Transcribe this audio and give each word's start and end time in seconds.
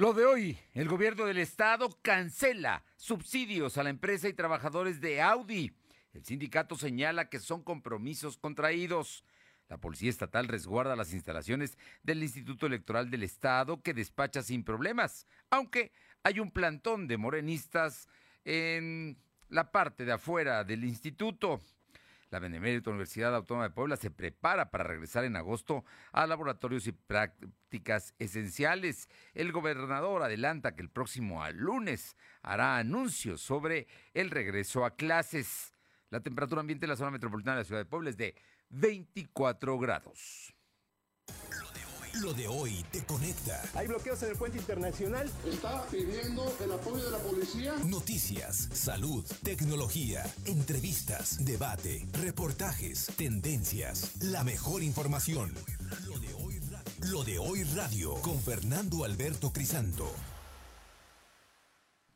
Lo 0.00 0.14
de 0.14 0.24
hoy, 0.24 0.58
el 0.72 0.88
gobierno 0.88 1.26
del 1.26 1.36
estado 1.36 1.90
cancela 2.00 2.82
subsidios 2.96 3.76
a 3.76 3.82
la 3.82 3.90
empresa 3.90 4.30
y 4.30 4.32
trabajadores 4.32 4.98
de 5.02 5.20
Audi. 5.20 5.74
El 6.14 6.24
sindicato 6.24 6.74
señala 6.74 7.28
que 7.28 7.38
son 7.38 7.62
compromisos 7.62 8.38
contraídos. 8.38 9.24
La 9.68 9.76
Policía 9.76 10.08
Estatal 10.08 10.48
resguarda 10.48 10.96
las 10.96 11.12
instalaciones 11.12 11.76
del 12.02 12.22
Instituto 12.22 12.64
Electoral 12.64 13.10
del 13.10 13.24
Estado 13.24 13.82
que 13.82 13.92
despacha 13.92 14.42
sin 14.42 14.64
problemas, 14.64 15.26
aunque 15.50 15.92
hay 16.22 16.40
un 16.40 16.50
plantón 16.50 17.06
de 17.06 17.18
morenistas 17.18 18.08
en 18.46 19.18
la 19.50 19.70
parte 19.70 20.06
de 20.06 20.12
afuera 20.12 20.64
del 20.64 20.84
instituto. 20.84 21.60
La 22.30 22.38
Benemérita 22.38 22.90
Universidad 22.90 23.34
Autónoma 23.34 23.68
de 23.68 23.74
Puebla 23.74 23.96
se 23.96 24.10
prepara 24.10 24.70
para 24.70 24.84
regresar 24.84 25.24
en 25.24 25.34
agosto 25.34 25.84
a 26.12 26.26
laboratorios 26.28 26.86
y 26.86 26.92
prácticas 26.92 28.14
esenciales. 28.20 29.08
El 29.34 29.50
gobernador 29.50 30.22
adelanta 30.22 30.76
que 30.76 30.82
el 30.82 30.90
próximo 30.90 31.42
lunes 31.50 32.16
hará 32.42 32.76
anuncios 32.76 33.40
sobre 33.40 33.88
el 34.14 34.30
regreso 34.30 34.84
a 34.84 34.94
clases. 34.94 35.74
La 36.10 36.20
temperatura 36.20 36.60
ambiente 36.60 36.86
en 36.86 36.90
la 36.90 36.96
zona 36.96 37.10
metropolitana 37.10 37.56
de 37.56 37.62
la 37.62 37.66
ciudad 37.66 37.80
de 37.80 37.86
Puebla 37.86 38.10
es 38.10 38.16
de 38.16 38.36
24 38.68 39.78
grados. 39.78 40.54
Lo 42.14 42.32
de 42.34 42.48
hoy 42.48 42.84
te 42.90 43.04
conecta. 43.04 43.62
Hay 43.74 43.86
bloqueos 43.86 44.22
en 44.22 44.30
el 44.30 44.36
puente 44.36 44.58
internacional. 44.58 45.30
Está 45.46 45.86
pidiendo 45.86 46.52
el 46.62 46.72
apoyo 46.72 47.04
de 47.04 47.10
la 47.10 47.18
policía. 47.18 47.74
Noticias, 47.86 48.68
salud, 48.72 49.24
tecnología, 49.42 50.24
entrevistas, 50.44 51.44
debate, 51.44 52.06
reportajes, 52.12 53.06
tendencias, 53.16 54.10
la 54.20 54.42
mejor 54.44 54.82
información. 54.82 55.54
Lo 56.06 56.18
de 56.18 56.34
hoy 56.34 56.58
radio, 56.58 57.10
Lo 57.10 57.24
de 57.24 57.38
hoy 57.38 57.62
radio 57.64 58.14
con 58.16 58.40
Fernando 58.40 59.04
Alberto 59.04 59.52
Crisanto. 59.52 60.12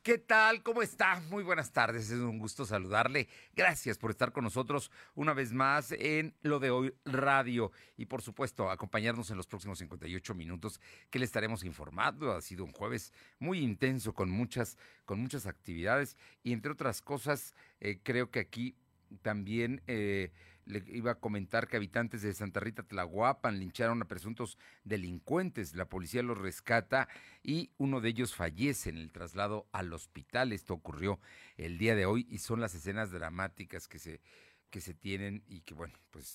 ¿Qué 0.05 0.19
tal? 0.19 0.63
¿Cómo 0.63 0.83
está? 0.83 1.19
Muy 1.31 1.43
buenas 1.43 1.73
tardes, 1.73 2.11
es 2.11 2.21
un 2.21 2.39
gusto 2.39 2.67
saludarle. 2.67 3.27
Gracias 3.57 3.97
por 3.97 4.11
estar 4.11 4.33
con 4.33 4.45
nosotros 4.45 4.91
una 5.15 5.33
vez 5.33 5.55
más 5.55 5.93
en 5.93 6.35
Lo 6.43 6.59
de 6.59 6.71
Hoy 6.71 6.93
Radio 7.07 7.73
y 7.97 8.05
por 8.05 8.21
supuesto 8.21 8.69
acompañarnos 8.69 9.31
en 9.31 9.39
los 9.39 9.47
próximos 9.47 9.79
58 9.79 10.35
minutos 10.35 10.79
que 11.09 11.19
le 11.19 11.25
estaremos 11.25 11.65
informando. 11.65 12.33
Ha 12.33 12.43
sido 12.43 12.65
un 12.65 12.73
jueves 12.73 13.15
muy 13.39 13.61
intenso 13.61 14.13
con 14.13 14.29
muchas, 14.29 14.77
con 15.07 15.21
muchas 15.21 15.47
actividades 15.47 16.19
y 16.43 16.53
entre 16.53 16.73
otras 16.73 17.01
cosas 17.01 17.55
eh, 17.81 17.99
creo 18.03 18.31
que 18.31 18.41
aquí 18.41 18.77
también... 19.23 19.81
Eh, 19.87 20.33
le 20.67 20.83
iba 20.87 21.13
a 21.13 21.21
comentar 21.21 21.69
que 21.69 21.77
habitantes 21.77 22.23
de 22.23 22.33
Santa 22.33 22.61
Rita 22.61 22.83
Tlahuapan 22.83 23.59
lincharon 23.59 24.03
a 24.03 24.09
presuntos 24.09 24.59
delincuentes. 24.85 25.75
La 25.75 25.89
policía 25.89 26.23
los 26.23 26.39
rescata 26.39 27.09
y 27.43 27.71
uno 27.79 28.01
de 28.01 28.11
ellos 28.11 28.35
fallece 28.35 28.91
en 28.91 28.99
el 28.99 29.13
traslado 29.13 29.67
al 29.73 29.93
hospital. 29.93 30.53
Esto 30.53 30.75
ocurrió 30.75 31.21
el 31.57 31.79
día 31.79 31.95
de 31.95 32.07
hoy 32.07 32.27
y 32.31 32.39
son 32.39 32.61
las 32.61 32.75
escenas 32.75 33.11
dramáticas 33.11 33.89
que 33.89 33.99
se, 33.99 34.21
que 34.71 34.81
se 34.81 34.95
tienen 34.95 35.43
y 35.47 35.61
que, 35.61 35.75
bueno, 35.75 35.95
pues 36.11 36.27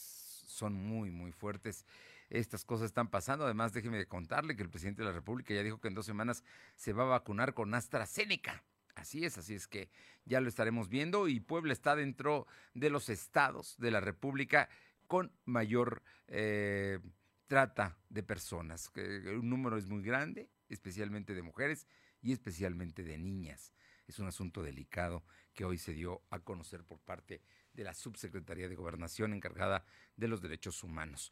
son 0.48 0.74
muy, 0.74 1.12
muy 1.12 1.32
fuertes 1.32 1.86
estas 2.30 2.64
cosas 2.64 2.86
están 2.86 3.10
pasando. 3.10 3.46
Además, 3.46 3.74
déjeme 3.74 4.06
contarle 4.06 4.56
que 4.56 4.64
el 4.64 4.70
presidente 4.70 5.02
de 5.02 5.08
la 5.08 5.14
República 5.14 5.54
ya 5.54 5.64
dijo 5.64 5.80
que 5.80 5.88
en 5.88 5.96
dos 5.96 6.06
semanas 6.06 6.44
se 6.76 6.94
va 6.94 7.04
a 7.04 7.08
vacunar 7.08 7.54
con 7.54 7.74
AstraZeneca. 7.74 8.64
Así 9.00 9.24
es, 9.24 9.38
así 9.38 9.56
es 9.56 9.68
que 9.68 9.90
ya 10.26 10.42
lo 10.42 10.50
estaremos 10.50 10.90
viendo 10.90 11.30
y 11.30 11.40
Puebla 11.40 11.72
está 11.72 11.96
dentro 11.96 12.48
de 12.74 12.90
los 12.90 13.08
estados 13.08 13.78
de 13.78 13.92
la 13.92 14.02
República 14.02 14.68
con 15.08 15.32
mayor 15.46 16.04
eh, 16.28 17.00
trata 17.48 17.98
de 18.10 18.24
personas. 18.24 18.92
Un 18.96 19.50
número 19.50 19.78
es 19.78 19.88
muy 19.88 20.04
grande, 20.04 20.50
especialmente 20.68 21.34
de 21.34 21.42
mujeres 21.42 21.88
y 22.22 22.34
especialmente 22.34 23.04
de 23.04 23.18
niñas. 23.18 23.74
Es 24.06 24.20
un 24.20 24.28
asunto 24.28 24.62
delicado 24.62 25.24
que 25.54 25.64
hoy 25.64 25.78
se 25.78 25.94
dio 25.94 26.22
a 26.30 26.40
conocer 26.40 26.84
por 26.84 27.00
parte 27.00 27.42
de 27.72 27.86
la 27.86 27.94
Subsecretaría 27.94 28.68
de 28.68 28.76
Gobernación 28.76 29.34
encargada 29.34 29.86
de 30.18 30.28
los 30.28 30.42
derechos 30.42 30.84
humanos. 30.84 31.32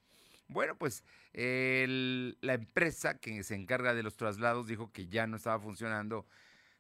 Bueno, 0.49 0.77
pues 0.77 1.03
la 1.33 2.55
empresa 2.55 3.19
que 3.19 3.43
se 3.43 3.55
encarga 3.55 3.95
de 3.95 4.03
los 4.03 4.17
traslados 4.17 4.69
dijo 4.69 4.93
que 4.93 5.09
ya 5.09 5.27
no 5.27 5.37
estaba 5.37 5.59
funcionando 5.59 6.27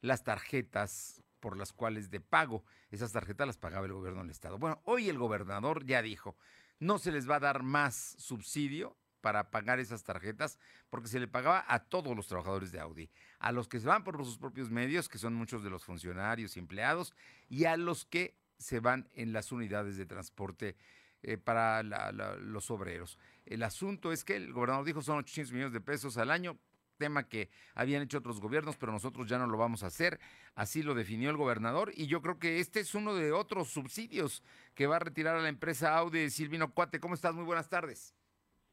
las 0.03 0.23
tarjetas 0.23 1.23
por 1.41 1.57
las 1.57 1.73
cuales 1.73 2.11
de 2.11 2.21
pago. 2.21 2.65
Esas 2.91 3.13
tarjetas 3.13 3.47
las 3.47 3.59
pagaba 3.59 3.87
el 3.87 3.93
gobierno 3.93 4.21
del 4.21 4.31
estado. 4.31 4.59
Bueno, 4.59 4.81
hoy 4.85 5.09
el 5.09 5.19
gobernador 5.19 5.85
ya 5.85 6.01
dijo, 6.03 6.37
no 6.79 6.99
se 6.99 7.11
les 7.11 7.29
va 7.29 7.37
a 7.37 7.41
dar 7.41 7.63
más 7.63 8.15
subsidio 8.19 8.97
para 9.21 9.51
pagar 9.51 9.81
esas 9.81 10.05
tarjetas 10.05 10.59
porque 10.89 11.09
se 11.09 11.19
le 11.19 11.27
pagaba 11.27 11.65
a 11.67 11.81
todos 11.81 12.15
los 12.15 12.29
trabajadores 12.29 12.71
de 12.71 12.79
Audi, 12.79 13.11
a 13.41 13.51
los 13.51 13.67
que 13.67 13.81
se 13.81 13.89
van 13.89 14.05
por 14.05 14.23
sus 14.25 14.39
propios 14.39 14.71
medios, 14.71 15.09
que 15.09 15.19
son 15.19 15.35
muchos 15.35 15.65
de 15.65 15.71
los 15.71 15.85
funcionarios 15.85 16.57
y 16.57 16.61
empleados, 16.61 17.13
y 17.49 17.65
a 17.65 17.77
los 17.77 18.05
que 18.05 18.37
se 18.59 18.81
van 18.81 19.09
en 19.15 19.33
las 19.33 19.53
unidades 19.53 19.97
de 19.97 20.07
transporte 20.07 20.77
eh, 21.23 21.39
para 21.39 21.83
los 21.83 22.71
obreros. 22.71 23.19
El 23.45 23.63
asunto 23.63 24.13
es 24.13 24.25
que 24.25 24.37
el 24.37 24.53
gobernador 24.53 24.85
dijo 24.85 25.03
son 25.03 25.19
800 25.19 25.53
millones 25.53 25.73
de 25.73 25.81
pesos 25.81 26.17
al 26.19 26.31
año, 26.31 26.59
tema 26.97 27.29
que 27.29 27.51
habían 27.75 28.03
hecho 28.03 28.19
otros 28.19 28.41
gobiernos, 28.41 28.77
pero 28.77 28.93
nosotros 28.93 29.29
ya 29.29 29.39
no 29.39 29.47
lo 29.47 29.59
vamos 29.59 29.83
a 29.83 29.89
hacer. 29.89 30.19
Así 30.55 30.83
lo 30.83 30.95
definió 30.95 31.31
el 31.31 31.37
gobernador 31.37 31.93
y 31.95 32.07
yo 32.07 32.23
creo 32.23 32.39
que 32.39 32.61
este 32.61 32.81
es 32.81 32.95
uno 32.95 33.15
de 33.15 33.33
otros 33.33 33.69
subsidios 33.69 34.43
que 34.75 34.87
va 34.87 34.97
a 34.97 35.01
retirar 35.01 35.37
a 35.37 35.43
la 35.43 35.49
empresa 35.49 35.97
Audi. 35.97 36.31
Silvino 36.31 36.73
Cuate, 36.73 37.01
¿cómo 37.01 37.15
estás? 37.15 37.35
Muy 37.35 37.45
buenas 37.45 37.69
tardes. 37.69 38.15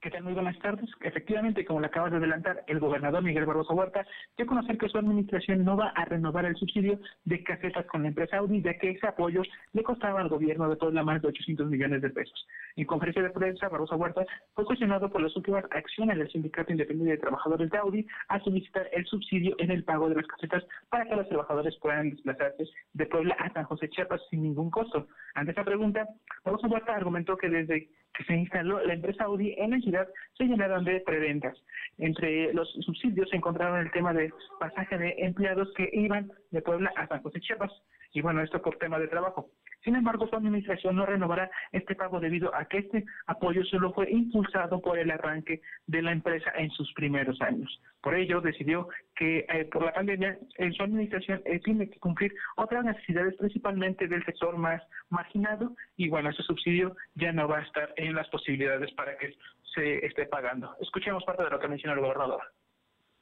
¿Qué 0.04 0.12
tal? 0.12 0.24
Muy 0.24 0.34
buenas 0.34 0.60
tardes. 0.60 0.90
Efectivamente, 1.00 1.64
como 1.64 1.80
le 1.80 1.88
acabas 1.88 2.12
de 2.12 2.18
adelantar, 2.18 2.62
el 2.68 2.82
gobernador 2.82 3.24
Miguel 3.24 3.46
Barroso 3.46 3.74
Huerta 3.74 4.06
dio 4.36 4.46
a 4.46 4.50
conocer 4.50 4.78
que 4.78 4.90
su 4.90 4.98
administración 4.98 5.64
no 5.64 5.78
va 5.78 5.94
a 5.96 6.04
renovar 6.04 6.44
el 6.44 6.58
subsidio 6.58 7.00
de 7.24 7.42
casetas 7.42 7.86
con 7.86 8.02
la 8.02 8.10
empresa 8.10 8.36
Audi, 8.36 8.62
ya 8.62 8.78
que 8.78 8.90
ese 8.90 9.08
apoyo 9.08 9.44
le 9.72 9.82
costaba 9.82 10.20
al 10.20 10.28
gobierno 10.28 10.68
de 10.68 10.76
Puebla 10.76 11.04
más 11.04 11.22
de 11.22 11.30
800 11.30 11.70
millones 11.70 12.02
de 12.02 12.10
pesos. 12.10 12.46
En 12.76 12.84
conferencia 12.84 13.24
de 13.24 13.30
prensa, 13.30 13.70
Barroso 13.70 13.96
Huerta 13.96 14.26
fue 14.54 14.66
cuestionado 14.66 15.10
por 15.10 15.22
las 15.22 15.34
últimas 15.38 15.64
acciones 15.72 16.18
del 16.18 16.30
Sindicato 16.30 16.74
Independiente 16.74 17.14
de 17.14 17.22
Trabajadores 17.22 17.72
de 17.72 17.78
Audi 17.78 18.06
a 18.28 18.42
solicitar 18.42 18.90
el 18.92 19.06
subsidio 19.06 19.56
en 19.60 19.72
el 19.72 19.86
pago 19.86 20.10
de 20.10 20.16
las 20.16 20.28
casetas 20.28 20.66
para 20.90 21.06
que 21.06 21.16
los 21.16 21.30
trabajadores 21.30 21.78
puedan 21.78 22.10
desplazarse 22.10 22.66
de 22.92 23.06
Puebla 23.06 23.38
a 23.40 23.54
San 23.54 23.64
José 23.64 23.88
Chiapas 23.88 24.20
sin 24.30 24.44
ningún 24.44 24.70
costo. 24.70 25.08
Ante 25.34 25.54
esa 25.54 25.64
pregunta, 25.64 26.10
Barroso 26.44 26.68
Huerta 26.68 26.94
argumentó 26.94 27.38
que 27.38 27.48
desde 27.48 27.88
que 28.14 28.24
se 28.26 28.36
instaló 28.36 28.84
la 28.86 28.94
empresa 28.94 29.26
Audi 29.26 29.56
en 29.58 29.72
la 29.72 29.80
ciudad 29.80 30.08
se 30.38 30.46
llenaron 30.46 30.84
de 30.84 31.02
preventas. 31.02 31.58
Entre 31.98 32.54
los 32.54 32.72
subsidios 32.82 33.30
se 33.30 33.38
encontraron 33.38 33.80
el 33.80 33.92
tema 33.92 34.14
de 34.14 34.32
pasaje 34.60 34.98
de 34.98 35.16
empleados 35.20 35.72
que 35.76 35.90
iban 35.94 36.32
de 36.52 36.62
Puebla 36.62 36.92
a 36.96 37.08
San 37.08 37.22
José 37.22 37.40
Chiapas. 37.40 37.72
Y 38.14 38.22
bueno, 38.22 38.42
esto 38.42 38.62
por 38.62 38.78
tema 38.78 39.00
de 39.00 39.08
trabajo. 39.08 39.50
Sin 39.84 39.96
embargo, 39.96 40.28
su 40.28 40.36
administración 40.36 40.96
no 40.96 41.06
renovará 41.06 41.52
este 41.72 41.96
pago 41.96 42.20
debido 42.20 42.56
a 42.56 42.66
que 42.66 42.78
este 42.78 43.06
apoyo 43.26 43.66
solo 43.66 43.92
fue 43.92 44.10
impulsado 44.10 44.80
por 44.80 44.98
el 44.98 45.12
arranque 45.12 45.62
de 45.88 46.02
la 46.02 46.12
empresa 46.12 46.52
en 46.56 46.70
sus 46.72 46.94
primeros 46.94 47.42
años. 47.42 47.82
Por 48.02 48.16
ello, 48.16 48.40
decidió 48.40 48.88
que 49.16 49.46
eh, 49.50 49.66
por 49.66 49.84
la 49.84 49.94
pandemia 49.94 50.38
en 50.58 50.74
su 50.74 50.84
administración 50.84 51.42
eh, 51.46 51.60
tiene 51.60 51.90
que 51.90 52.00
cumplir 52.00 52.34
otras 52.56 52.86
necesidades, 52.86 53.36
principalmente 53.36 54.08
del 54.08 54.24
sector 54.26 54.58
más 54.58 54.82
marginado, 55.10 55.76
y 55.98 56.08
bueno, 56.08 56.30
ese 56.30 56.44
subsidio 56.44 56.96
ya 57.16 57.34
no 57.34 57.48
va 57.48 57.60
a 57.60 57.64
estar 57.64 57.94
en 57.98 58.16
las 58.16 58.30
posibilidades 58.30 58.92
para 58.94 59.18
que 59.18 59.36
se 59.74 60.06
esté 60.06 60.28
pagando. 60.28 60.76
Escuchemos 60.80 61.24
parte 61.26 61.44
de 61.44 61.50
lo 61.50 61.60
que 61.60 61.68
mencionó 61.68 61.96
el 61.96 62.02
gobernador. 62.02 62.42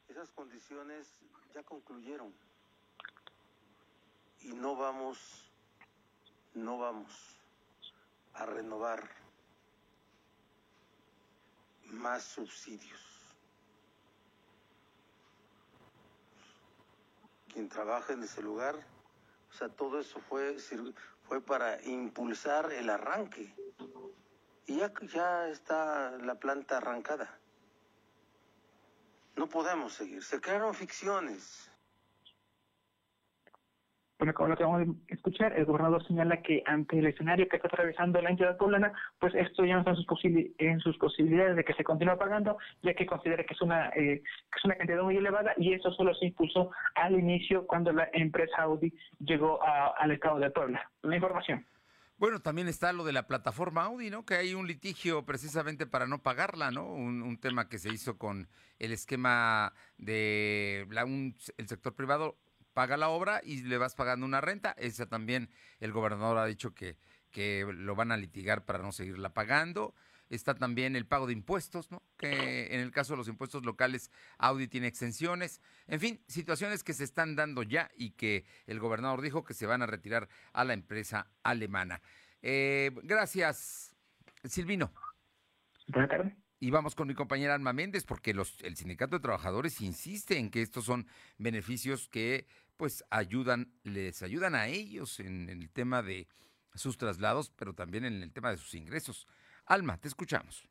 Esas 0.10 0.32
condiciones 0.32 1.22
ya 1.56 1.64
concluyeron 1.64 2.34
y 4.42 4.54
no 4.54 4.76
vamos 4.76 5.52
no 6.54 6.78
vamos 6.78 7.38
a 8.34 8.46
renovar 8.46 9.10
más 11.86 12.24
subsidios. 12.24 13.00
Quien 17.54 17.70
trabaja 17.70 18.14
en 18.14 18.24
ese 18.24 18.42
lugar, 18.42 18.76
o 19.50 19.54
sea, 19.54 19.70
todo 19.70 20.00
eso 20.00 20.20
fue, 20.22 20.58
fue 21.28 21.42
para 21.42 21.82
impulsar 21.84 22.72
el 22.72 22.90
arranque. 22.90 23.54
Y 24.68 24.78
ya, 24.78 24.94
ya 25.14 25.48
está 25.50 26.12
la 26.18 26.36
planta 26.36 26.78
arrancada. 26.78 27.38
No 29.36 29.48
podemos 29.48 29.94
seguir. 29.94 30.24
Se 30.24 30.40
crearon 30.40 30.74
ficciones 30.74 31.71
bueno, 34.22 34.36
como 34.36 34.50
lo 34.50 34.56
que 34.56 34.64
vamos 34.64 34.88
a 34.88 35.14
escuchar, 35.14 35.58
el 35.58 35.66
gobernador 35.66 36.06
señala 36.06 36.44
que 36.44 36.62
ante 36.68 37.00
el 37.00 37.08
escenario 37.08 37.48
que 37.50 37.56
está 37.56 37.68
atravesando 37.68 38.22
la 38.22 38.30
entidad 38.30 38.56
poblana, 38.56 38.94
pues 39.18 39.34
esto 39.34 39.66
ya 39.66 39.74
no 39.74 39.80
está 39.80 39.94
en 39.94 39.98
sus, 39.98 40.56
en 40.60 40.80
sus 40.80 40.96
posibilidades 41.00 41.56
de 41.56 41.64
que 41.64 41.74
se 41.74 41.84
continúe 41.84 42.16
pagando, 42.20 42.60
ya 42.84 42.94
que 42.94 43.08
considera 43.08 43.44
que 43.44 43.56
es 43.56 43.62
una 43.64 43.90
eh, 43.96 44.22
que 44.22 44.60
es 44.60 44.66
una 44.66 44.76
cantidad 44.76 45.02
muy 45.02 45.18
elevada 45.18 45.56
y 45.58 45.74
eso 45.74 45.92
solo 45.94 46.14
se 46.14 46.28
impulsó 46.28 46.70
al 46.94 47.18
inicio 47.18 47.66
cuando 47.66 47.92
la 47.94 48.10
empresa 48.14 48.62
Audi 48.62 48.94
llegó 49.18 49.60
al 49.64 50.12
estado 50.12 50.38
de 50.38 50.52
Puebla. 50.52 50.88
La 51.02 51.16
información. 51.16 51.66
Bueno, 52.20 52.42
también 52.42 52.68
está 52.68 52.94
lo 52.94 53.04
de 53.04 53.14
la 53.14 53.26
plataforma 53.26 53.86
Audi, 53.86 54.12
¿no? 54.12 54.24
Que 54.24 54.36
hay 54.36 54.54
un 54.54 54.68
litigio 54.68 55.26
precisamente 55.26 55.88
para 55.88 56.06
no 56.06 56.22
pagarla, 56.22 56.70
¿no? 56.70 56.86
Un, 56.86 57.40
tema 57.40 57.70
que 57.70 57.80
se 57.80 57.90
hizo 57.92 58.20
con 58.20 58.48
el 58.78 58.92
esquema 58.92 59.74
de 59.98 60.86
la, 60.92 61.02
el 61.02 61.68
sector 61.68 61.96
privado 61.96 62.38
paga 62.74 62.98
la 62.98 63.10
obra 63.10 63.42
y 63.44 63.64
le 63.64 63.78
vas 63.78 63.96
pagando 63.96 64.26
una 64.26 64.42
renta. 64.42 64.76
Esa 64.78 65.06
también 65.08 65.50
el 65.80 65.92
gobernador 65.92 66.38
ha 66.38 66.46
dicho 66.46 66.74
que, 66.74 66.98
que 67.30 67.66
lo 67.74 67.96
van 67.96 68.12
a 68.12 68.18
litigar 68.18 68.66
para 68.66 68.80
no 68.80 68.92
seguirla 68.92 69.34
pagando. 69.34 69.94
Está 70.30 70.56
también 70.56 70.96
el 70.96 71.06
pago 71.06 71.28
de 71.28 71.34
impuestos, 71.34 71.92
¿no? 71.92 72.02
Que 72.18 72.74
en 72.74 72.80
el 72.80 72.92
caso 72.92 73.14
de 73.14 73.18
los 73.18 73.28
impuestos 73.28 73.66
locales, 73.66 74.12
Audi 74.38 74.70
tiene 74.70 74.88
exenciones. 74.88 75.60
En 75.88 76.00
fin, 76.00 76.24
situaciones 76.28 76.86
que 76.86 76.94
se 76.94 77.04
están 77.04 77.36
dando 77.36 77.64
ya 77.64 77.92
y 77.98 78.12
que 78.12 78.46
el 78.66 78.80
gobernador 78.80 79.22
dijo 79.22 79.44
que 79.44 79.54
se 79.54 79.66
van 79.66 79.82
a 79.82 79.88
retirar 79.88 80.30
a 80.54 80.64
la 80.64 80.74
empresa 80.74 81.30
alemana. 81.44 82.02
Eh, 82.42 82.92
gracias, 83.04 83.94
Silvino. 84.46 84.94
Buenas 85.88 86.10
tardes. 86.10 86.34
Y 86.64 86.70
vamos 86.70 86.94
con 86.94 87.08
mi 87.08 87.16
compañera 87.16 87.56
Alma 87.56 87.74
Méndez, 87.74 88.04
porque 88.04 88.36
los, 88.36 88.62
el 88.62 88.78
sindicato 88.78 89.16
de 89.16 89.22
trabajadores 89.24 89.82
insiste 89.82 90.38
en 90.38 90.52
que 90.52 90.62
estos 90.62 90.86
son 90.86 91.08
beneficios 91.40 92.08
que 92.08 92.46
pues 92.78 93.04
ayudan, 93.10 93.74
les 93.82 94.22
ayudan 94.22 94.54
a 94.54 94.68
ellos 94.68 95.20
en, 95.20 95.50
en 95.50 95.64
el 95.64 95.72
tema 95.72 96.04
de 96.04 96.28
sus 96.76 97.00
traslados, 97.00 97.50
pero 97.50 97.74
también 97.74 98.06
en 98.06 98.22
el 98.22 98.32
tema 98.32 98.52
de 98.52 98.58
sus 98.58 98.76
ingresos. 98.76 99.26
Alma, 99.66 99.98
te 99.98 100.08
escuchamos. 100.08 100.71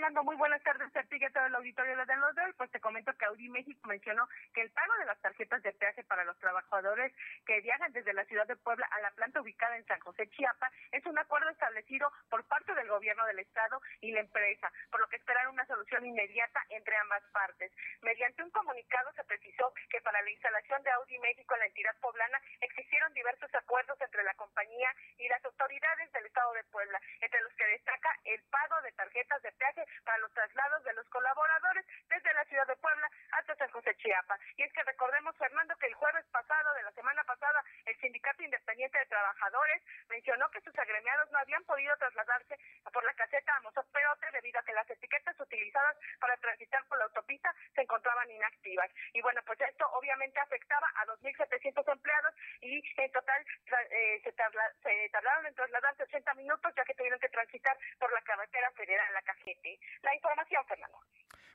Muy 0.00 0.34
buenas 0.36 0.62
tardes 0.62 0.96
a 0.96 1.02
ti 1.04 1.18
y 1.20 1.24
a 1.24 1.30
todo 1.30 1.44
el 1.44 1.54
auditorio 1.54 1.92
de 1.92 2.16
los 2.16 2.34
de 2.34 2.54
Pues 2.56 2.70
te 2.70 2.80
comento 2.80 3.12
que 3.18 3.26
Audi 3.26 3.50
México 3.50 3.86
mencionó 3.86 4.26
que 4.54 4.62
el 4.62 4.70
pago 4.70 4.94
de 4.98 5.04
las 5.04 5.20
tarjetas 5.20 5.62
de 5.62 5.72
peaje 5.72 6.02
para 6.04 6.24
los 6.24 6.38
trabajadores 6.38 7.12
que 7.44 7.60
viajan 7.60 7.92
desde 7.92 8.14
la 8.14 8.24
ciudad 8.24 8.46
de 8.46 8.56
Puebla 8.56 8.88
a 8.90 9.00
la 9.02 9.10
planta 9.10 9.42
ubicada 9.42 9.76
en 9.76 9.84
San 9.84 10.00
José, 10.00 10.26
Chiapa, 10.30 10.70
es 10.92 11.04
un 11.04 11.18
acuerdo 11.18 11.50
establecido 11.50 12.10
por 12.30 12.44
parte 12.48 12.74
del 12.74 12.88
gobierno 12.88 13.26
del 13.26 13.40
estado 13.40 13.80
y 14.00 14.12
la 14.12 14.20
empresa, 14.20 14.72
por 14.90 15.00
lo 15.00 15.08
que 15.08 15.16
esperan 15.16 15.48
una 15.48 15.66
solución 15.66 16.04
inmediata 16.06 16.64
entre 16.70 16.96
ambas 16.96 17.22
partes. 17.32 17.70
Mediante 18.00 18.42
un 18.42 18.50
comunicado 18.50 19.12
se 19.12 19.24
precisó 19.24 19.72
que 19.90 20.00
para 20.00 20.22
la 20.22 20.30
instalación 20.30 20.82
de 20.82 20.90
Audi 20.92 21.18
México 21.18 21.54
en 21.54 21.60
la 21.60 21.66
entidad 21.66 21.96
poblana 22.00 22.40
existieron 22.62 23.12
diversos 23.12 23.54
acuerdos 23.54 24.00
entre 24.00 24.24
la 24.24 24.34
compañía 24.34 24.94
y 25.18 25.28
las 25.28 25.44
autoridades 25.44 26.10
del 26.12 26.24
estado 26.24 26.54
de 26.54 26.64
Puebla, 26.64 27.00
entre 27.20 27.42
los 27.42 27.52
que 27.52 27.66
destaca 27.66 28.10
el 28.24 28.42
pago 28.44 28.80
de 28.82 28.92
tarjetas 28.92 29.42
de 29.42 29.52
peaje 29.52 29.84
para 30.04 30.18
los 30.18 30.32
traslados 30.32 30.84
de 30.84 30.92
los 30.94 31.08
colaboradores 31.08 31.86
desde 32.08 32.34
la 32.34 32.44
ciudad 32.44 32.66
de 32.66 32.76
Puebla 32.76 33.08
hasta 33.32 33.56
San 33.56 33.70
José 33.70 33.94
Chiapa. 33.96 34.38
Y 34.56 34.62
es 34.62 34.72
que 34.72 34.82
recordemos, 34.82 35.36
Fernando, 35.36 35.76
que 35.76 35.86
el 35.86 35.94
jueves 35.94 36.24
pasado, 36.32 36.74
de 36.74 36.82
la 36.82 36.92
semana 36.92 37.24
pasada, 37.24 37.62
el 37.86 37.96
Sindicato 37.98 38.42
Independiente 38.42 38.98
de 38.98 39.06
Trabajadores 39.06 39.82
mencionó 40.08 40.50
que 40.50 40.60
sus 40.60 40.78
agremiados 40.78 41.30
no 41.30 41.38
habían 41.38 41.64
podido 41.64 41.96
trasladarse 41.96 42.58
por 42.92 43.04
la 43.04 43.14
caseta 43.14 43.56
a 43.56 43.60
Perote 43.92 44.26
debido 44.32 44.60
a 44.60 44.64
que 44.64 44.72
las 44.72 44.88
etiquetas 44.90 45.38
utilizadas 45.40 45.96
para 46.18 46.36
transitar 46.38 46.84
por 46.86 46.98
la 46.98 47.04
autopista 47.04 47.54
se 47.74 47.82
encontraban 47.82 48.30
inactivas. 48.30 48.90
Y 49.12 49.20
bueno, 49.22 49.40
pues 49.46 49.60
esto 49.60 49.86
obviamente 49.92 50.38
afectaba 50.40 50.86
a 50.96 51.06
2.700 51.06 51.92
empleados 51.92 52.34
y 52.60 52.82
en 52.96 53.12
total 53.12 53.44
eh, 53.90 54.20
se, 54.22 54.32
tardaron 54.32 55.46
en 55.46 55.54
trasladarse 55.54 56.02
80 56.04 56.34
minutos 56.34 56.72
ya 56.76 56.84
que 56.84 56.94
tuvieron 56.94 57.18
que 57.20 57.28
transitar 57.28 57.76
por 57.98 58.12
la 58.12 58.22
carretera 58.22 58.70
federal 58.72 59.12
La 59.14 59.22
Cajete 59.22 59.79
la 60.02 60.14
información, 60.14 60.62
Fernando. 60.68 60.98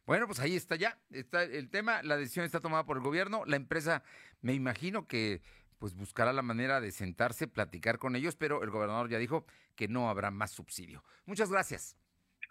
Bueno, 0.06 0.28
pues 0.28 0.40
ahí 0.40 0.56
está 0.56 0.76
ya, 0.76 1.00
está 1.10 1.44
el 1.44 1.70
tema, 1.70 2.04
la 2.04 2.16
decisión 2.16 2.46
está 2.46 2.62
tomada 2.62 2.86
por 2.86 2.98
el 2.98 3.04
gobierno, 3.04 3.44
la 3.46 3.56
empresa 3.56 4.04
me 4.42 4.54
imagino 4.54 5.08
que 5.08 5.42
pues 5.80 5.96
buscará 5.96 6.32
la 6.32 6.44
manera 6.44 6.80
de 6.80 6.92
sentarse, 6.92 7.48
platicar 7.48 7.98
con 7.98 8.16
ellos, 8.16 8.36
pero 8.36 8.64
el 8.64 8.70
gobernador 8.70 9.10
ya 9.10 9.18
dijo 9.18 9.46
que 9.76 9.88
no 9.88 10.10
habrá 10.10 10.32
más 10.32 10.52
subsidio. 10.52 11.04
Muchas 11.26 11.50
gracias. 11.50 11.98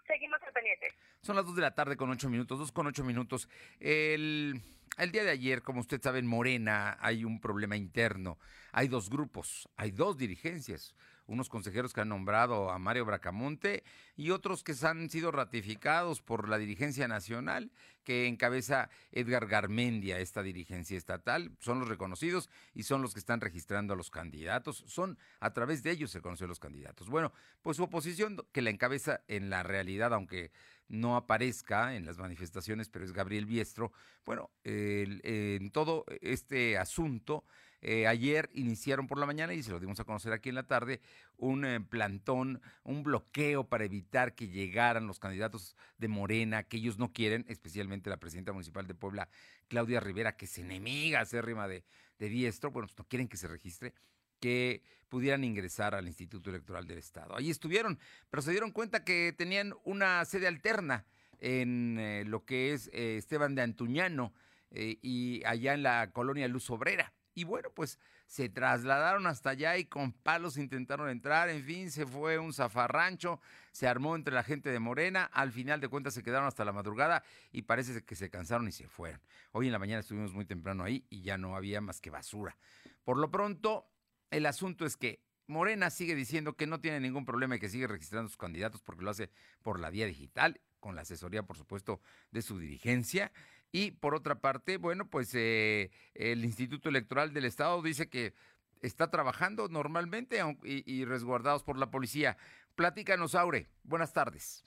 Seguimos 0.05 0.41
al 0.43 0.53
pendiente. 0.53 0.87
Son 1.21 1.35
las 1.35 1.45
dos 1.45 1.55
de 1.55 1.61
la 1.61 1.73
tarde 1.73 1.97
con 1.97 2.09
ocho 2.11 2.29
minutos, 2.29 2.59
dos 2.59 2.71
con 2.71 2.87
ocho 2.87 3.03
minutos. 3.03 3.49
El, 3.79 4.61
el 4.97 5.11
día 5.11 5.23
de 5.23 5.31
ayer, 5.31 5.63
como 5.63 5.79
usted 5.79 6.01
sabe, 6.01 6.19
en 6.19 6.27
Morena 6.27 6.97
hay 6.99 7.25
un 7.25 7.39
problema 7.41 7.75
interno. 7.75 8.37
Hay 8.73 8.87
dos 8.87 9.09
grupos, 9.09 9.67
hay 9.75 9.91
dos 9.91 10.17
dirigencias 10.17 10.93
unos 11.27 11.49
consejeros 11.49 11.93
que 11.93 12.01
han 12.01 12.09
nombrado 12.09 12.69
a 12.69 12.79
Mario 12.79 13.05
Bracamonte 13.05 13.83
y 14.15 14.29
otros 14.31 14.63
que 14.63 14.73
han 14.83 15.09
sido 15.09 15.31
ratificados 15.31 16.21
por 16.21 16.47
la 16.47 16.57
dirigencia 16.57 17.07
nacional 17.07 17.71
que 18.03 18.27
encabeza 18.27 18.89
Edgar 19.11 19.47
Garmendia, 19.47 20.19
esta 20.19 20.43
dirigencia 20.43 20.97
estatal. 20.97 21.51
Son 21.59 21.79
los 21.79 21.87
reconocidos 21.87 22.49
y 22.73 22.83
son 22.83 23.01
los 23.01 23.13
que 23.13 23.19
están 23.19 23.41
registrando 23.41 23.93
a 23.93 23.97
los 23.97 24.11
candidatos. 24.11 24.83
Son 24.87 25.17
a 25.39 25.53
través 25.53 25.81
de 25.81 25.91
ellos 25.91 26.11
se 26.11 26.21
conocen 26.21 26.47
los 26.47 26.59
candidatos. 26.59 27.09
Bueno, 27.09 27.33
pues 27.63 27.77
su 27.77 27.83
oposición 27.83 28.37
que 28.51 28.61
la 28.61 28.69
encabeza 28.69 29.21
en 29.27 29.49
la 29.49 29.63
realidad, 29.63 30.13
aunque 30.13 30.51
no 30.87 31.15
aparezca 31.15 31.95
en 31.95 32.05
las 32.05 32.19
manifestaciones, 32.19 32.89
pero 32.89 33.05
es 33.05 33.11
Gabriel 33.11 33.47
Biestro. 33.47 33.91
Bueno, 34.23 34.51
en 34.63 35.71
todo 35.71 36.05
este 36.21 36.77
asunto 36.77 37.43
eh, 37.87 38.07
ayer 38.07 38.49
iniciaron 38.55 39.05
por 39.05 39.19
la 39.19 39.27
mañana 39.27 39.53
y 39.53 39.61
se 39.61 39.69
lo 39.69 39.79
dimos 39.79 39.99
a 39.99 40.05
conocer 40.05 40.33
aquí 40.33 40.49
en 40.49 40.55
la 40.55 40.63
tarde 40.63 41.01
un 41.37 41.65
eh, 41.65 41.79
plantón, 41.79 42.59
un 42.83 43.03
bloqueo 43.03 43.69
para 43.69 43.85
evitar 43.85 44.33
que 44.33 44.47
llegaran 44.47 45.05
los 45.05 45.19
candidatos 45.19 45.75
de 45.99 46.07
Morena, 46.07 46.63
que 46.63 46.77
ellos 46.77 46.97
no 46.97 47.13
quieren, 47.13 47.45
especialmente 47.47 48.09
la 48.09 48.17
presidenta 48.17 48.53
municipal 48.53 48.87
de 48.87 48.95
Puebla, 48.95 49.29
Claudia 49.67 49.99
Rivera, 49.99 50.35
que 50.35 50.45
es 50.45 50.57
enemiga 50.57 51.19
acérrima 51.19 51.67
de, 51.67 51.83
de 52.17 52.27
Diestro, 52.27 52.71
bueno, 52.71 52.87
pues 52.87 52.97
no 52.97 53.05
quieren 53.07 53.27
que 53.27 53.37
se 53.37 53.47
registre 53.47 53.93
que 54.39 54.81
pudieran 55.07 55.43
ingresar 55.43 55.93
al 55.93 56.07
Instituto 56.07 56.49
Electoral 56.49 56.87
del 56.87 56.97
Estado. 56.97 57.37
Ahí 57.37 57.51
estuvieron, 57.51 57.99
pero 58.31 58.41
se 58.41 58.49
dieron 58.49 58.71
cuenta 58.71 59.03
que 59.03 59.31
tenían 59.37 59.75
una 59.83 60.25
sede 60.25 60.47
alterna 60.47 61.05
en 61.37 61.99
eh, 61.99 62.23
lo 62.25 62.45
que 62.45 62.73
es 62.73 62.89
Esteban 62.91 63.53
de 63.53 63.61
Antuñano 63.61 64.33
y 64.71 65.43
allá 65.45 65.75
en 65.75 65.83
la 65.83 66.09
colonia 66.11 66.47
Luz 66.47 66.71
Obrera. 66.71 67.13
Y 67.35 67.43
bueno, 67.43 67.69
pues 67.69 67.99
se 68.27 68.47
trasladaron 68.47 69.27
hasta 69.27 69.51
allá 69.51 69.77
y 69.77 69.85
con 69.85 70.13
palos 70.13 70.57
intentaron 70.57 71.09
entrar, 71.09 71.49
en 71.49 71.63
fin, 71.63 71.91
se 71.91 72.05
fue 72.05 72.39
un 72.39 72.53
zafarrancho, 72.53 73.41
se 73.73 73.87
armó 73.87 74.15
entre 74.15 74.33
la 74.33 74.41
gente 74.41 74.69
de 74.69 74.79
Morena, 74.79 75.25
al 75.25 75.51
final 75.51 75.81
de 75.81 75.89
cuentas 75.89 76.13
se 76.13 76.23
quedaron 76.23 76.47
hasta 76.47 76.63
la 76.63 76.71
madrugada 76.71 77.23
y 77.51 77.63
parece 77.63 78.01
que 78.03 78.15
se 78.15 78.29
cansaron 78.29 78.69
y 78.69 78.71
se 78.71 78.87
fueron. 78.87 79.19
Hoy 79.51 79.65
en 79.65 79.73
la 79.73 79.79
mañana 79.79 79.99
estuvimos 79.99 80.33
muy 80.33 80.45
temprano 80.45 80.85
ahí 80.85 81.05
y 81.09 81.23
ya 81.23 81.37
no 81.37 81.57
había 81.57 81.81
más 81.81 81.99
que 81.99 82.09
basura. 82.09 82.57
Por 83.03 83.17
lo 83.17 83.29
pronto, 83.29 83.85
el 84.31 84.45
asunto 84.45 84.85
es 84.85 84.95
que 84.95 85.21
Morena 85.47 85.89
sigue 85.89 86.15
diciendo 86.15 86.53
que 86.53 86.67
no 86.67 86.79
tiene 86.79 87.01
ningún 87.01 87.25
problema 87.25 87.57
y 87.57 87.59
que 87.59 87.69
sigue 87.69 87.85
registrando 87.85 88.29
sus 88.29 88.37
candidatos 88.37 88.81
porque 88.81 89.03
lo 89.03 89.11
hace 89.11 89.29
por 89.61 89.79
la 89.81 89.89
vía 89.89 90.07
digital, 90.07 90.61
con 90.79 90.95
la 90.95 91.01
asesoría, 91.01 91.43
por 91.43 91.57
supuesto, 91.57 91.99
de 92.31 92.41
su 92.41 92.57
dirigencia. 92.59 93.31
Y 93.75 93.91
por 93.91 94.15
otra 94.15 94.35
parte, 94.35 94.77
bueno, 94.77 95.09
pues 95.09 95.31
eh, 95.33 95.91
el 96.13 96.45
Instituto 96.45 96.87
Electoral 96.87 97.33
del 97.33 97.43
Estado 97.43 97.81
dice 97.81 98.07
que 98.07 98.33
está 98.81 99.11
trabajando 99.11 99.67
normalmente 99.67 100.39
y 100.63 101.03
resguardados 101.03 101.61
por 101.61 101.77
la 101.77 101.91
policía. 101.91 102.37
Platícanos, 102.75 103.35
Aure. 103.35 103.67
Buenas 103.83 104.13
tardes. 104.13 104.63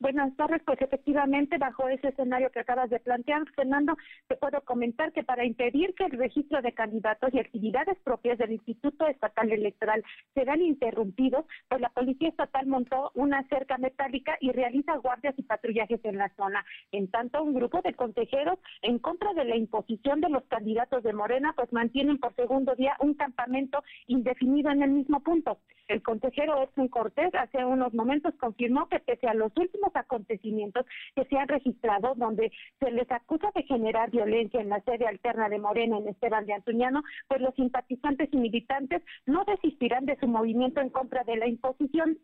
Buenas 0.00 0.34
tardes, 0.34 0.62
pues 0.64 0.80
efectivamente 0.80 1.58
bajo 1.58 1.86
ese 1.90 2.08
escenario 2.08 2.50
que 2.50 2.60
acabas 2.60 2.88
de 2.88 3.00
plantear, 3.00 3.42
Fernando, 3.54 3.98
te 4.28 4.36
puedo 4.36 4.62
comentar 4.62 5.12
que 5.12 5.22
para 5.22 5.44
impedir 5.44 5.94
que 5.94 6.06
el 6.06 6.12
registro 6.12 6.62
de 6.62 6.72
candidatos 6.72 7.28
y 7.34 7.38
actividades 7.38 7.98
propias 8.02 8.38
del 8.38 8.52
Instituto 8.52 9.06
Estatal 9.06 9.52
Electoral 9.52 10.02
sean 10.32 10.62
interrumpidos, 10.62 11.44
pues 11.68 11.82
la 11.82 11.90
Policía 11.90 12.30
Estatal 12.30 12.66
montó 12.66 13.10
una 13.14 13.46
cerca 13.48 13.76
metálica 13.76 14.38
y 14.40 14.52
realiza 14.52 14.96
guardias 14.96 15.34
y 15.36 15.42
patrullajes 15.42 16.02
en 16.02 16.16
la 16.16 16.30
zona. 16.34 16.64
En 16.92 17.10
tanto, 17.10 17.42
un 17.42 17.52
grupo 17.52 17.82
de 17.82 17.92
consejeros 17.92 18.58
en 18.80 19.00
contra 19.00 19.34
de 19.34 19.44
la 19.44 19.56
imposición 19.56 20.22
de 20.22 20.30
los 20.30 20.44
candidatos 20.44 21.02
de 21.02 21.12
Morena, 21.12 21.52
pues 21.54 21.70
mantienen 21.74 22.16
por 22.16 22.34
segundo 22.36 22.74
día 22.74 22.96
un 23.00 23.12
campamento 23.12 23.84
indefinido 24.06 24.70
en 24.70 24.82
el 24.82 24.92
mismo 24.92 25.20
punto. 25.20 25.58
El 25.88 26.02
consejero 26.02 26.62
Edson 26.62 26.86
Cortés 26.86 27.34
hace 27.34 27.64
unos 27.64 27.92
momentos 27.92 28.32
confirmó 28.36 28.88
que 28.88 29.00
pese 29.00 29.26
a 29.26 29.34
los 29.34 29.50
últimos 29.56 29.89
acontecimientos 29.94 30.86
que 31.14 31.24
se 31.24 31.38
han 31.38 31.48
registrado 31.48 32.14
donde 32.16 32.52
se 32.78 32.90
les 32.90 33.10
acusa 33.10 33.50
de 33.54 33.62
generar 33.64 34.10
violencia 34.10 34.60
en 34.60 34.68
la 34.68 34.80
sede 34.82 35.06
alterna 35.06 35.48
de 35.48 35.58
Morena 35.58 35.98
en 35.98 36.08
Esteban 36.08 36.46
de 36.46 36.54
Antuñano, 36.54 37.02
pues 37.28 37.40
los 37.40 37.54
simpatizantes 37.54 38.28
y 38.32 38.36
militantes 38.36 39.02
no 39.26 39.44
desistirán 39.44 40.06
de 40.06 40.18
su 40.18 40.26
movimiento 40.26 40.80
en 40.80 40.90
contra 40.90 41.24
de 41.24 41.36
la 41.36 41.46
imposición 41.46 42.18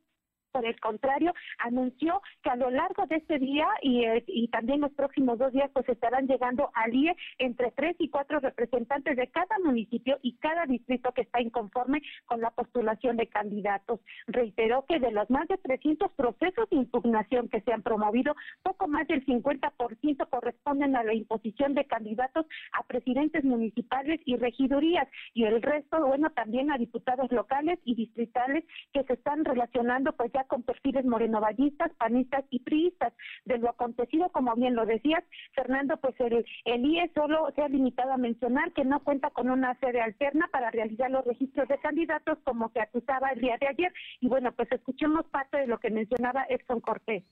por 0.57 0.65
el 0.65 0.81
contrario, 0.81 1.35
anunció 1.59 2.23
que 2.43 2.49
a 2.49 2.57
lo 2.57 2.71
largo 2.71 3.05
de 3.05 3.17
este 3.17 3.39
día 3.39 3.69
y, 3.83 4.05
eh, 4.05 4.25
y 4.27 4.49
también 4.49 4.81
los 4.81 4.93
próximos 4.93 5.39
dos 5.39 5.53
días, 5.53 5.71
pues 5.75 5.87
estarán 5.87 6.27
llegando 6.27 6.71
al 6.73 6.95
IE 6.95 7.15
entre 7.39 7.73
tres 7.73 7.95
y 7.99 8.09
cuatro 8.09 8.41
representantes 8.41 9.17
de 9.19 9.29
cada 9.29 9.59
municipio 9.63 10.19
y 10.23 10.39
cada 10.39 10.65
distrito 10.65 11.13
que 11.13 11.21
está 11.21 11.43
inconforme 11.43 12.01
con 12.25 12.41
la 12.41 12.53
postulación 12.53 13.19
de 13.19 13.27
candidatos. 13.27 14.01
Reiteró 14.29 14.87
que 14.87 14.99
de 14.99 15.11
los 15.11 15.29
más 15.29 15.47
de 15.47 15.59
300 15.59 16.11
procesos 16.13 16.71
de 16.71 16.77
impugnación 16.77 17.51
que 17.51 17.61
se 17.61 17.75
han 17.75 17.83
promovido, 17.83 18.35
poco 18.63 18.89
más 18.89 19.07
del 19.09 19.27
50% 19.27 20.29
corresponden 20.31 20.97
a 20.97 21.05
la 21.05 21.13
imposición 21.13 21.75
de 21.75 21.85
candidatos 21.85 22.47
a 22.73 22.83
presidentes 22.85 23.45
municipales 23.45 24.21
y 24.25 24.37
regidurías 24.37 25.07
y 25.35 25.45
el 25.45 25.61
resto, 25.61 26.07
bueno, 26.07 26.31
también 26.31 26.71
a 26.71 26.79
diputados 26.79 27.31
locales 27.31 27.79
y 27.85 27.95
distritales 27.95 28.65
que 28.95 29.05
se 29.05 29.13
están 29.13 29.45
relacionando 29.45 30.13
pues 30.13 30.33
ya 30.33 30.46
con 30.47 30.63
perfiles 30.63 31.05
morenovallistas, 31.05 31.93
panistas 31.95 32.45
y 32.51 32.61
priistas. 32.61 33.13
De 33.45 33.59
lo 33.59 33.71
acontecido, 33.71 34.31
como 34.31 34.55
bien 34.55 34.75
lo 34.75 34.87
decías, 34.87 35.25
Fernando, 35.55 35.97
pues 35.99 36.15
el, 36.21 36.45
el 36.65 36.85
IE 36.85 37.11
solo 37.15 37.53
se 37.55 37.63
ha 37.63 37.69
limitado 37.69 38.13
a 38.13 38.17
mencionar 38.17 38.73
que 38.73 38.85
no 38.85 39.01
cuenta 39.01 39.31
con 39.31 39.51
una 39.51 39.79
sede 39.81 40.01
alterna 40.01 40.49
para 40.53 40.71
realizar 40.71 41.11
los 41.11 41.25
registros 41.25 41.69
de 41.69 41.79
candidatos 41.79 42.39
como 42.45 42.71
se 42.71 42.81
acusaba 42.81 43.31
el 43.31 43.41
día 43.41 43.57
de 43.61 43.69
ayer. 43.69 43.93
Y 44.21 44.29
bueno, 44.29 44.53
pues 44.53 44.71
escuchemos 44.73 45.27
parte 45.27 45.59
de 45.59 45.67
lo 45.67 45.79
que 45.79 45.91
mencionaba 45.91 46.47
Edson 46.49 46.81
Cortés. 46.81 47.25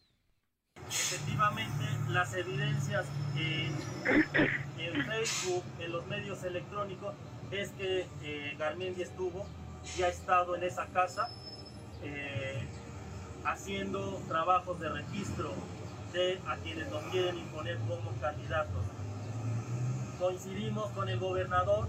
Efectivamente, 0.89 1.85
las 2.11 2.35
evidencias 2.35 3.07
en, 3.37 5.05
Facebook, 5.05 5.65
en 5.81 5.93
los 5.93 6.07
medios 6.07 6.43
electrónicos, 6.45 7.15
es 7.51 7.71
que 7.71 8.07
eh, 8.23 8.57
Garmendi 8.59 9.03
estuvo 9.03 9.47
y 9.97 10.03
ha 10.03 10.09
estado 10.09 10.57
en 10.57 10.65
esa 10.65 10.87
casa. 10.89 11.29
Eh, 12.03 12.63
haciendo 13.45 14.21
trabajos 14.29 14.81
de 14.81 14.89
registro 14.89 15.53
de 16.13 16.41
a 16.47 16.57
quienes 16.57 16.89
nos 16.91 17.03
quieren 17.05 17.39
imponer 17.39 17.79
como 17.89 18.13
candidatos. 18.21 18.85
Coincidimos 20.19 20.91
con 20.93 21.09
el 21.09 21.19
gobernador 21.19 21.89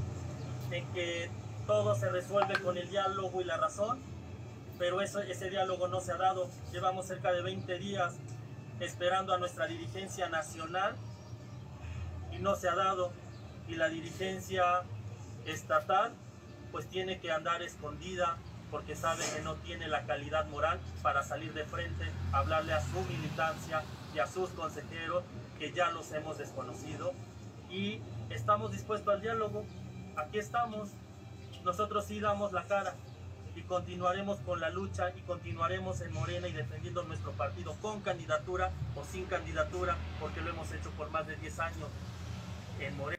en 0.72 0.86
que 0.94 1.30
todo 1.68 1.96
se 1.96 2.10
resuelve 2.10 2.60
con 2.62 2.78
el 2.78 2.90
diálogo 2.90 3.42
y 3.42 3.44
la 3.44 3.58
razón, 3.58 4.00
pero 4.78 5.02
eso, 5.02 5.20
ese 5.20 5.50
diálogo 5.50 5.88
no 5.88 6.00
se 6.02 6.12
ha 6.12 6.18
dado. 6.18 6.50
Llevamos 6.72 7.08
cerca 7.08 7.32
de 7.32 7.42
20 7.42 7.78
días 7.80 8.16
esperando 8.80 9.34
a 9.34 9.38
nuestra 9.38 9.68
dirigencia 9.68 10.28
nacional 10.30 10.96
y 12.32 12.40
no 12.40 12.56
se 12.56 12.68
ha 12.68 12.76
dado. 12.76 13.12
Y 13.68 13.76
la 13.76 13.90
dirigencia 13.90 14.84
estatal 15.46 16.12
pues 16.72 16.88
tiene 16.88 17.20
que 17.20 17.32
andar 17.32 17.62
escondida 17.62 18.38
porque 18.76 18.94
sabe 18.94 19.24
que 19.34 19.42
no 19.42 19.56
tiene 19.56 19.88
la 19.88 20.04
calidad 20.06 20.48
moral 20.48 20.82
para 21.02 21.24
salir 21.24 21.54
de 21.54 21.64
frente, 21.64 22.12
hablarle 22.34 22.74
a 22.74 22.82
su 22.82 23.00
militancia 23.04 23.82
y 24.14 24.20
a 24.20 24.28
sus 24.28 24.50
consejeros, 24.50 25.24
que 25.58 25.72
ya 25.72 25.92
los 25.92 26.12
hemos 26.12 26.38
desconocido, 26.38 27.14
y 27.70 28.02
estamos 28.30 28.74
dispuestos 28.74 29.14
al 29.14 29.22
diálogo. 29.22 29.64
Aquí 30.18 30.40
estamos, 30.40 30.90
nosotros 31.64 32.04
sí 32.04 32.20
damos 32.20 32.52
la 32.52 32.66
cara 32.66 32.96
y 33.56 33.62
continuaremos 33.62 34.40
con 34.40 34.60
la 34.60 34.70
lucha 34.70 35.12
y 35.16 35.22
continuaremos 35.22 36.02
en 36.02 36.12
Morena 36.12 36.50
y 36.50 36.52
defendiendo 36.52 37.02
nuestro 37.04 37.32
partido 37.32 37.78
con 37.82 38.02
candidatura 38.02 38.72
o 38.98 39.06
sin 39.06 39.24
candidatura, 39.24 39.96
porque 40.20 40.42
lo 40.42 40.50
hemos 40.50 40.70
hecho 40.74 40.90
por 40.98 41.10
más 41.12 41.26
de 41.28 41.38
10 41.38 41.60
años 41.60 41.88
en 42.82 42.98
Morena. 42.98 43.15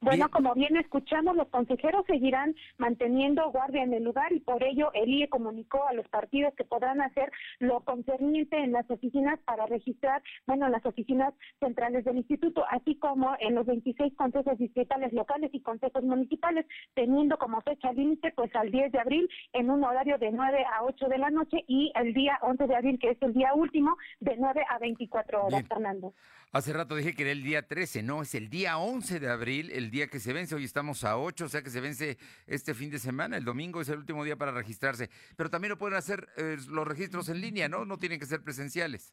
Bueno, 0.00 0.30
como 0.30 0.54
bien 0.54 0.76
escuchamos, 0.76 1.36
los 1.36 1.48
consejeros 1.48 2.04
seguirán 2.06 2.54
manteniendo 2.78 3.50
guardia 3.50 3.82
en 3.82 3.94
el 3.94 4.04
lugar 4.04 4.32
y 4.32 4.40
por 4.40 4.62
ello 4.62 4.90
el 4.94 5.08
IE 5.08 5.28
comunicó 5.28 5.86
a 5.86 5.92
los 5.94 6.06
partidos 6.08 6.54
que 6.54 6.64
podrán 6.64 7.00
hacer 7.00 7.30
lo 7.58 7.80
concerniente 7.80 8.58
en 8.58 8.72
las 8.72 8.90
oficinas 8.90 9.38
para 9.44 9.66
registrar, 9.66 10.22
bueno, 10.46 10.68
las 10.68 10.84
oficinas 10.84 11.34
centrales 11.60 12.04
del 12.04 12.18
instituto, 12.18 12.64
así 12.70 12.96
como 12.96 13.34
en 13.40 13.54
los 13.54 13.66
26 13.66 14.14
consejos 14.14 14.58
distritales 14.58 15.12
locales 15.12 15.50
y 15.52 15.60
consejos 15.60 16.02
municipales, 16.04 16.66
teniendo 16.94 17.38
como 17.38 17.60
fecha 17.62 17.92
límite 17.92 18.32
pues 18.36 18.54
al 18.54 18.70
10 18.70 18.92
de 18.92 18.98
abril 18.98 19.28
en 19.52 19.70
un 19.70 19.84
horario 19.84 20.18
de 20.18 20.30
9 20.30 20.64
a 20.72 20.84
8 20.84 21.08
de 21.08 21.18
la 21.18 21.30
noche 21.30 21.64
y 21.66 21.92
el 21.94 22.12
día 22.14 22.38
11 22.42 22.66
de 22.66 22.76
abril, 22.76 22.98
que 22.98 23.10
es 23.10 23.22
el 23.22 23.32
día 23.32 23.54
último, 23.54 23.96
de 24.20 24.36
9 24.36 24.64
a 24.68 24.78
24 24.78 25.46
horas, 25.46 25.64
Fernando. 25.68 26.14
Hace 26.52 26.72
rato 26.72 26.94
dije 26.94 27.14
que 27.14 27.22
era 27.24 27.32
el 27.32 27.42
día 27.42 27.66
13, 27.66 28.04
no, 28.04 28.22
es 28.22 28.34
el 28.36 28.48
día 28.48 28.78
11 28.78 29.18
de 29.18 29.28
abril, 29.28 29.70
el 29.72 29.83
día 29.90 30.08
que 30.08 30.20
se 30.20 30.32
vence. 30.32 30.54
Hoy 30.54 30.64
estamos 30.64 31.04
a 31.04 31.16
8, 31.16 31.44
o 31.44 31.48
sea 31.48 31.62
que 31.62 31.70
se 31.70 31.80
vence 31.80 32.18
este 32.46 32.74
fin 32.74 32.90
de 32.90 32.98
semana. 32.98 33.36
El 33.36 33.44
domingo 33.44 33.80
es 33.80 33.88
el 33.88 33.98
último 33.98 34.24
día 34.24 34.36
para 34.36 34.52
registrarse. 34.52 35.10
Pero 35.36 35.50
también 35.50 35.70
lo 35.70 35.78
pueden 35.78 35.96
hacer 35.96 36.28
eh, 36.36 36.56
los 36.68 36.86
registros 36.86 37.28
en 37.28 37.40
línea, 37.40 37.68
¿no? 37.68 37.84
No 37.84 37.98
tienen 37.98 38.18
que 38.18 38.26
ser 38.26 38.42
presenciales. 38.42 39.12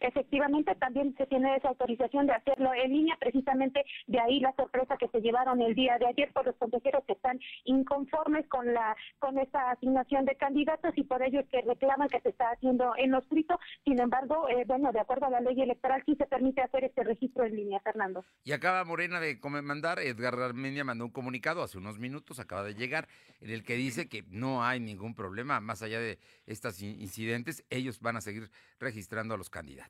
Efectivamente, 0.00 0.74
también 0.76 1.14
se 1.16 1.26
tiene 1.26 1.56
esa 1.56 1.68
autorización 1.68 2.26
de 2.26 2.34
hacerlo 2.34 2.72
en 2.74 2.92
línea, 2.92 3.16
precisamente 3.18 3.84
de 4.06 4.20
ahí 4.20 4.40
la 4.40 4.54
sorpresa 4.56 4.96
que 4.96 5.08
se 5.08 5.20
llevaron 5.20 5.60
el 5.62 5.74
día 5.74 5.98
de 5.98 6.06
ayer 6.06 6.32
por 6.32 6.46
los 6.46 6.56
consejeros 6.56 7.04
que 7.06 7.12
están 7.12 7.38
inconformes 7.64 8.46
con 8.48 8.72
la 8.72 8.96
con 9.18 9.38
esta 9.38 9.70
asignación 9.70 10.24
de 10.24 10.36
candidatos 10.36 10.92
y 10.96 11.04
por 11.04 11.22
ello 11.22 11.40
es 11.40 11.48
que 11.48 11.62
reclaman 11.62 12.08
que 12.08 12.20
se 12.20 12.30
está 12.30 12.50
haciendo 12.50 12.94
en 12.96 13.10
los 13.10 13.28
escrito. 13.28 13.58
Sin 13.84 14.00
embargo, 14.00 14.48
eh, 14.48 14.64
bueno, 14.66 14.90
de 14.92 15.00
acuerdo 15.00 15.26
a 15.26 15.30
la 15.30 15.40
ley 15.40 15.60
electoral 15.60 16.02
sí 16.06 16.14
se 16.16 16.26
permite 16.26 16.62
hacer 16.62 16.84
este 16.84 17.04
registro 17.04 17.44
en 17.44 17.54
línea, 17.54 17.80
Fernando. 17.80 18.24
Y 18.44 18.52
acaba 18.52 18.84
Morena 18.84 19.20
de 19.20 19.38
mandar, 19.62 19.98
Edgar 20.00 20.34
Armenia 20.34 20.84
mandó 20.84 21.04
un 21.04 21.10
comunicado 21.10 21.62
hace 21.62 21.78
unos 21.78 21.98
minutos, 21.98 22.40
acaba 22.40 22.64
de 22.64 22.74
llegar, 22.74 23.08
en 23.40 23.50
el 23.50 23.62
que 23.62 23.74
dice 23.74 24.08
que 24.08 24.24
no 24.28 24.64
hay 24.64 24.80
ningún 24.80 25.14
problema, 25.14 25.60
más 25.60 25.82
allá 25.82 26.00
de 26.00 26.18
estos 26.46 26.80
incidentes, 26.82 27.64
ellos 27.70 28.00
van 28.00 28.16
a 28.16 28.20
seguir 28.20 28.50
registrando 28.78 29.34
a 29.34 29.36
los 29.36 29.50
candidatos. 29.50 29.87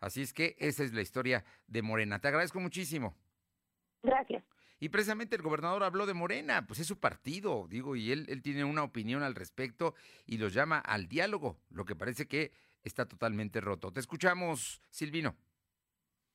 Así 0.00 0.22
es 0.22 0.32
que 0.32 0.56
esa 0.58 0.84
es 0.84 0.92
la 0.92 1.02
historia 1.02 1.44
de 1.66 1.82
Morena. 1.82 2.20
Te 2.20 2.28
agradezco 2.28 2.60
muchísimo. 2.60 3.16
Gracias. 4.02 4.44
Y 4.80 4.88
precisamente 4.88 5.36
el 5.36 5.42
gobernador 5.42 5.84
habló 5.84 6.06
de 6.06 6.14
Morena, 6.14 6.66
pues 6.66 6.80
es 6.80 6.88
su 6.88 6.98
partido, 6.98 7.68
digo, 7.68 7.94
y 7.94 8.10
él, 8.10 8.26
él 8.28 8.42
tiene 8.42 8.64
una 8.64 8.82
opinión 8.82 9.22
al 9.22 9.36
respecto 9.36 9.94
y 10.26 10.38
los 10.38 10.52
llama 10.52 10.78
al 10.80 11.06
diálogo, 11.06 11.60
lo 11.70 11.84
que 11.84 11.94
parece 11.94 12.26
que 12.26 12.52
está 12.82 13.06
totalmente 13.06 13.60
roto. 13.60 13.92
Te 13.92 14.00
escuchamos, 14.00 14.82
Silvino 14.90 15.36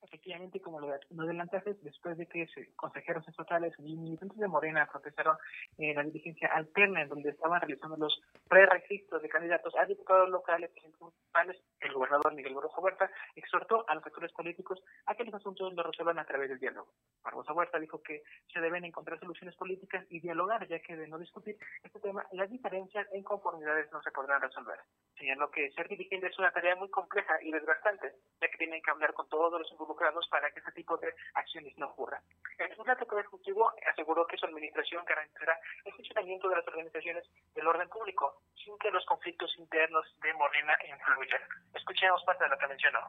efectivamente, 0.07 0.61
como 0.61 0.79
lo, 0.79 0.93
adelantaste, 0.93 1.75
después 1.81 2.17
de 2.17 2.25
que 2.27 2.47
consejeros 2.75 3.27
estatales 3.27 3.73
y 3.79 3.95
militantes 3.95 4.37
de 4.37 4.47
Morena 4.47 4.87
protestaron 4.91 5.37
en 5.77 5.95
la 5.95 6.03
dirigencia 6.03 6.49
alterna, 6.53 7.01
en 7.01 7.09
donde 7.09 7.29
estaban 7.29 7.61
realizando 7.61 7.97
los 7.97 8.21
preregistros 8.47 9.21
de 9.21 9.29
candidatos 9.29 9.73
a 9.75 9.85
diputados 9.85 10.29
locales 10.29 10.71
y 10.75 10.87
municipales, 10.99 11.61
el 11.81 11.93
gobernador 11.93 12.33
Miguel 12.33 12.55
Barroso 12.55 12.81
Huerta 12.81 13.11
exhortó 13.35 13.85
a 13.87 13.95
los 13.95 14.05
actores 14.05 14.31
políticos 14.33 14.81
a 15.05 15.15
que 15.15 15.25
los 15.25 15.33
asuntos 15.33 15.73
los 15.73 15.85
resuelvan 15.85 16.19
a 16.19 16.25
través 16.25 16.49
del 16.49 16.59
diálogo. 16.59 16.87
Barroso 17.23 17.53
Huerta 17.53 17.79
dijo 17.79 18.01
que 18.01 18.23
se 18.51 18.59
deben 18.59 18.85
encontrar 18.85 19.19
soluciones 19.19 19.55
políticas 19.55 20.05
y 20.09 20.19
dialogar, 20.19 20.67
ya 20.67 20.79
que 20.79 20.95
de 20.95 21.07
no 21.07 21.17
discutir 21.17 21.57
este 21.83 21.99
tema, 21.99 22.25
las 22.31 22.49
diferencias 22.49 23.07
en 23.11 23.23
conformidades 23.23 23.91
no 23.91 24.01
se 24.01 24.11
podrán 24.11 24.41
resolver. 24.41 24.79
Señaló 25.17 25.49
que 25.49 25.71
ser 25.71 25.87
dirigente 25.87 26.27
es 26.27 26.37
una 26.37 26.51
tarea 26.51 26.75
muy 26.75 26.89
compleja 26.89 27.41
y 27.41 27.51
desgastante, 27.51 28.13
ya 28.39 28.47
que 28.49 28.57
tienen 28.57 28.81
que 28.83 28.91
hablar 28.91 29.13
con 29.13 29.27
todos 29.29 29.59
los 29.59 29.71
involucrados 29.71 30.27
para 30.29 30.51
que 30.51 30.59
este 30.59 30.71
tipo 30.73 30.95
de 30.97 31.13
acciones 31.33 31.75
no 31.77 31.87
ocurran. 31.87 32.21
El 32.59 32.67
Tribunal 32.67 32.97
Poder 32.97 33.21
Ejecutivo 33.21 33.73
aseguró 33.91 34.27
que 34.27 34.37
su 34.37 34.45
administración 34.45 35.03
garantizará 35.05 35.59
el 35.85 35.93
funcionamiento 35.93 36.49
de 36.49 36.55
las 36.57 36.67
organizaciones 36.67 37.23
del 37.55 37.67
orden 37.67 37.89
público 37.89 38.41
sin 38.63 38.77
que 38.77 38.91
los 38.91 39.05
conflictos 39.05 39.51
internos 39.57 40.05
de 40.21 40.33
Morena 40.35 40.77
influyan. 40.87 41.41
Escuchemos 41.73 42.23
parte 42.23 42.43
de 42.43 42.49
lo 42.51 42.57
que 42.57 42.67
mencionó. 42.67 42.99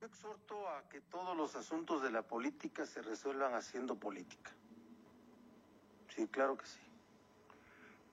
Yo 0.00 0.06
exhorto 0.06 0.68
a 0.68 0.88
que 0.88 1.00
todos 1.02 1.36
los 1.36 1.54
asuntos 1.54 2.02
de 2.02 2.10
la 2.10 2.22
política 2.22 2.86
se 2.86 3.02
resuelvan 3.02 3.54
haciendo 3.54 3.94
política. 3.94 4.50
Sí, 6.08 6.26
claro 6.28 6.56
que 6.56 6.66
sí. 6.66 6.80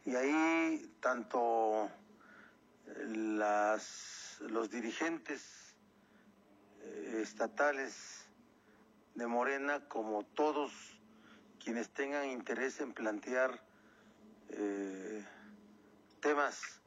Y 0.06 0.16
ahí 0.16 0.96
tanto 1.02 1.90
las, 2.96 4.40
los 4.42 4.70
dirigentes 4.70 5.76
eh, 6.82 7.20
estatales 7.22 8.28
de 9.16 9.28
Morena 9.28 9.88
como 9.88 10.24
todos 10.24 10.72
quienes 11.64 11.90
tengan 11.90 12.30
interés 12.30 12.80
en 12.80 12.94
plantear 12.94 13.60
eh, 14.50 15.26
temas 16.22 16.82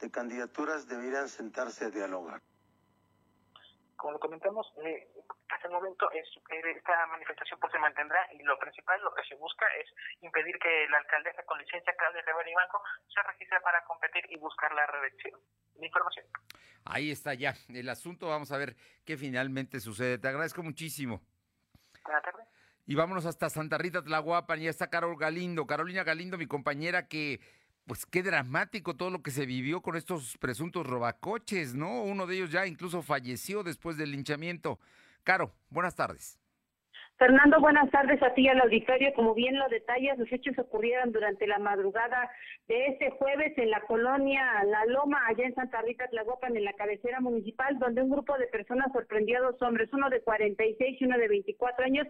de 0.00 0.10
candidaturas 0.10 0.86
deberían 0.88 1.28
sentarse 1.28 1.86
a 1.86 1.90
dialogar. 1.90 2.42
Como 3.96 4.12
lo 4.12 4.20
comentamos, 4.20 4.72
eh, 4.84 5.08
hasta 5.48 5.68
el 5.68 5.74
momento 5.74 6.10
es, 6.12 6.26
esta 6.76 7.06
manifestación 7.06 7.58
pues 7.60 7.72
se 7.72 7.78
mantendrá 7.78 8.26
y 8.32 8.42
lo 8.42 8.58
principal, 8.58 9.00
lo 9.02 9.14
que 9.14 9.22
se 9.28 9.34
busca 9.36 9.66
es 9.80 9.88
impedir 10.20 10.58
que 10.58 10.88
la 10.88 10.98
alcaldesa 10.98 11.42
con 11.44 11.58
licencia 11.58 11.94
Claudia 11.96 12.22
Rivera 12.22 12.50
y 12.50 12.54
Banco 12.54 12.82
se 13.08 13.22
registre 13.22 13.60
para 13.60 13.84
competir 13.84 14.24
y 14.30 14.38
buscar 14.38 14.72
la 14.74 14.86
reelección. 14.86 15.40
Información. 15.78 16.26
Ahí 16.84 17.10
está 17.10 17.34
ya 17.34 17.54
el 17.68 17.88
asunto. 17.88 18.28
Vamos 18.28 18.50
a 18.52 18.58
ver 18.58 18.76
qué 19.04 19.16
finalmente 19.16 19.80
sucede. 19.80 20.18
Te 20.18 20.28
agradezco 20.28 20.62
muchísimo. 20.62 21.20
Buenas 22.04 22.22
tardes. 22.22 22.46
Y 22.86 22.94
vámonos 22.94 23.26
hasta 23.26 23.50
Santa 23.50 23.78
Rita 23.78 24.02
Tlahuapan. 24.02 24.60
Ya 24.60 24.70
está 24.70 24.88
Carol 24.88 25.16
Galindo. 25.18 25.66
Carolina 25.66 26.04
Galindo, 26.04 26.38
mi 26.38 26.46
compañera, 26.46 27.08
que 27.08 27.40
pues 27.86 28.06
qué 28.06 28.22
dramático 28.22 28.96
todo 28.96 29.10
lo 29.10 29.22
que 29.22 29.30
se 29.30 29.46
vivió 29.46 29.80
con 29.80 29.96
estos 29.96 30.38
presuntos 30.38 30.86
robacoches, 30.86 31.74
¿no? 31.74 32.02
Uno 32.02 32.26
de 32.26 32.36
ellos 32.36 32.50
ya 32.50 32.66
incluso 32.66 33.02
falleció 33.02 33.62
después 33.62 33.96
del 33.96 34.12
linchamiento. 34.12 34.80
Caro, 35.26 35.50
buenas 35.70 35.96
tardes. 35.96 36.38
Fernando, 37.18 37.60
buenas 37.60 37.90
tardes 37.90 38.22
a 38.22 38.32
ti 38.34 38.42
y 38.42 38.48
al 38.48 38.60
auditorio. 38.60 39.12
Como 39.14 39.34
bien 39.34 39.58
lo 39.58 39.68
detallas, 39.68 40.16
los 40.18 40.30
hechos 40.30 40.56
ocurrieron 40.56 41.10
durante 41.10 41.48
la 41.48 41.58
madrugada 41.58 42.30
de 42.68 42.86
este 42.86 43.10
jueves 43.10 43.52
en 43.58 43.70
la 43.70 43.80
colonia 43.80 44.62
La 44.64 44.84
Loma, 44.84 45.26
allá 45.26 45.46
en 45.46 45.54
Santa 45.56 45.82
Rita, 45.82 46.06
Tlahuapan, 46.06 46.56
en 46.56 46.64
la 46.64 46.74
cabecera 46.74 47.18
municipal, 47.18 47.76
donde 47.80 48.02
un 48.02 48.10
grupo 48.10 48.38
de 48.38 48.46
personas 48.46 48.92
sorprendió 48.92 49.38
a 49.38 49.50
dos 49.50 49.60
hombres, 49.62 49.92
uno 49.92 50.10
de 50.10 50.20
46 50.20 51.00
y 51.00 51.04
uno 51.06 51.18
de 51.18 51.26
24 51.26 51.86
años, 51.86 52.06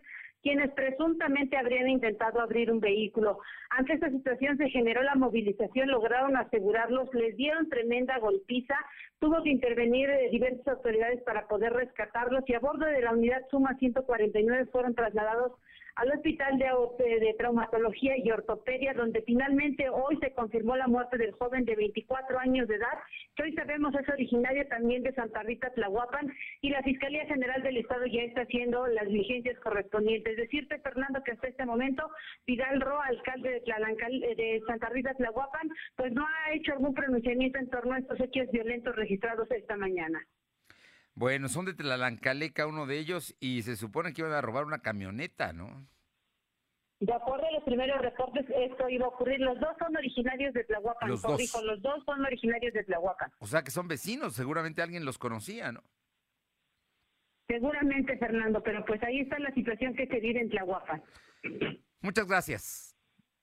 quienes 0.46 0.70
presuntamente 0.74 1.56
habrían 1.56 1.88
intentado 1.88 2.40
abrir 2.40 2.70
un 2.70 2.78
vehículo. 2.78 3.40
Ante 3.70 3.94
esta 3.94 4.10
situación 4.10 4.56
se 4.56 4.70
generó 4.70 5.02
la 5.02 5.16
movilización, 5.16 5.88
lograron 5.88 6.36
asegurarlos, 6.36 7.12
les 7.14 7.36
dieron 7.36 7.68
tremenda 7.68 8.20
golpiza, 8.20 8.76
tuvo 9.18 9.42
que 9.42 9.50
intervenir 9.50 10.08
eh, 10.08 10.28
diversas 10.30 10.68
autoridades 10.68 11.20
para 11.24 11.48
poder 11.48 11.72
rescatarlos 11.72 12.44
y 12.46 12.54
a 12.54 12.60
bordo 12.60 12.86
de 12.86 13.02
la 13.02 13.10
unidad 13.10 13.42
Suma 13.50 13.74
149 13.76 14.66
fueron 14.66 14.94
trasladados 14.94 15.50
al 15.96 16.12
Hospital 16.12 16.58
de, 16.58 17.34
Traumatología 17.38 18.16
y 18.18 18.30
Ortopedia, 18.30 18.92
donde 18.92 19.22
finalmente 19.22 19.88
hoy 19.88 20.18
se 20.20 20.32
confirmó 20.32 20.76
la 20.76 20.86
muerte 20.86 21.16
del 21.16 21.32
joven 21.32 21.64
de 21.64 21.74
24 21.74 22.38
años 22.38 22.68
de 22.68 22.76
edad, 22.76 22.98
que 23.34 23.44
hoy 23.44 23.52
sabemos 23.54 23.94
es 23.94 24.08
originario 24.08 24.66
también 24.68 25.02
de 25.02 25.14
Santa 25.14 25.42
Rita, 25.42 25.70
Tlahuapan, 25.70 26.30
y 26.60 26.70
la 26.70 26.82
Fiscalía 26.82 27.24
General 27.26 27.62
del 27.62 27.78
Estado 27.78 28.04
ya 28.06 28.22
está 28.22 28.42
haciendo 28.42 28.86
las 28.86 29.06
diligencias 29.06 29.58
correspondientes. 29.60 30.36
Decirte, 30.36 30.78
Fernando, 30.80 31.22
que 31.24 31.32
hasta 31.32 31.48
este 31.48 31.64
momento 31.64 32.10
Vidal 32.46 32.80
Ro, 32.80 33.00
alcalde 33.00 33.62
de, 33.64 34.34
de 34.34 34.62
Santa 34.66 34.90
Rita, 34.90 35.14
Tlahuapan, 35.14 35.70
pues 35.96 36.12
no 36.12 36.26
ha 36.26 36.52
hecho 36.52 36.72
algún 36.72 36.94
pronunciamiento 36.94 37.58
en 37.58 37.70
torno 37.70 37.94
a 37.94 37.98
estos 37.98 38.20
hechos 38.20 38.50
violentos 38.52 38.94
registrados 38.94 39.50
esta 39.50 39.76
mañana. 39.76 40.20
Bueno, 41.16 41.48
son 41.48 41.64
de 41.64 41.72
Tlalancaleca 41.72 42.66
uno 42.66 42.84
de 42.84 42.98
ellos 42.98 43.34
y 43.40 43.62
se 43.62 43.76
supone 43.76 44.12
que 44.12 44.20
iban 44.20 44.34
a 44.34 44.42
robar 44.42 44.64
una 44.64 44.80
camioneta, 44.80 45.54
¿no? 45.54 45.88
De 47.00 47.12
acuerdo 47.12 47.46
a 47.46 47.52
los 47.52 47.62
primeros 47.64 48.00
reportes, 48.02 48.44
esto 48.54 48.88
iba 48.90 49.06
a 49.06 49.08
ocurrir. 49.08 49.40
Los 49.40 49.58
dos 49.58 49.74
son 49.78 49.96
originarios 49.96 50.52
de 50.52 50.64
Tlahuacan, 50.64 51.08
los 51.08 51.22
dos. 51.22 51.40
los 51.64 51.80
dos 51.80 52.04
son 52.04 52.24
originarios 52.24 52.74
de 52.74 52.84
Tlahuacan. 52.84 53.32
O 53.38 53.46
sea 53.46 53.62
que 53.62 53.70
son 53.70 53.88
vecinos, 53.88 54.34
seguramente 54.34 54.82
alguien 54.82 55.06
los 55.06 55.16
conocía, 55.16 55.72
¿no? 55.72 55.82
Seguramente, 57.48 58.18
Fernando, 58.18 58.62
pero 58.62 58.84
pues 58.84 59.02
ahí 59.02 59.20
está 59.20 59.38
la 59.38 59.52
situación 59.54 59.94
que 59.94 60.06
se 60.06 60.20
vive 60.20 60.40
en 60.40 60.50
Tlahuapan. 60.50 61.02
Muchas 62.02 62.26
gracias. 62.26 62.94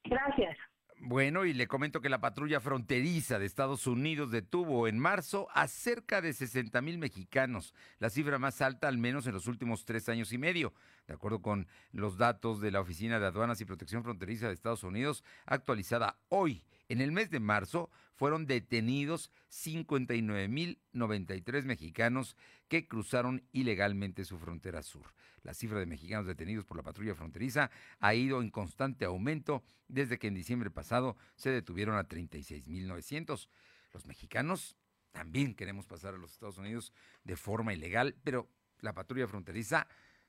Gracias. 0.04 0.58
Bueno, 1.06 1.44
y 1.44 1.52
le 1.52 1.68
comento 1.68 2.00
que 2.00 2.08
la 2.08 2.22
patrulla 2.22 2.62
fronteriza 2.62 3.38
de 3.38 3.46
Estados 3.46 3.88
Unidos 3.88 4.32
detuvo 4.32 4.88
en 4.88 4.98
marzo 4.98 5.50
a 5.54 5.68
cerca 5.68 6.22
de 6.22 6.32
60 6.32 6.82
mil 6.82 6.98
mexicanos, 6.98 7.74
la 8.00 8.10
cifra 8.10 8.40
más 8.40 8.62
alta 8.62 8.88
al 8.88 8.98
menos 8.98 9.28
en 9.28 9.34
los 9.34 9.48
últimos 9.48 9.84
tres 9.84 10.08
años 10.08 10.32
y 10.32 10.38
medio. 10.38 10.74
De 11.06 11.14
acuerdo 11.14 11.42
con 11.42 11.68
los 11.92 12.18
datos 12.18 12.62
de 12.62 12.72
la 12.72 12.80
Oficina 12.80 13.20
de 13.20 13.26
Aduanas 13.26 13.60
y 13.60 13.66
Protección 13.66 14.02
Fronteriza 14.02 14.48
de 14.48 14.54
Estados 14.54 14.86
Unidos, 14.86 15.26
actualizada 15.46 16.16
hoy, 16.30 16.64
en 16.94 17.02
el 17.02 17.12
mes 17.12 17.30
de 17.30 17.42
marzo, 17.42 17.92
fueron 18.16 18.46
detenidos 18.46 19.32
59.093 19.50 21.64
mexicanos 21.64 22.38
que 22.68 22.88
cruzaron 22.88 23.48
ilegalmente 23.52 24.24
su 24.26 24.38
frontera 24.40 24.84
sur. 24.84 25.14
La 25.42 25.54
cifra 25.54 25.80
de 25.80 25.86
mexicanos 25.86 26.26
detenidos 26.26 26.66
por 26.66 26.76
la 26.78 26.84
patrulla 26.84 27.16
fronteriza 27.16 27.70
ha 28.00 28.14
ido 28.14 28.42
en 28.42 28.50
constante 28.50 29.04
aumento 29.06 29.64
desde 29.88 30.18
que 30.18 30.28
en 30.28 30.36
diciembre 30.36 30.72
pasado 30.72 31.18
se 31.36 31.50
detuvieron 31.50 31.98
a 31.98 32.08
36.900. 32.08 33.50
Los 33.92 34.06
mexicanos 34.06 34.78
también 35.12 35.54
queremos 35.56 35.86
pasar 35.86 36.14
a 36.14 36.18
los 36.18 36.32
Estados 36.32 36.60
Unidos 36.60 36.94
de 37.24 37.36
forma 37.36 37.74
ilegal, 37.74 38.16
pero 38.24 38.50
la 38.80 38.94
patrulla 38.94 39.28
fronteriza 39.28 39.88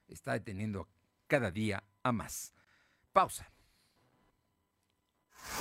está 0.09 0.33
deteniendo 0.33 0.89
cada 1.27 1.51
día 1.51 1.85
a 2.03 2.13
más. 2.13 2.53
Pausa. 3.13 3.54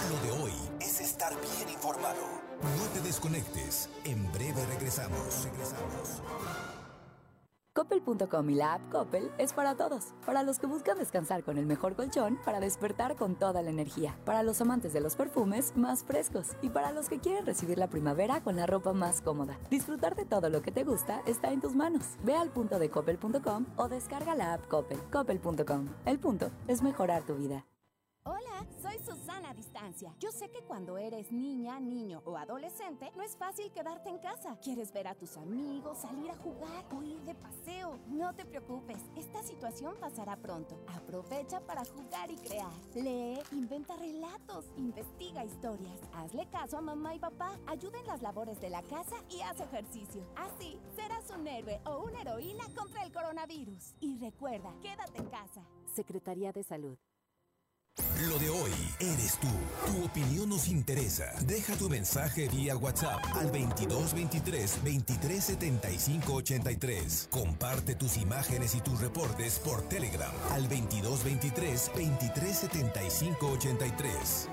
Lo 0.09 0.19
de 0.21 0.43
hoy 0.43 0.53
es 0.79 1.01
estar 1.01 1.33
bien 1.39 1.69
informado. 1.69 2.21
No 2.61 2.83
te 2.93 3.01
desconectes. 3.01 3.89
En 4.05 4.31
breve 4.31 4.65
regresamos. 4.65 5.43
Regresamos. 5.43 6.21
Coppel.com 7.75 8.49
y 8.51 8.55
la 8.55 8.75
app 8.75 8.91
Coppel 8.91 9.31
es 9.39 9.53
para 9.53 9.75
todos. 9.75 10.13
Para 10.25 10.43
los 10.43 10.59
que 10.59 10.67
buscan 10.67 10.97
descansar 10.99 11.43
con 11.43 11.57
el 11.57 11.65
mejor 11.65 11.95
colchón, 11.95 12.39
para 12.45 12.59
despertar 12.59 13.15
con 13.15 13.35
toda 13.35 13.63
la 13.63 13.71
energía. 13.71 14.15
Para 14.25 14.43
los 14.43 14.61
amantes 14.61 14.93
de 14.93 15.01
los 15.01 15.15
perfumes 15.15 15.73
más 15.75 16.03
frescos. 16.03 16.49
Y 16.61 16.69
para 16.69 16.91
los 16.91 17.09
que 17.09 17.19
quieren 17.19 17.45
recibir 17.45 17.77
la 17.79 17.89
primavera 17.89 18.41
con 18.41 18.55
la 18.55 18.67
ropa 18.67 18.93
más 18.93 19.21
cómoda. 19.21 19.57
Disfrutar 19.69 20.15
de 20.15 20.25
todo 20.25 20.49
lo 20.49 20.61
que 20.61 20.71
te 20.71 20.83
gusta 20.83 21.21
está 21.25 21.51
en 21.51 21.61
tus 21.61 21.75
manos. 21.75 22.03
Ve 22.23 22.35
al 22.35 22.49
punto 22.49 22.77
de 22.77 22.89
coppel.com 22.89 23.65
o 23.75 23.87
descarga 23.89 24.35
la 24.35 24.53
app 24.53 24.67
Coppel. 24.67 24.99
Coppel.com. 25.11 25.87
El 26.05 26.19
punto 26.19 26.51
es 26.67 26.83
mejorar 26.83 27.23
tu 27.23 27.35
vida. 27.35 27.65
Hola, 28.25 28.65
soy 28.81 28.97
Susana 28.99 29.53
Distancia. 29.53 30.15
Yo 30.17 30.31
sé 30.31 30.49
que 30.49 30.61
cuando 30.61 30.97
eres 30.97 31.29
niña, 31.33 31.77
niño 31.81 32.21
o 32.23 32.37
adolescente, 32.37 33.11
no 33.17 33.21
es 33.21 33.35
fácil 33.35 33.69
quedarte 33.73 34.09
en 34.09 34.17
casa. 34.17 34.57
Quieres 34.63 34.93
ver 34.93 35.09
a 35.09 35.15
tus 35.15 35.35
amigos, 35.35 35.97
salir 35.97 36.31
a 36.31 36.37
jugar 36.37 36.85
o 36.95 37.03
ir 37.03 37.19
de 37.23 37.35
paseo. 37.35 37.99
No 38.07 38.33
te 38.33 38.45
preocupes, 38.45 38.97
esta 39.17 39.43
situación 39.43 39.95
pasará 39.99 40.37
pronto. 40.37 40.79
Aprovecha 40.87 41.59
para 41.59 41.83
jugar 41.83 42.31
y 42.31 42.37
crear. 42.37 42.71
Lee, 42.95 43.41
inventa 43.51 43.97
relatos, 43.97 44.71
investiga 44.77 45.43
historias. 45.43 45.99
Hazle 46.13 46.47
caso 46.47 46.77
a 46.77 46.81
mamá 46.81 47.15
y 47.15 47.19
papá, 47.19 47.59
ayuda 47.67 47.99
en 47.99 48.07
las 48.07 48.21
labores 48.21 48.61
de 48.61 48.69
la 48.69 48.83
casa 48.83 49.17
y 49.29 49.41
haz 49.41 49.59
ejercicio. 49.59 50.25
Así 50.37 50.79
serás 50.95 51.29
un 51.29 51.45
héroe 51.45 51.81
o 51.85 52.05
una 52.05 52.21
heroína 52.21 52.63
contra 52.73 53.03
el 53.03 53.11
coronavirus. 53.11 53.95
Y 53.99 54.17
recuerda, 54.17 54.73
quédate 54.81 55.19
en 55.19 55.27
casa. 55.27 55.67
Secretaría 55.93 56.53
de 56.53 56.63
Salud. 56.63 56.97
Lo 58.29 58.39
de 58.39 58.49
hoy 58.49 58.71
eres 58.99 59.37
tú. 59.37 59.49
Tu 59.85 60.05
opinión 60.05 60.47
nos 60.47 60.69
interesa. 60.69 61.25
Deja 61.45 61.75
tu 61.75 61.89
mensaje 61.89 62.47
vía 62.47 62.77
WhatsApp 62.77 63.21
al 63.33 63.51
2223 63.51 64.83
2375 64.83 66.33
83. 66.33 67.27
Comparte 67.29 67.95
tus 67.95 68.17
imágenes 68.17 68.75
y 68.75 68.81
tus 68.81 69.01
reportes 69.01 69.59
por 69.59 69.81
Telegram 69.89 70.31
al 70.51 70.63
2223 70.69 71.91
2375 71.93 73.47
83. 73.47 74.49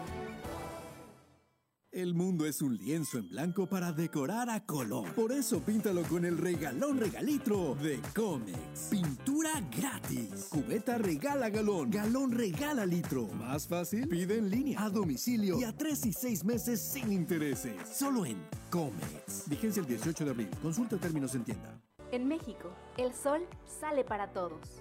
El 1.92 2.14
mundo 2.14 2.46
es 2.46 2.62
un 2.62 2.76
lienzo 2.76 3.18
en 3.18 3.29
blanco 3.29 3.66
para 3.66 3.90
decorar 3.90 4.48
a 4.48 4.64
color. 4.64 5.12
Por 5.12 5.33
eso 5.33 5.61
píntalo 5.61 6.05
con 6.05 6.24
el 6.24 6.38
regalón 6.38 6.98
regalitro 6.98 7.74
de 7.74 8.00
Comex. 8.14 8.90
Pintura 8.92 9.61
gratis. 9.76 10.46
Cubeta 10.50 10.98
regala 10.98 11.50
galón. 11.50 11.90
Galón 11.90 12.31
regala 12.31 12.87
litro. 12.87 13.26
Más 13.35 13.66
fácil, 13.66 14.07
pide 14.07 14.38
en 14.38 14.50
línea, 14.50 14.85
a 14.85 14.88
domicilio 14.88 15.59
y 15.59 15.64
a 15.64 15.76
tres 15.76 16.07
y 16.07 16.12
seis 16.12 16.44
meses 16.44 16.81
sin 16.81 17.11
intereses. 17.11 17.74
Solo 17.92 18.24
en 18.24 18.37
Comex. 18.70 19.48
Vigencia 19.48 19.81
el 19.81 19.88
18 19.88 20.24
de 20.26 20.31
abril. 20.31 20.50
Consulta 20.62 20.96
términos 20.96 21.35
en 21.35 21.42
tienda. 21.42 21.76
En 22.12 22.29
México, 22.29 22.70
el 22.98 23.12
sol 23.12 23.40
sale 23.81 24.05
para 24.05 24.33
todos. 24.33 24.81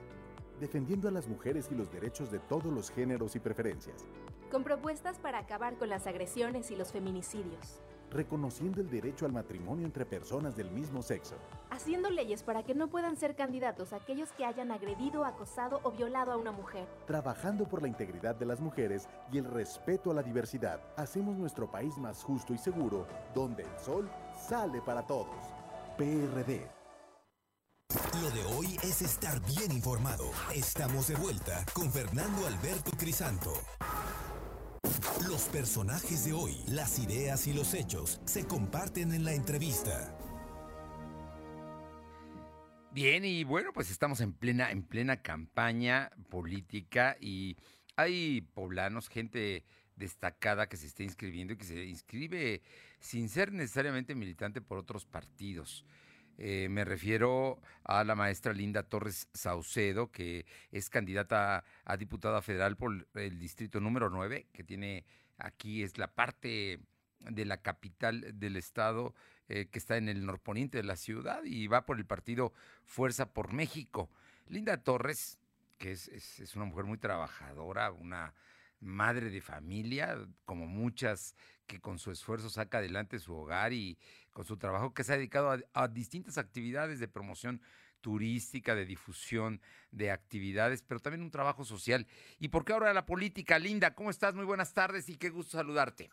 Defendiendo 0.59 1.07
a 1.07 1.11
las 1.11 1.27
mujeres 1.27 1.69
y 1.71 1.75
los 1.75 1.91
derechos 1.91 2.31
de 2.31 2.37
todos 2.37 2.71
los 2.71 2.91
géneros 2.91 3.35
y 3.35 3.39
preferencias 3.39 4.05
con 4.49 4.63
propuestas 4.63 5.17
para 5.17 5.39
acabar 5.39 5.77
con 5.77 5.89
las 5.89 6.07
agresiones 6.07 6.71
y 6.71 6.75
los 6.75 6.91
feminicidios. 6.91 7.81
Reconociendo 8.11 8.81
el 8.81 8.89
derecho 8.89 9.25
al 9.27 9.31
matrimonio 9.31 9.85
entre 9.85 10.05
personas 10.05 10.55
del 10.55 10.71
mismo 10.71 11.03
sexo. 11.03 11.35
haciendo 11.69 12.09
leyes 12.09 12.43
para 12.43 12.63
que 12.63 12.73
no 12.75 12.89
puedan 12.89 13.15
ser 13.15 13.35
candidatos 13.35 13.93
aquellos 13.93 14.31
que 14.33 14.43
hayan 14.43 14.71
agredido, 14.71 15.23
acosado 15.23 15.79
o 15.83 15.91
violado 15.91 16.31
a 16.31 16.37
una 16.37 16.51
mujer. 16.51 16.87
Trabajando 17.05 17.65
por 17.69 17.81
la 17.81 17.87
integridad 17.87 18.35
de 18.35 18.45
las 18.47 18.59
mujeres 18.59 19.07
y 19.31 19.37
el 19.37 19.45
respeto 19.45 20.11
a 20.11 20.13
la 20.15 20.23
diversidad, 20.23 20.81
hacemos 20.97 21.37
nuestro 21.37 21.69
país 21.71 21.97
más 21.97 22.23
justo 22.23 22.53
y 22.53 22.57
seguro, 22.57 23.07
donde 23.33 23.63
el 23.63 23.79
sol 23.79 24.09
sale 24.35 24.81
para 24.81 25.05
todos. 25.05 25.37
PRD. 25.97 26.67
Lo 28.21 28.29
de 28.31 28.43
hoy 28.55 28.77
es 28.83 29.01
estar 29.01 29.39
bien 29.45 29.71
informado. 29.71 30.25
Estamos 30.53 31.07
de 31.07 31.15
vuelta 31.15 31.63
con 31.73 31.89
Fernando 31.91 32.45
Alberto 32.47 32.91
Crisanto. 32.97 33.53
Los 35.27 35.43
personajes 35.43 36.25
de 36.25 36.33
hoy, 36.33 36.57
las 36.67 36.99
ideas 36.99 37.47
y 37.47 37.53
los 37.53 37.73
hechos 37.73 38.21
se 38.25 38.45
comparten 38.45 39.13
en 39.13 39.23
la 39.23 39.33
entrevista. 39.33 40.15
Bien, 42.91 43.23
y 43.23 43.43
bueno, 43.43 43.71
pues 43.73 43.91
estamos 43.91 44.19
en 44.21 44.33
plena, 44.33 44.71
en 44.71 44.83
plena 44.83 45.21
campaña 45.21 46.09
política 46.29 47.17
y 47.21 47.57
hay 47.95 48.41
poblanos, 48.41 49.09
gente 49.09 49.63
destacada 49.95 50.67
que 50.67 50.77
se 50.77 50.87
está 50.87 51.03
inscribiendo 51.03 51.53
y 51.53 51.57
que 51.57 51.65
se 51.65 51.85
inscribe 51.85 52.61
sin 52.99 53.29
ser 53.29 53.51
necesariamente 53.51 54.15
militante 54.15 54.61
por 54.61 54.77
otros 54.77 55.05
partidos. 55.05 55.85
Eh, 56.41 56.69
me 56.69 56.85
refiero 56.85 57.59
a 57.83 58.05
la 58.05 58.15
maestra 58.15 58.53
Linda 58.53 58.83
Torres 58.83 59.27
Saucedo, 59.33 60.09
que 60.09 60.45
es 60.71 60.89
candidata 60.89 61.65
a 61.83 61.97
diputada 61.97 62.41
federal 62.41 62.77
por 62.77 63.07
el 63.15 63.39
distrito 63.39 63.81
número 63.81 64.09
9, 64.09 64.47
que 64.53 64.63
tiene 64.63 65.05
aquí 65.37 65.83
es 65.83 65.97
la 65.97 66.07
parte 66.07 66.79
de 67.19 67.43
la 67.43 67.61
capital 67.61 68.39
del 68.39 68.55
estado 68.55 69.13
eh, 69.49 69.67
que 69.69 69.79
está 69.79 69.97
en 69.97 70.07
el 70.07 70.25
norponiente 70.25 70.77
de 70.77 70.85
la 70.85 70.95
ciudad 70.95 71.43
y 71.43 71.67
va 71.67 71.85
por 71.85 71.97
el 71.97 72.05
partido 72.05 72.53
Fuerza 72.85 73.33
por 73.33 73.51
México. 73.51 74.09
Linda 74.47 74.77
Torres, 74.77 75.39
que 75.77 75.91
es, 75.91 76.07
es, 76.07 76.55
una 76.55 76.63
mujer 76.63 76.85
muy 76.85 76.97
trabajadora, 76.97 77.91
una 77.91 78.33
madre 78.79 79.29
de 79.29 79.41
familia, 79.41 80.17
como 80.45 80.67
muchas 80.67 81.35
que 81.67 81.79
con 81.79 81.99
su 81.99 82.11
esfuerzo 82.11 82.49
saca 82.49 82.79
adelante 82.79 83.19
su 83.19 83.33
hogar 83.33 83.73
y 83.73 83.97
con 84.31 84.45
su 84.45 84.57
trabajo 84.57 84.93
que 84.93 85.03
se 85.03 85.13
ha 85.13 85.17
dedicado 85.17 85.57
a, 85.73 85.87
distintas 85.87 86.37
actividades 86.37 86.99
de 86.99 87.07
promoción 87.07 87.61
turística, 88.01 88.75
de 88.75 88.85
difusión 88.85 89.61
de 89.91 90.11
actividades, 90.11 90.81
pero 90.81 90.99
también 90.99 91.21
un 91.21 91.31
trabajo 91.31 91.65
social. 91.65 92.07
¿Y 92.39 92.47
por 92.47 92.63
qué 92.63 92.73
ahora 92.73 92.93
la 92.93 93.05
política? 93.05 93.59
Linda, 93.59 93.93
¿cómo 93.93 94.09
estás? 94.09 94.35
Muy 94.35 94.45
buenas 94.45 94.73
tardes 94.73 95.09
y 95.09 95.17
qué 95.17 95.29
gusto 95.29 95.57
saludarte. 95.57 96.09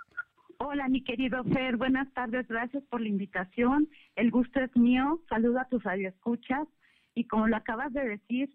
Hola, 0.58 0.88
mi 0.88 1.04
querido 1.04 1.44
Fer, 1.44 1.76
buenas 1.76 2.12
tardes, 2.14 2.48
gracias 2.48 2.82
por 2.84 3.00
la 3.00 3.08
invitación. 3.08 3.88
El 4.14 4.30
gusto 4.30 4.58
es 4.60 4.74
mío, 4.74 5.20
saludo 5.28 5.60
a 5.60 5.68
tus 5.68 5.82
radioescuchas 5.82 6.66
y 7.14 7.24
como 7.24 7.46
lo 7.46 7.56
acabas 7.56 7.92
de 7.92 8.04
decir, 8.06 8.50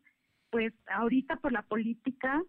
pues 0.50 0.74
ahorita 0.88 1.38
por 1.38 1.52
la 1.52 1.62
política, 1.62 2.42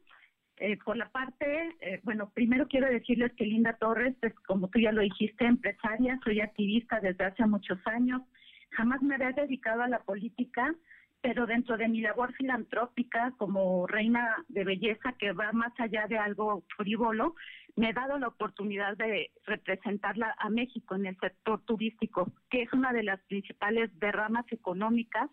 eh, 0.65 0.79
por 0.85 0.97
la 0.97 1.09
parte, 1.09 1.75
eh, 1.81 2.01
bueno, 2.05 2.31
primero 2.33 2.69
quiero 2.69 2.87
decirles 2.87 3.33
que 3.33 3.45
Linda 3.45 3.77
Torres, 3.81 4.15
pues 4.21 4.33
como 4.47 4.69
tú 4.69 4.79
ya 4.79 4.93
lo 4.93 5.01
dijiste, 5.03 5.45
empresaria, 5.45 6.21
soy 6.23 6.41
activista 6.41 7.01
desde 7.01 7.25
hace 7.25 7.45
muchos 7.47 7.85
años, 7.85 8.23
jamás 8.71 9.03
me 9.03 9.17
había 9.17 9.33
dedicado 9.33 9.83
a 9.83 9.89
la 9.89 10.05
política, 10.05 10.73
pero 11.21 11.47
dentro 11.47 11.77
de 11.77 11.89
mi 11.89 12.01
labor 12.01 12.33
filantrópica 12.35 13.35
como 13.39 13.89
reina 13.89 14.37
de 14.47 14.63
belleza 14.63 15.17
que 15.19 15.33
va 15.33 15.51
más 15.51 15.73
allá 15.81 16.07
de 16.07 16.19
algo 16.19 16.63
frívolo, 16.77 17.35
me 17.75 17.91
he 17.91 17.93
dado 17.93 18.17
la 18.21 18.29
oportunidad 18.29 18.97
de 18.97 19.33
representarla 19.45 20.33
a 20.39 20.49
México 20.49 20.95
en 20.95 21.07
el 21.07 21.19
sector 21.19 21.61
turístico, 21.65 22.31
que 22.51 22.63
es 22.63 22.73
una 22.73 22.93
de 22.93 23.03
las 23.03 23.21
principales 23.23 23.91
derramas 23.99 24.45
económicas 24.53 25.29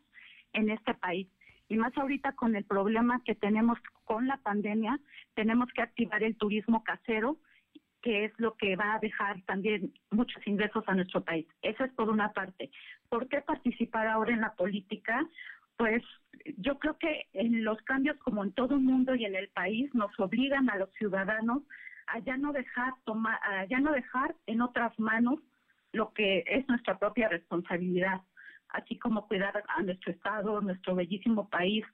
en 0.54 0.72
este 0.72 0.96
país. 0.96 1.28
Y 1.70 1.78
más 1.78 1.96
ahorita 1.98 2.34
con 2.34 2.56
el 2.56 2.66
problema 2.66 3.22
que 3.24 3.36
tenemos 3.36 3.78
con 4.04 4.28
la 4.28 4.38
pandemia, 4.38 5.00
tenemos 5.36 5.70
que 5.74 5.84
activar 5.84 6.24
el 6.24 6.36
turismo 6.36 6.84
casero, 6.84 7.38
que 8.02 8.26
es 8.26 8.34
lo 8.38 8.56
que 8.56 8.76
va 8.76 8.96
a 8.96 9.00
dejar 9.00 9.42
también 9.44 9.94
muchos 10.10 10.46
ingresos 10.48 10.84
a 10.88 10.96
nuestro 10.96 11.24
país. 11.24 11.46
Eso 11.62 11.84
es 11.84 11.94
por 11.94 12.10
una 12.10 12.34
parte. 12.34 12.72
¿Por 13.08 13.28
qué 13.28 13.42
participar 13.42 14.08
ahora 14.08 14.34
en 14.34 14.42
la 14.42 14.54
política? 14.56 15.28
Pues 15.78 16.04
yo 16.58 16.80
creo 16.80 16.98
que 16.98 17.28
en 17.34 17.64
los 17.64 17.80
cambios 17.84 18.18
como 18.18 18.44
en 18.44 18.52
todo 18.54 18.76
el 18.76 18.82
mundo 18.82 19.16
y 19.16 19.26
en 19.26 19.36
el 19.36 19.50
país 19.50 19.94
nos 19.94 20.18
obligan 20.20 20.70
a 20.70 20.78
los 20.78 20.92
ciudadanos 20.94 21.64
a 22.08 22.20
ya 22.20 22.38
no 22.38 22.52
dejar 22.52 22.94
tomar, 23.06 23.40
a 23.44 23.66
ya 23.66 23.80
no 23.80 23.92
dejar 23.92 24.36
en 24.48 24.62
otras 24.62 24.98
manos 25.00 25.40
lo 25.92 26.14
que 26.14 26.44
es 26.48 26.68
nuestra 26.68 26.98
propia 26.98 27.30
responsabilidad, 27.30 28.22
así 28.70 28.98
como 28.98 29.28
cuidar 29.28 29.64
a 29.68 29.82
nuestro 29.82 30.12
estado, 30.12 30.62
nuestro 30.62 30.96
bellísimo 30.96 31.50
país 31.50 31.86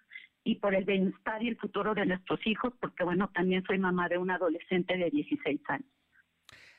y 0.43 0.55
por 0.55 0.75
el 0.75 0.85
bienestar 0.85 1.41
y 1.41 1.49
el 1.49 1.57
futuro 1.57 1.95
de 1.95 2.05
nuestros 2.05 2.45
hijos, 2.45 2.73
porque 2.79 3.03
bueno, 3.03 3.29
también 3.33 3.63
soy 3.65 3.79
mamá 3.79 4.07
de 4.09 4.17
un 4.17 4.29
adolescente 4.29 4.95
de 4.95 5.09
16 5.09 5.61
años. 5.69 5.89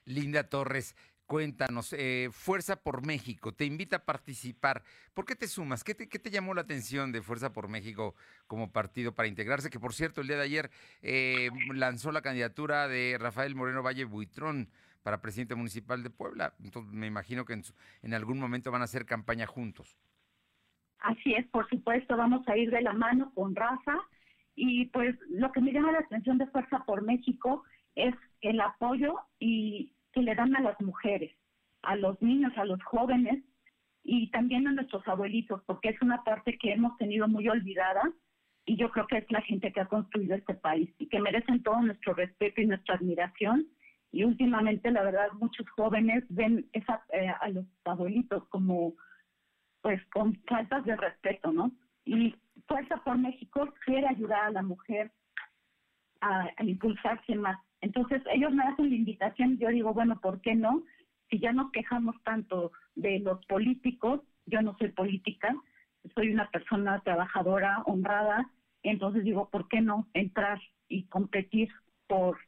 Linda 0.04 0.48
Torres, 0.48 0.94
Cuéntanos, 1.26 1.92
eh, 1.92 2.28
Fuerza 2.30 2.76
por 2.76 3.04
México 3.04 3.52
te 3.52 3.64
invita 3.64 3.96
a 3.96 4.04
participar. 4.04 4.85
¿Por 5.12 5.24
qué 5.24 5.35
te 5.35 5.48
sumas? 5.48 5.82
¿Qué 5.82 5.92
te, 5.92 6.09
¿Qué 6.09 6.20
te, 6.20 6.30
llamó 6.30 6.54
la 6.54 6.61
atención 6.61 7.11
de 7.11 7.20
Fuerza 7.20 7.52
por 7.52 7.66
México 7.66 8.14
como 8.46 8.70
partido 8.70 9.12
para 9.12 9.26
integrarse? 9.26 9.68
Que 9.68 9.80
por 9.80 9.92
cierto, 9.92 10.20
el 10.20 10.28
día 10.28 10.37
de 10.37 10.44
ayer 10.44 10.70
eh, 11.02 11.50
lanzó 11.74 12.12
la 12.12 12.22
candidatura 12.22 12.87
de 12.87 13.16
Rafael 13.18 13.56
Moreno 13.56 13.82
Valle 13.82 14.04
Buitrón 14.04 14.68
para 15.07 15.23
presidente 15.23 15.55
municipal 15.55 16.03
de 16.03 16.11
Puebla. 16.11 16.55
Entonces 16.64 16.92
me 16.92 17.07
imagino 17.07 17.45
que 17.45 17.53
en, 17.53 17.62
en 18.03 18.12
algún 18.12 18.40
momento 18.40 18.73
van 18.73 18.81
a 18.81 18.87
hacer 18.87 19.07
campaña 19.07 19.47
juntos. 19.47 19.97
Así 20.99 21.33
es, 21.33 21.47
por 21.47 21.69
supuesto, 21.69 22.16
vamos 22.16 22.42
a 22.49 22.57
ir 22.57 22.73
de 22.73 22.83
la 22.83 22.92
mano 22.92 23.31
con 23.33 23.55
Rafa. 23.55 24.01
Y 24.57 24.87
pues 24.87 25.14
lo 25.29 25.53
que 25.53 25.61
me 25.61 25.73
llama 25.73 25.92
la 25.92 26.01
atención 26.01 26.38
de 26.38 26.49
Fuerza 26.49 26.83
por 26.85 27.03
México 27.03 27.62
es 27.95 28.16
el 28.40 28.61
apoyo 28.61 29.14
y 29.38 29.92
que 30.12 30.23
le 30.23 30.35
dan 30.35 30.57
a 30.57 30.61
las 30.61 30.81
mujeres, 30.81 31.33
a 31.83 31.95
los 31.95 32.21
niños, 32.21 32.53
a 32.57 32.64
los 32.64 32.83
jóvenes 32.83 33.45
y 34.03 34.29
también 34.33 34.66
a 34.66 34.73
nuestros 34.73 35.07
abuelitos, 35.07 35.62
porque 35.66 35.90
es 35.90 36.03
una 36.03 36.25
parte 36.25 36.59
que 36.59 36.73
hemos 36.73 36.99
tenido 36.99 37.29
muy 37.29 37.49
olvidada 37.49 38.03
y 38.64 38.77
yo 38.77 38.90
creo 38.90 39.07
que 39.07 39.19
es 39.19 39.31
la 39.31 39.42
gente 39.42 39.73
que 39.73 39.83
ha 39.83 39.87
construido 39.87 40.35
este 40.35 40.55
país 40.55 40.90
y 40.99 41.07
que 41.07 41.21
merecen 41.21 41.62
todo 41.62 41.81
nuestro 41.81 42.12
respeto 42.14 42.61
y 42.61 42.66
nuestra 42.66 42.97
admiración. 42.97 43.69
Y 44.12 44.25
últimamente, 44.25 44.90
la 44.90 45.03
verdad, 45.03 45.29
muchos 45.35 45.69
jóvenes 45.71 46.25
ven 46.29 46.69
esa, 46.73 47.05
eh, 47.12 47.29
a 47.29 47.49
los 47.49 47.66
abuelitos 47.85 48.47
como, 48.49 48.95
pues, 49.83 50.05
con 50.07 50.35
faltas 50.47 50.85
de 50.85 50.97
respeto, 50.97 51.53
¿no? 51.53 51.73
Y 52.05 52.35
Fuerza 52.66 52.97
por 52.99 53.19
México 53.19 53.73
quiere 53.85 54.09
ayudar 54.09 54.45
a 54.45 54.51
la 54.51 54.62
mujer 54.62 55.12
a 56.21 56.51
impulsarse 56.62 57.35
más 57.35 57.59
entonces 57.81 58.23
ellos 58.33 58.53
me 58.53 58.64
hacen 58.64 58.88
la 58.90 58.97
invitación 58.97 59.59
yo 59.59 59.69
digo, 59.69 59.92
bueno, 59.92 60.21
¿por 60.21 60.40
qué 60.40 60.55
no? 60.55 60.83
Si 61.31 61.38
ya 61.38 61.53
nos 61.53 61.71
quejamos 61.73 62.16
tanto 62.25 62.73
de 62.95 63.19
los 63.21 63.45
políticos, 63.47 64.21
yo 64.47 64.62
no 64.62 64.77
soy 64.79 64.90
política, 64.92 65.55
soy 66.14 66.33
una 66.33 66.49
persona 66.51 67.01
trabajadora, 67.01 67.83
honrada, 67.87 68.51
entonces 68.83 69.25
digo, 69.25 69.51
¿por 69.51 69.69
qué 69.69 69.81
no 69.81 70.09
entrar 70.14 70.61
y 70.88 71.05
competir 71.05 71.69
por, 72.07 72.38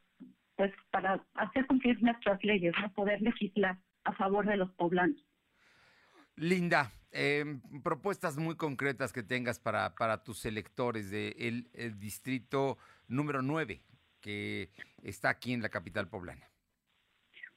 pues, 0.58 0.72
para 0.90 1.24
hacer 1.34 1.66
cumplir 1.66 2.02
nuestras 2.02 2.42
leyes, 2.42 2.74
no 2.82 2.92
poder 2.92 3.22
legislar 3.22 3.78
a 4.02 4.12
favor 4.12 4.44
de 4.44 4.56
los 4.56 4.70
poblanos? 4.72 5.24
Linda, 6.34 6.90
eh, 7.12 7.44
propuestas 7.84 8.36
muy 8.36 8.56
concretas 8.56 9.12
que 9.12 9.22
tengas 9.22 9.60
para, 9.60 9.94
para 9.94 10.24
tus 10.24 10.44
electores 10.44 11.10
del 11.10 11.34
de 11.34 11.70
el 11.74 11.98
distrito 12.00 12.76
número 13.06 13.40
9 13.40 13.80
que 14.20 14.70
está 15.04 15.28
aquí 15.30 15.52
en 15.52 15.62
la 15.62 15.68
capital 15.68 16.08
poblana? 16.08 16.48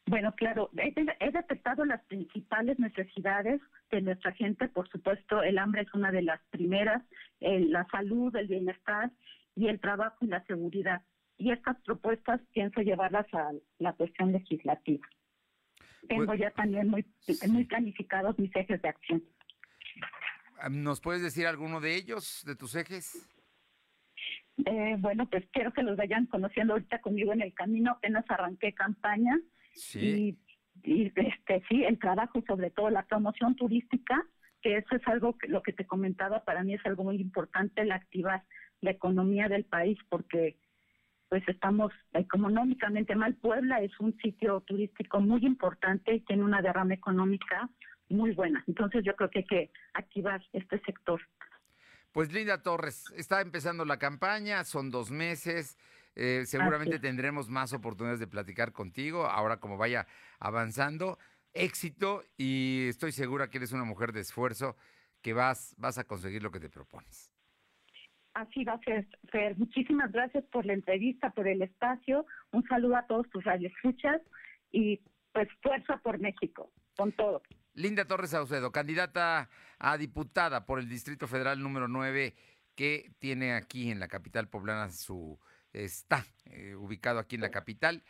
Bueno, 0.05 0.33
claro, 0.35 0.69
he, 0.77 1.31
detectado 1.31 1.85
las 1.85 2.03
principales 2.05 2.77
necesidades 2.77 3.61
de 3.89 4.01
nuestra 4.01 4.31
gente. 4.33 4.67
Por 4.67 4.89
supuesto, 4.89 5.41
el 5.41 5.57
hambre 5.57 5.81
es 5.81 5.93
una 5.95 6.11
de 6.11 6.21
las 6.21 6.39
primeras, 6.51 7.03
la 7.39 7.85
salud, 7.91 8.35
el 8.35 8.47
bienestar 8.47 9.11
y 9.55 9.67
el 9.67 9.79
trabajo 9.79 10.17
y 10.21 10.27
la 10.27 10.43
seguridad. 10.45 11.01
Y 11.41 11.51
estas 11.51 11.75
propuestas 11.81 12.39
pienso 12.53 12.81
llevarlas 12.81 13.25
a 13.33 13.51
la 13.79 13.93
cuestión 13.93 14.31
legislativa. 14.31 15.07
Tengo 16.07 16.27
pues 16.27 16.39
ya 16.39 16.51
también 16.51 16.87
muy, 16.87 17.03
muy 17.47 17.65
planificados 17.65 18.37
mis 18.37 18.55
ejes 18.55 18.79
de 18.79 18.89
acción. 18.89 19.23
¿Nos 20.69 21.01
puedes 21.01 21.23
decir 21.23 21.47
alguno 21.47 21.81
de 21.81 21.95
ellos, 21.95 22.43
de 22.45 22.55
tus 22.55 22.75
ejes? 22.75 23.27
Eh, 24.67 24.97
bueno, 24.99 25.27
pues 25.31 25.43
quiero 25.51 25.73
que 25.73 25.81
los 25.81 25.97
vayan 25.97 26.27
conociendo 26.27 26.73
ahorita 26.73 27.01
conmigo 27.01 27.33
en 27.33 27.41
el 27.41 27.55
camino. 27.55 27.93
Apenas 27.93 28.23
arranqué 28.29 28.75
campaña. 28.75 29.39
Sí. 29.73 30.37
Y, 30.83 31.11
este, 31.15 31.63
sí, 31.67 31.83
el 31.83 31.97
trabajo, 31.97 32.43
sobre 32.45 32.69
todo 32.69 32.91
la 32.91 33.07
promoción 33.07 33.55
turística, 33.55 34.27
que 34.61 34.77
eso 34.77 34.95
es 34.95 35.07
algo 35.07 35.39
que 35.39 35.47
lo 35.47 35.63
que 35.63 35.73
te 35.73 35.87
comentaba, 35.87 36.43
para 36.43 36.63
mí 36.63 36.75
es 36.75 36.85
algo 36.85 37.03
muy 37.03 37.15
importante, 37.15 37.81
el 37.81 37.91
activar 37.91 38.43
la 38.81 38.91
economía 38.91 39.49
del 39.49 39.65
país, 39.65 39.97
porque 40.07 40.59
pues 41.31 41.47
estamos 41.47 41.93
económicamente 42.11 43.15
mal. 43.15 43.33
Puebla 43.35 43.79
es 43.79 43.97
un 44.01 44.17
sitio 44.17 44.59
turístico 44.67 45.21
muy 45.21 45.45
importante 45.45 46.13
y 46.13 46.19
tiene 46.25 46.43
una 46.43 46.61
derrama 46.61 46.93
económica 46.93 47.69
muy 48.09 48.33
buena. 48.33 48.61
Entonces 48.67 49.05
yo 49.05 49.15
creo 49.15 49.29
que 49.29 49.39
hay 49.39 49.45
que 49.45 49.71
activar 49.93 50.43
este 50.51 50.81
sector. 50.81 51.21
Pues 52.11 52.33
Linda 52.33 52.61
Torres, 52.61 53.05
está 53.15 53.39
empezando 53.39 53.85
la 53.85 53.97
campaña, 53.97 54.65
son 54.65 54.91
dos 54.91 55.09
meses. 55.09 55.77
Eh, 56.15 56.43
seguramente 56.45 56.99
tendremos 56.99 57.47
más 57.47 57.71
oportunidades 57.71 58.19
de 58.19 58.27
platicar 58.27 58.73
contigo 58.73 59.25
ahora 59.25 59.61
como 59.61 59.77
vaya 59.77 60.07
avanzando. 60.37 61.17
Éxito 61.53 62.25
y 62.35 62.87
estoy 62.89 63.13
segura 63.13 63.49
que 63.49 63.59
eres 63.59 63.71
una 63.71 63.85
mujer 63.85 64.11
de 64.11 64.19
esfuerzo 64.19 64.75
que 65.21 65.31
vas, 65.31 65.75
vas 65.77 65.97
a 65.97 66.03
conseguir 66.03 66.43
lo 66.43 66.51
que 66.51 66.59
te 66.59 66.67
propones. 66.67 67.30
Así 68.33 68.63
va 68.63 68.73
a 68.73 68.79
ser, 68.79 69.07
Fer. 69.31 69.57
Muchísimas 69.57 70.11
gracias 70.11 70.43
por 70.45 70.65
la 70.65 70.73
entrevista, 70.73 71.31
por 71.31 71.47
el 71.47 71.61
espacio. 71.61 72.25
Un 72.51 72.63
saludo 72.67 72.95
a 72.95 73.05
todos 73.05 73.29
tus 73.29 73.43
radioescuchas 73.43 74.21
y 74.71 75.01
pues 75.33 75.47
fuerza 75.61 75.97
por 75.97 76.19
México, 76.19 76.71
con 76.95 77.11
todo. 77.11 77.41
Linda 77.73 78.05
Torres 78.05 78.31
Saucedo, 78.31 78.71
candidata 78.71 79.49
a 79.79 79.97
diputada 79.97 80.65
por 80.65 80.79
el 80.79 80.89
Distrito 80.89 81.27
Federal 81.27 81.61
número 81.61 81.87
9, 81.87 82.33
que 82.75 83.11
tiene 83.19 83.53
aquí 83.53 83.91
en 83.91 83.99
la 83.99 84.07
capital 84.07 84.49
poblana 84.49 84.89
su 84.89 85.39
está 85.73 86.25
eh, 86.45 86.75
ubicado 86.75 87.19
aquí 87.19 87.35
en 87.35 87.41
la 87.41 87.51
capital, 87.51 88.03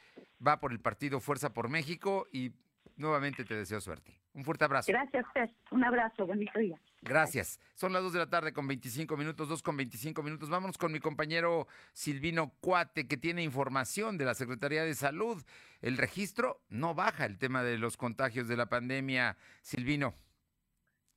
va 0.45 0.59
por 0.59 0.71
el 0.71 0.79
partido 0.79 1.19
Fuerza 1.19 1.53
por 1.53 1.69
México 1.69 2.27
y 2.31 2.53
nuevamente 2.95 3.45
te 3.45 3.55
deseo 3.55 3.81
suerte. 3.81 4.20
Un 4.33 4.45
fuerte 4.45 4.63
abrazo. 4.63 4.91
Gracias, 4.91 5.25
Fer. 5.33 5.53
Un 5.71 5.83
abrazo, 5.83 6.25
bonito 6.25 6.57
día. 6.57 6.79
Gracias. 7.01 7.59
Son 7.73 7.91
las 7.91 8.01
2 8.03 8.13
de 8.13 8.19
la 8.19 8.29
tarde 8.29 8.53
con 8.53 8.67
25 8.67 9.17
minutos, 9.17 9.49
2 9.49 9.61
con 9.61 9.75
25 9.75 10.23
minutos. 10.23 10.49
Vámonos 10.49 10.77
con 10.77 10.91
mi 10.91 10.99
compañero 10.99 11.67
Silvino 11.91 12.53
Cuate, 12.61 13.07
que 13.07 13.17
tiene 13.17 13.43
información 13.43 14.17
de 14.17 14.25
la 14.25 14.33
Secretaría 14.33 14.83
de 14.83 14.93
Salud. 14.93 15.43
El 15.81 15.97
registro 15.97 16.61
no 16.69 16.93
baja 16.93 17.25
el 17.25 17.39
tema 17.39 17.63
de 17.63 17.77
los 17.77 17.97
contagios 17.97 18.47
de 18.47 18.55
la 18.55 18.67
pandemia. 18.67 19.35
Silvino. 19.61 20.15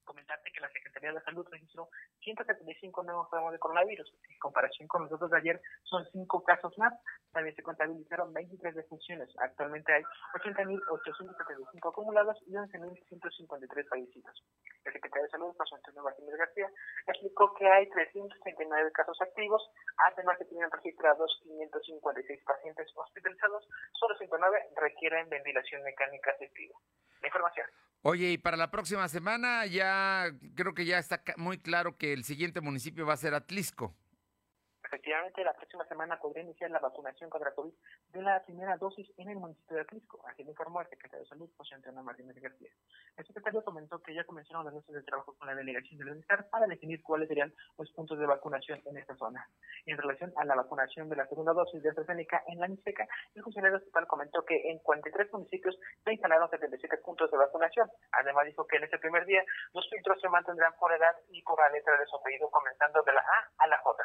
Comentarte 0.02 0.50
que 0.52 0.60
la 0.60 0.72
Secretaría 0.72 1.12
de 1.12 1.22
Salud 1.22 1.46
registró 1.50 1.88
175 2.24 3.02
nuevos 3.04 3.28
casos 3.28 3.52
de 3.52 3.58
coronavirus. 3.58 4.12
En 4.30 4.38
comparación 4.38 4.88
con 4.88 5.02
los 5.02 5.10
datos 5.10 5.30
de 5.30 5.38
ayer, 5.38 5.60
son 5.84 6.04
5 6.10 6.42
casos 6.42 6.76
más. 6.78 6.92
También 7.32 7.54
se 7.54 7.62
contabilizaron 7.62 8.32
23 8.32 8.74
defunciones. 8.74 9.28
Actualmente 9.38 9.92
hay 9.92 10.02
80.875 10.34 11.90
acumulados 11.90 12.36
y 12.46 12.54
11.153 12.54 13.88
fallecidos. 13.88 14.42
El 14.84 14.92
secretario 14.92 15.24
de 15.24 15.30
Salud, 15.30 15.54
José 15.56 15.74
Antonio 15.76 16.02
Martínez 16.02 16.36
García, 16.36 16.70
explicó 17.06 17.54
que 17.54 17.66
hay 17.68 17.88
339 17.90 18.92
casos 18.92 19.20
activos, 19.20 19.70
además 19.96 20.38
que 20.38 20.44
tienen 20.46 20.70
registrados 20.70 21.40
556 21.42 22.44
pacientes 22.44 22.92
hospitalizados, 22.94 23.68
solo 23.92 24.16
109 24.16 24.58
requieren 24.76 25.28
ventilación 25.28 25.82
mecánica 25.82 26.30
asistida. 26.32 26.74
La 27.20 27.28
información. 27.28 27.66
Oye, 28.06 28.32
y 28.32 28.38
para 28.38 28.58
la 28.58 28.70
próxima 28.70 29.08
semana 29.08 29.64
ya 29.64 30.30
creo 30.56 30.74
que 30.74 30.84
ya 30.84 30.98
está 30.98 31.22
muy 31.38 31.56
claro 31.56 31.96
que 31.96 32.12
el 32.12 32.22
siguiente 32.22 32.60
municipio 32.60 33.06
va 33.06 33.14
a 33.14 33.16
ser 33.16 33.32
Atlisco. 33.32 33.96
Efectivamente, 34.94 35.42
la 35.42 35.52
próxima 35.54 35.84
semana 35.86 36.20
podría 36.20 36.44
iniciar 36.44 36.70
la 36.70 36.78
vacunación 36.78 37.28
contra 37.28 37.52
COVID 37.52 37.72
de 38.12 38.22
la 38.22 38.40
primera 38.44 38.76
dosis 38.76 39.10
en 39.16 39.28
el 39.28 39.38
municipio 39.38 39.74
de 39.74 39.82
Atlisco, 39.82 40.22
así 40.28 40.44
lo 40.44 40.50
informó 40.50 40.82
el 40.82 40.88
secretario 40.88 41.24
de 41.24 41.28
Salud, 41.28 41.50
José 41.56 41.74
Antonio 41.74 42.00
Martínez 42.04 42.36
García. 42.36 42.70
El 43.16 43.26
secretario 43.26 43.64
comentó 43.64 44.00
que 44.00 44.14
ya 44.14 44.22
comenzaron 44.22 44.64
las 44.64 44.72
meses 44.72 44.94
de 44.94 45.02
trabajo 45.02 45.34
con 45.36 45.48
la 45.48 45.56
delegación 45.56 45.98
del 45.98 46.10
bienestar 46.10 46.48
para 46.48 46.68
definir 46.68 47.02
cuáles 47.02 47.26
serían 47.26 47.52
los 47.76 47.90
puntos 47.90 48.20
de 48.20 48.26
vacunación 48.26 48.82
en 48.84 48.96
esta 48.96 49.16
zona. 49.16 49.48
En 49.84 49.98
relación 49.98 50.32
a 50.36 50.44
la 50.44 50.54
vacunación 50.54 51.08
de 51.08 51.16
la 51.16 51.26
segunda 51.26 51.52
dosis 51.52 51.82
de 51.82 51.88
AstraZeneca 51.88 52.44
en 52.46 52.60
la 52.60 52.68
Mixteca, 52.68 53.08
el 53.34 53.42
funcionario 53.42 53.78
estatal 53.78 54.06
comentó 54.06 54.44
que 54.44 54.70
en 54.70 54.78
43 54.78 55.32
municipios 55.32 55.76
se 56.04 56.12
instalaron 56.12 56.48
77 56.48 56.98
puntos 56.98 57.32
de 57.32 57.36
vacunación. 57.36 57.90
Además 58.12 58.46
dijo 58.46 58.64
que 58.68 58.76
en 58.76 58.84
este 58.84 59.00
primer 59.00 59.26
día 59.26 59.42
los 59.72 59.90
filtros 59.90 60.20
se 60.20 60.28
mantendrán 60.28 60.72
por 60.78 60.92
edad 60.92 61.16
y 61.30 61.42
por 61.42 61.58
la 61.58 61.68
letra 61.70 61.98
de 61.98 62.06
su 62.06 62.14
apellido, 62.14 62.48
comenzando 62.48 63.02
de 63.02 63.12
la 63.12 63.22
A 63.22 63.64
a 63.64 63.66
la 63.66 63.78
J. 63.78 64.04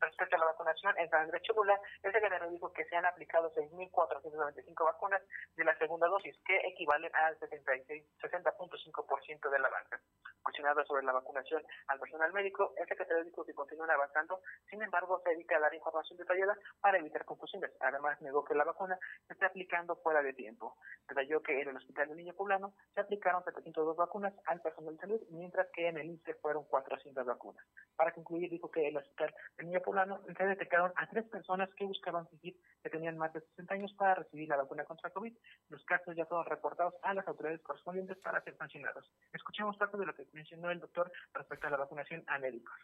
Respecto 0.00 0.36
a 0.36 0.38
la 0.38 0.46
vacunación 0.46 0.94
en 0.98 1.10
San 1.10 1.22
Andrés 1.22 1.42
Cholula, 1.42 1.78
el 2.02 2.12
secretario 2.12 2.50
dijo 2.50 2.72
que 2.72 2.84
se 2.84 2.96
han 2.96 3.06
aplicado 3.06 3.52
6.495 3.54 4.84
vacunas 4.84 5.22
de 5.56 5.64
la 5.64 5.76
segunda 5.78 6.06
dosis, 6.08 6.36
que 6.44 6.56
equivalen 6.68 7.10
al 7.14 7.38
60.5% 7.38 9.50
de 9.50 9.58
la 9.58 9.68
banca. 9.68 10.00
Cuestionado 10.42 10.84
sobre 10.84 11.04
la 11.04 11.12
vacunación 11.12 11.62
al 11.86 11.98
personal 11.98 12.32
médico, 12.32 12.74
el 12.76 12.86
secretario 12.86 13.24
dijo 13.24 13.44
que 13.44 13.54
continúan 13.54 13.90
avanzando, 13.90 14.40
sin 14.68 14.82
embargo, 14.82 15.20
se 15.24 15.32
evita 15.32 15.58
dar 15.58 15.74
información 15.74 16.18
detallada 16.18 16.56
para 16.80 16.98
evitar 16.98 17.24
confusiones. 17.24 17.72
Además, 17.80 18.20
negó 18.20 18.44
que 18.44 18.54
la 18.54 18.64
vacuna 18.64 18.98
se 19.26 19.32
esté 19.32 19.46
aplicando 19.46 19.96
fuera 19.96 20.22
de 20.22 20.34
tiempo. 20.34 20.76
Detalló 21.08 21.42
que 21.42 21.60
en 21.60 21.70
el 21.70 21.76
Hospital 21.76 22.08
del 22.08 22.18
Niño 22.18 22.34
Poblano 22.34 22.74
se 22.94 23.00
aplicaron 23.00 23.42
702 23.44 23.96
vacunas 23.96 24.34
al 24.46 24.60
personal 24.60 24.94
de 24.94 25.00
salud, 25.00 25.20
mientras 25.30 25.68
que 25.70 25.88
en 25.88 25.98
el 25.98 26.06
INSE 26.06 26.34
fueron 26.34 26.64
400 26.64 27.24
vacunas. 27.24 27.64
Para 27.96 28.12
concluir, 28.12 28.50
dijo 28.50 28.70
que 28.70 28.88
el 28.88 28.96
Hospital 28.96 29.34
del 29.56 29.66
Niño 29.66 29.80
Poblano 29.84 30.20
se 30.36 30.46
detectaron 30.46 30.92
a 30.96 31.08
tres 31.08 31.24
personas 31.26 31.68
que 31.74 31.84
buscaban 31.84 32.28
seguir 32.30 32.56
que 32.82 32.90
tenían 32.90 33.18
más 33.18 33.32
de 33.32 33.40
60 33.40 33.74
años 33.74 33.92
para 33.94 34.14
recibir 34.16 34.48
la 34.48 34.56
vacuna 34.56 34.84
contra 34.84 35.10
COVID. 35.10 35.32
Los 35.68 35.84
casos 35.84 36.16
ya 36.16 36.26
fueron 36.26 36.46
reportados 36.46 36.94
a 37.02 37.14
las 37.14 37.26
autoridades 37.28 37.62
correspondientes 37.62 38.18
para 38.18 38.42
ser 38.42 38.56
sancionados. 38.56 39.10
Escuchemos 39.32 39.76
parte 39.76 39.96
de 39.98 40.06
lo 40.06 40.14
que 40.14 40.26
mencionó 40.32 40.70
el 40.70 40.80
doctor 40.80 41.12
respecto 41.34 41.66
a 41.66 41.70
la 41.70 41.76
vacunación 41.76 42.24
a 42.26 42.38
médicos 42.38 42.74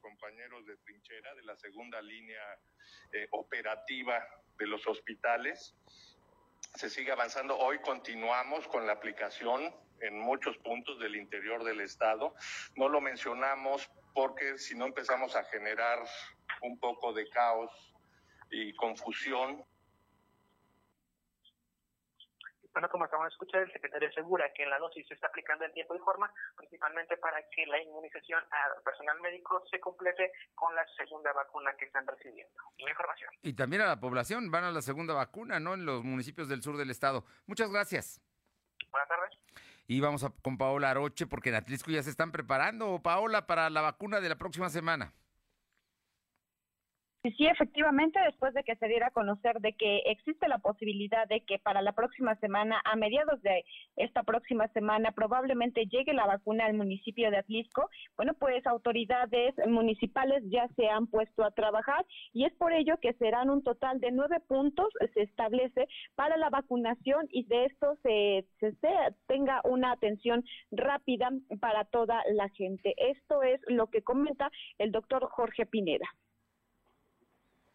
compañeros 0.00 0.66
de 0.66 0.76
trinchera 0.78 1.34
de 1.34 1.42
la 1.42 1.56
segunda 1.56 2.00
línea 2.02 2.42
eh, 3.12 3.26
operativa 3.30 4.22
de 4.58 4.66
los 4.66 4.86
hospitales. 4.86 5.74
Se 6.74 6.90
sigue 6.90 7.12
avanzando. 7.12 7.58
Hoy 7.58 7.78
continuamos 7.80 8.66
con 8.68 8.86
la 8.86 8.92
aplicación 8.92 9.74
en 10.00 10.18
muchos 10.18 10.56
puntos 10.58 10.98
del 10.98 11.16
interior 11.16 11.64
del 11.64 11.80
estado. 11.80 12.34
No 12.76 12.88
lo 12.88 13.00
mencionamos 13.00 13.90
porque 14.18 14.58
si 14.58 14.76
no 14.76 14.86
empezamos 14.86 15.36
a 15.36 15.44
generar 15.44 16.00
un 16.62 16.76
poco 16.80 17.12
de 17.12 17.28
caos 17.30 17.70
y 18.50 18.74
confusión. 18.74 19.64
Bueno, 22.72 22.88
como 22.90 23.04
acabamos 23.04 23.30
de 23.30 23.34
escuchar, 23.34 23.62
el 23.62 23.72
secretario 23.72 24.08
asegura 24.08 24.52
que 24.52 24.64
en 24.64 24.70
la 24.70 24.78
dosis 24.80 25.06
se 25.06 25.14
está 25.14 25.28
aplicando 25.28 25.64
en 25.66 25.72
tiempo 25.72 25.94
y 25.94 26.00
forma, 26.00 26.32
principalmente 26.56 27.16
para 27.18 27.40
que 27.48 27.64
la 27.66 27.80
inmunización 27.80 28.42
al 28.50 28.82
personal 28.82 29.20
médico 29.20 29.62
se 29.70 29.78
complete 29.78 30.32
con 30.56 30.74
la 30.74 30.84
segunda 30.96 31.32
vacuna 31.32 31.72
que 31.78 31.84
están 31.84 32.04
recibiendo. 32.04 32.60
La 32.78 32.90
información. 32.90 33.30
Y 33.42 33.52
también 33.52 33.82
a 33.82 33.86
la 33.86 34.00
población, 34.00 34.50
van 34.50 34.64
a 34.64 34.72
la 34.72 34.82
segunda 34.82 35.14
vacuna, 35.14 35.60
¿no? 35.60 35.74
En 35.74 35.86
los 35.86 36.02
municipios 36.02 36.48
del 36.48 36.60
sur 36.60 36.76
del 36.76 36.90
estado. 36.90 37.24
Muchas 37.46 37.70
gracias. 37.70 38.20
Buenas 38.90 39.08
tardes. 39.08 39.27
Y 39.88 40.00
vamos 40.00 40.22
a, 40.22 40.30
con 40.30 40.58
Paola 40.58 40.90
Aroche, 40.90 41.26
porque 41.26 41.48
en 41.48 41.54
Atlisco 41.54 41.90
ya 41.90 42.02
se 42.02 42.10
están 42.10 42.30
preparando, 42.30 43.00
Paola, 43.02 43.46
para 43.46 43.70
la 43.70 43.80
vacuna 43.80 44.20
de 44.20 44.28
la 44.28 44.36
próxima 44.36 44.68
semana. 44.68 45.14
Sí, 47.36 47.46
efectivamente, 47.46 48.20
después 48.20 48.54
de 48.54 48.62
que 48.62 48.76
se 48.76 48.86
diera 48.86 49.08
a 49.08 49.10
conocer 49.10 49.60
de 49.60 49.72
que 49.72 49.98
existe 50.06 50.46
la 50.46 50.58
posibilidad 50.58 51.26
de 51.26 51.40
que 51.40 51.58
para 51.58 51.82
la 51.82 51.92
próxima 51.92 52.36
semana, 52.36 52.80
a 52.84 52.94
mediados 52.96 53.42
de 53.42 53.64
esta 53.96 54.22
próxima 54.22 54.68
semana, 54.68 55.10
probablemente 55.12 55.86
llegue 55.86 56.12
la 56.12 56.26
vacuna 56.26 56.66
al 56.66 56.74
municipio 56.74 57.30
de 57.30 57.38
Atlisco, 57.38 57.90
bueno, 58.16 58.34
pues 58.34 58.64
autoridades 58.66 59.54
municipales 59.66 60.44
ya 60.46 60.68
se 60.76 60.88
han 60.88 61.08
puesto 61.08 61.44
a 61.44 61.50
trabajar 61.50 62.06
y 62.32 62.44
es 62.44 62.54
por 62.54 62.72
ello 62.72 62.98
que 63.00 63.12
serán 63.14 63.50
un 63.50 63.62
total 63.64 63.98
de 64.00 64.12
nueve 64.12 64.40
puntos, 64.46 64.88
se 65.12 65.22
establece 65.22 65.88
para 66.14 66.36
la 66.36 66.50
vacunación 66.50 67.26
y 67.30 67.44
de 67.44 67.66
esto 67.66 67.96
se, 68.02 68.46
se, 68.60 68.72
se 68.76 68.88
tenga 69.26 69.60
una 69.64 69.92
atención 69.92 70.44
rápida 70.70 71.30
para 71.60 71.84
toda 71.84 72.22
la 72.32 72.48
gente. 72.50 72.94
Esto 72.96 73.42
es 73.42 73.60
lo 73.66 73.88
que 73.88 74.02
comenta 74.02 74.50
el 74.78 74.92
doctor 74.92 75.28
Jorge 75.28 75.66
Pineda 75.66 76.08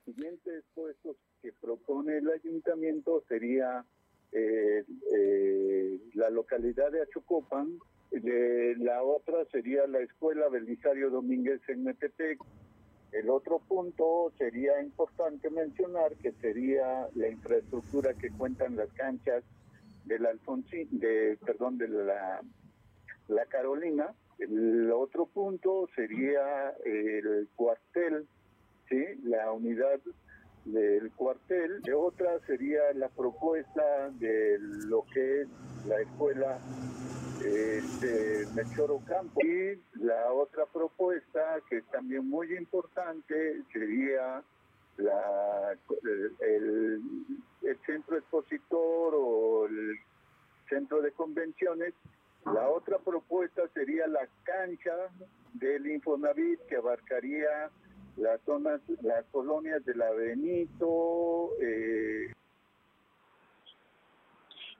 siguientes 0.05 0.63
puestos 0.73 1.17
que 1.41 1.51
propone 1.53 2.17
el 2.17 2.29
ayuntamiento 2.29 3.23
sería 3.27 3.85
eh, 4.31 4.83
eh, 5.15 5.99
la 6.13 6.29
localidad 6.29 6.91
de 6.91 7.01
Achocopan, 7.01 7.77
la 8.11 9.03
otra 9.03 9.45
sería 9.51 9.87
la 9.87 9.99
escuela 9.99 10.47
Belisario 10.47 11.09
Domínguez 11.09 11.61
en 11.67 11.83
Metepec. 11.83 12.39
El 13.11 13.29
otro 13.29 13.59
punto 13.59 14.31
sería 14.37 14.81
importante 14.81 15.49
mencionar 15.49 16.13
que 16.15 16.31
sería 16.33 17.07
la 17.15 17.27
infraestructura 17.27 18.13
que 18.13 18.29
cuentan 18.29 18.75
las 18.75 18.91
canchas 18.93 19.43
del 20.05 20.25
Alfonsín, 20.25 20.87
de, 20.91 21.37
perdón, 21.43 21.77
de 21.77 21.87
la, 21.87 22.41
la 23.27 23.45
Carolina. 23.45 24.13
El 24.37 24.91
otro 24.91 25.25
punto 25.25 25.87
sería 25.95 26.71
el 26.85 27.47
cuartel 27.55 28.27
¿sí? 28.89 29.03
la 29.23 29.51
unidad 29.51 29.99
del 30.65 31.11
cuartel. 31.11 31.81
De 31.81 31.93
otra 31.93 32.39
sería 32.45 32.81
la 32.95 33.09
propuesta 33.09 34.09
de 34.11 34.57
lo 34.59 35.05
que 35.13 35.41
es 35.41 35.47
la 35.87 35.99
escuela 35.99 36.59
este, 37.43 38.45
Mechoro 38.55 38.99
Campo. 39.05 39.41
Y 39.43 39.81
la 39.99 40.31
otra 40.31 40.65
propuesta, 40.65 41.59
que 41.69 41.77
es 41.77 41.85
también 41.91 42.27
muy 42.29 42.55
importante, 42.55 43.61
sería 43.71 44.41
la, 44.97 45.75
el, 46.41 47.01
el 47.63 47.77
centro 47.85 48.17
expositor 48.17 49.13
o 49.15 49.65
el 49.65 49.97
centro 50.69 51.01
de 51.01 51.11
convenciones 51.11 51.93
La 52.45 52.69
otra 52.69 52.97
propuesta 52.99 53.63
sería 53.73 54.05
la 54.07 54.27
cancha 54.43 54.93
del 55.53 55.87
Infonavit 55.87 56.59
que 56.67 56.75
abarcaría 56.75 57.69
las 58.17 58.41
zonas, 58.41 58.81
las 59.01 59.25
colonias 59.31 59.83
de 59.85 59.95
la 59.95 60.11
Benito, 60.11 61.51
eh, 61.61 62.31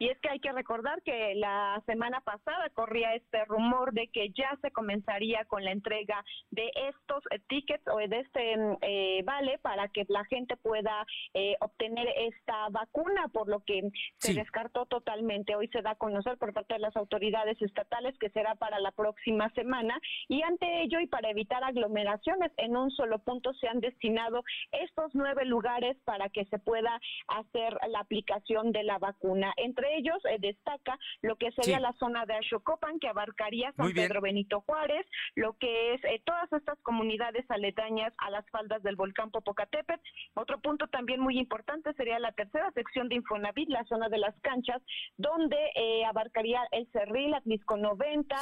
y 0.04 0.10
es 0.10 0.20
que 0.20 0.28
hay 0.28 0.40
que 0.42 0.52
recordar 0.52 1.02
que 1.04 1.34
la 1.36 1.82
semana 1.86 2.20
pasada 2.20 2.70
corría 2.74 3.16
este 3.16 3.46
rumor 3.46 3.94
de 3.94 4.10
que 4.10 4.32
ya 4.32 4.54
se 4.62 4.70
comenzaría 4.70 5.46
con 5.46 5.64
la 5.64 5.72
entrega 5.72 6.26
de 6.52 6.70
estos 6.90 7.24
eh, 7.32 7.40
tickets 7.48 7.88
o 7.88 7.96
de 8.00 8.20
este 8.20 8.58
mm, 8.58 8.78
eh, 8.82 9.22
vale 9.24 9.60
para 9.60 9.88
que 9.88 10.04
la 10.10 10.26
gente 10.26 10.58
pueda 10.58 11.06
eh, 11.34 11.56
obtener 11.62 12.06
esta 12.18 12.68
vacuna, 12.70 13.30
por 13.32 13.48
lo 13.48 13.62
que 13.62 13.82
se 14.18 14.34
descartó 14.34 14.86
totalmente. 14.88 15.56
Hoy 15.56 15.70
se 15.70 15.82
da 15.82 15.92
a 15.92 15.96
conocer 15.96 16.38
por 16.38 16.52
parte 16.52 16.74
de 16.74 16.82
las 16.82 16.98
autoridades 16.98 17.62
estatales 17.62 18.14
que 18.20 18.30
será 18.32 18.56
para 18.56 18.82
la 18.82 18.92
próxima 18.92 19.50
semana 19.52 19.98
y 20.28 20.42
ante 20.42 20.82
ello 20.82 21.00
y 21.00 21.08
para 21.08 21.30
evitar 21.30 21.64
aglomeraciones 21.64 22.52
en 22.58 22.76
un 22.76 22.92
solo 22.92 23.20
punto 23.20 23.54
se 23.54 23.70
han 23.70 23.80
destinado 23.80 24.44
estos 24.74 25.12
nueve 25.14 25.46
lugares 25.46 25.96
para 26.04 26.28
que 26.28 26.44
se 26.48 26.60
pueda 26.60 27.00
hacer 27.30 27.78
la 27.88 28.00
aplicación 28.00 28.74
de 28.74 28.84
la 28.84 28.98
vacuna. 28.98 29.54
Entre 29.56 29.93
ellos 29.98 30.18
eh, 30.26 30.38
destaca 30.40 30.98
lo 31.22 31.36
que 31.36 31.52
sería 31.52 31.80
la 31.80 31.94
zona 31.94 32.26
de 32.26 32.36
Ashokopan, 32.36 33.00
que 33.00 33.08
abarcaría 33.08 33.72
San 33.74 33.92
Pedro 33.92 34.22
Benito 34.22 34.62
Juárez, 34.62 35.06
lo 35.36 35.54
que 35.58 35.94
es 35.94 36.04
eh, 36.06 36.22
todas 36.26 36.52
estas 36.54 36.80
comunidades 36.82 37.46
aledañas 37.50 38.14
a 38.18 38.30
las 38.30 38.50
faldas 38.50 38.82
del 38.84 38.96
volcán 38.96 39.32
Popocatépetl. 39.32 40.02
Otro 40.36 40.60
punto 40.60 40.88
también 40.88 41.20
muy 41.20 41.38
importante 41.38 41.94
sería 41.94 42.20
la 42.20 42.32
tercera 42.32 42.72
sección 42.72 43.10
de 43.10 43.16
Infonavit, 43.16 43.70
la 43.70 43.84
zona 43.86 44.10
de 44.10 44.18
las 44.18 44.36
canchas, 44.42 44.82
donde 45.18 45.58
eh, 45.76 46.06
abarcaría 46.06 46.62
el 46.72 46.88
Cerril, 46.92 47.34
Atlisco 47.34 47.78
90, 47.78 48.36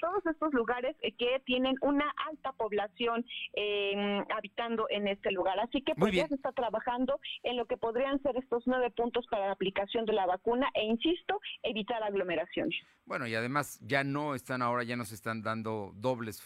todos 0.00 0.26
estos 0.26 0.52
lugares 0.52 0.96
que 1.00 1.40
tienen 1.44 1.76
una 1.82 2.12
alta 2.28 2.52
población 2.52 3.24
em, 3.54 4.24
habitando 4.36 4.86
en 4.90 5.08
este 5.08 5.30
lugar. 5.30 5.58
Así 5.60 5.82
que 5.82 5.94
pues 5.94 6.12
ya 6.12 6.28
se 6.28 6.34
está 6.34 6.52
trabajando 6.52 7.20
en 7.42 7.56
lo 7.56 7.66
que 7.66 7.76
podrían 7.76 8.20
ser 8.22 8.36
estos 8.36 8.62
nueve 8.66 8.90
puntos 8.90 9.26
para 9.26 9.46
la 9.46 9.52
aplicación 9.52 10.04
de 10.04 10.12
la 10.12 10.26
vacuna 10.26 10.59
e 10.74 10.84
insisto, 10.84 11.40
evitar 11.62 12.02
aglomeraciones. 12.02 12.76
Bueno, 13.04 13.26
y 13.26 13.34
además 13.34 13.80
ya 13.82 14.04
no 14.04 14.34
están 14.34 14.62
ahora, 14.62 14.82
ya 14.82 14.96
no 14.96 15.04
se 15.04 15.14
están 15.14 15.42
dando 15.42 15.92
dobles 15.96 16.42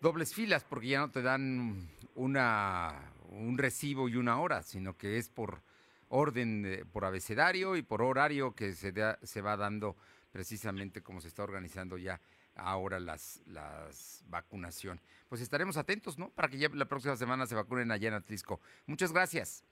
dobles 0.00 0.34
filas 0.34 0.62
porque 0.64 0.88
ya 0.88 1.00
no 1.00 1.10
te 1.10 1.22
dan 1.22 1.88
una 2.14 3.12
un 3.30 3.58
recibo 3.58 4.08
y 4.08 4.16
una 4.16 4.40
hora, 4.40 4.62
sino 4.62 4.96
que 4.96 5.18
es 5.18 5.28
por 5.28 5.62
orden 6.08 6.86
por 6.92 7.04
abecedario 7.04 7.76
y 7.76 7.82
por 7.82 8.02
horario 8.02 8.54
que 8.54 8.72
se 8.72 8.92
se 9.22 9.40
va 9.40 9.56
dando 9.56 9.96
precisamente 10.30 11.02
como 11.02 11.20
se 11.20 11.28
está 11.28 11.42
organizando 11.42 11.98
ya 11.98 12.20
ahora 12.54 13.00
las 13.00 13.42
las 13.46 14.22
vacunación. 14.28 15.00
Pues 15.28 15.40
estaremos 15.40 15.76
atentos, 15.76 16.18
¿no? 16.18 16.30
Para 16.30 16.48
que 16.48 16.58
ya 16.58 16.68
la 16.72 16.86
próxima 16.86 17.16
semana 17.16 17.46
se 17.46 17.54
vacunen 17.54 17.90
allá 17.90 18.08
en 18.08 18.14
Atlisco. 18.14 18.60
Muchas 18.86 19.12
gracias. 19.12 19.64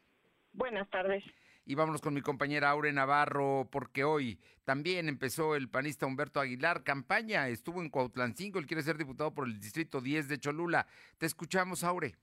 Buenas 0.52 0.88
tardes. 0.90 1.24
Y 1.66 1.74
vámonos 1.76 2.02
con 2.02 2.12
mi 2.12 2.20
compañera 2.20 2.70
Aure 2.70 2.92
Navarro, 2.92 3.68
porque 3.72 4.04
hoy 4.04 4.38
también 4.64 5.08
empezó 5.08 5.54
el 5.54 5.70
panista 5.70 6.04
Humberto 6.04 6.38
Aguilar 6.38 6.84
campaña. 6.84 7.48
Estuvo 7.48 7.80
en 7.80 7.88
Cuautlancingo, 7.88 8.58
él 8.58 8.66
quiere 8.66 8.82
ser 8.82 8.98
diputado 8.98 9.32
por 9.32 9.46
el 9.46 9.58
Distrito 9.58 10.02
10 10.02 10.28
de 10.28 10.38
Cholula. 10.38 10.86
Te 11.16 11.24
escuchamos, 11.24 11.82
Aure. 11.82 12.16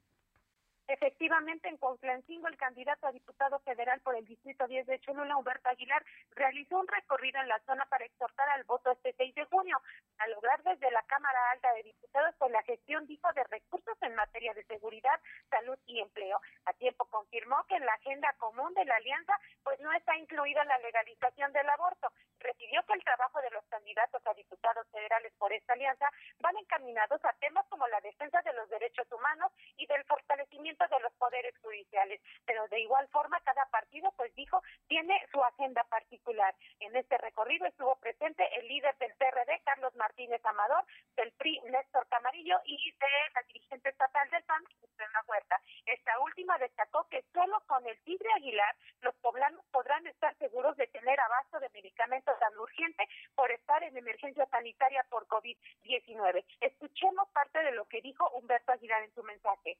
Efectivamente, 1.02 1.68
en 1.68 1.78
Cuautlancingo, 1.78 2.48
el 2.48 2.58
candidato 2.58 3.08
a 3.08 3.12
diputado 3.12 3.58
federal 3.62 4.00
por 4.02 4.16
el 4.16 4.24
Distrito 4.24 4.68
10 4.68 4.86
de 4.86 5.00
Cholula, 5.00 5.36
Humberto 5.36 5.68
Aguilar, 5.68 6.06
realizó 6.36 6.78
un 6.78 6.88
recorrido 6.88 7.42
en 7.42 7.48
la 7.48 7.58
zona 7.66 7.86
para 7.86 8.06
exhortar 8.06 8.48
al 8.50 8.64
voto 8.66 8.92
este 8.92 9.16
6 9.18 9.34
de 9.34 9.46
junio, 9.46 9.82
a 10.20 10.28
lograr 10.28 10.62
desde 10.62 10.92
la 10.92 11.02
Cámara 11.08 11.40
Alta 11.54 11.74
de 11.74 11.82
Diputados 11.82 12.36
con 12.38 12.52
la 12.52 12.62
gestión, 12.62 13.08
dijo, 13.08 13.28
de 13.34 13.44
recursos 13.46 13.98
en 14.04 14.14
materia 14.14 14.54
de 14.54 14.64
seguridad, 14.66 15.20
salud 15.50 15.80
y 15.88 16.02
empleo. 16.02 16.40
A 16.66 16.74
tiempo 16.74 17.06
confirmó 17.06 17.66
que 17.68 17.78
en 17.78 17.86
la 17.88 17.94
agenda 17.94 18.32
común 18.38 18.72
de 18.76 18.86
la 18.86 18.96
alianza, 18.98 19.34
pues 19.64 19.80
no 19.80 19.92
está 19.94 20.16
incluida 20.18 20.64
la 20.66 20.78
legalización 20.78 21.52
del 21.52 21.68
aborto. 21.68 22.12
Refirió 22.42 22.84
que 22.86 22.94
el 22.94 23.04
trabajo 23.04 23.42
de 23.42 23.52
los 23.52 23.66
candidatos 23.66 24.22
a 24.26 24.34
diputados 24.34 24.88
federales 24.92 25.34
por 25.38 25.54
esta 25.54 25.74
alianza 25.74 26.10
van 26.40 26.58
encaminados 26.58 27.24
a 27.24 27.34
temas 27.34 27.66
como 27.70 27.88
la 27.88 28.02
defensa 28.02 28.42
de 28.42 28.54
los 28.54 28.70
derechos 28.70 29.08
humanos 29.12 29.52
y 29.78 29.86
del 29.88 30.04
fortalecimiento 30.06 30.86
de 30.88 31.00
los 31.00 31.14
poderes 31.14 31.58
judiciales, 31.60 32.22
pero 32.46 32.68
de 32.68 32.80
igual 32.80 33.08
forma 33.10 33.40
cada 33.42 33.66
partido, 33.68 34.12
pues 34.18 34.34
dijo, 34.36 34.62
tiene 34.88 35.20
su 35.32 35.44
agenda 35.44 35.84
particular. 35.86 36.56
En 36.80 36.96
este 36.96 37.18
recorrido 37.18 37.66
estuvo 37.66 37.96
presente 37.98 38.48
el 38.60 38.68
líder 38.68 38.98
del 38.98 39.14
PRD, 39.16 39.62
Carlos 39.64 39.96
Martínez 39.96 40.44
Amador, 40.46 40.86
del 41.16 41.32
PRI, 41.34 41.62
Néstor 41.66 42.08
Camarillo, 42.08 42.60
y 42.66 42.92
de 42.92 43.08
la 43.34 43.42
dirigente 43.44 43.90
estatal 43.90 44.30
del 44.30 44.44
PAN, 44.44 44.64
Susana 44.80 45.24
Huerta. 45.28 45.62
Esta 45.86 46.20
última 46.20 46.58
destacó 46.58 47.08
que 47.10 47.24
solo 47.34 47.62
con 47.68 47.86
el 47.88 48.00
Tigre 48.04 48.30
Aguilar 48.36 48.76
los 49.02 49.16
poblanos 49.16 49.64
podrán 49.72 50.06
estar 50.08 50.36
seguros 50.38 50.76
de 50.78 50.88
tener 50.88 51.20
abasto 51.20 51.60
de 51.60 51.70
medicamentos 51.70 52.31
tan 52.40 52.58
urgente 52.58 53.08
por 53.36 53.52
estar 53.52 53.84
en 53.84 53.96
emergencia 53.98 54.46
sanitaria 54.48 55.06
por 55.10 55.28
COVID-19. 55.28 56.46
Escuchemos 56.62 57.28
parte 57.30 57.64
de 57.64 57.72
lo 57.74 57.86
que 57.86 58.02
dijo 58.02 58.30
Humberto 58.32 58.72
Aguilar 58.72 59.04
en 59.04 59.14
su 59.14 59.24
mensaje. 59.24 59.78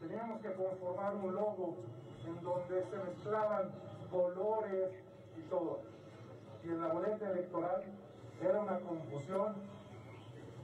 Teníamos 0.00 0.42
que 0.42 0.52
conformar 0.52 1.14
un 1.14 1.34
logo 1.34 1.76
en 2.26 2.42
donde 2.42 2.84
se 2.84 2.96
mezclaban 2.96 3.72
colores 4.10 4.90
y 5.36 5.42
todo. 5.48 5.80
Y 6.62 6.68
en 6.68 6.80
la 6.80 6.88
boleta 6.88 7.30
electoral 7.30 7.84
era 8.40 8.60
una 8.60 8.80
confusión 8.80 9.56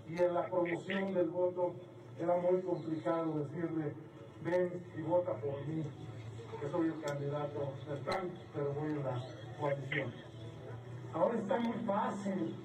y 0.09 0.23
en 0.23 0.35
la 0.35 0.47
promoción 0.47 1.15
del 1.15 1.31
voto 1.31 1.75
era 2.19 2.37
muy 2.37 2.61
complicado 2.63 3.45
decirle, 3.45 3.95
ven 4.43 4.85
y 4.97 5.03
vota 5.03 5.33
por 5.35 5.67
mí, 5.67 5.85
que 6.61 6.71
soy 6.71 6.89
el 6.89 7.01
candidato 7.03 7.75
del 7.89 7.99
PAN, 8.01 8.31
pero 8.55 8.73
voy 8.75 8.91
en 8.91 9.05
la 9.05 9.23
coalición. 9.59 10.15
Ahora 11.15 11.39
está 11.39 11.59
muy 11.59 11.79
fácil. 11.87 12.57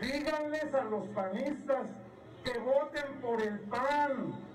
Díganles 0.00 0.74
a 0.74 0.84
los 0.84 1.06
panistas 1.08 1.90
que 2.44 2.58
voten 2.58 3.20
por 3.20 3.42
el 3.42 3.58
PAN 3.60 4.48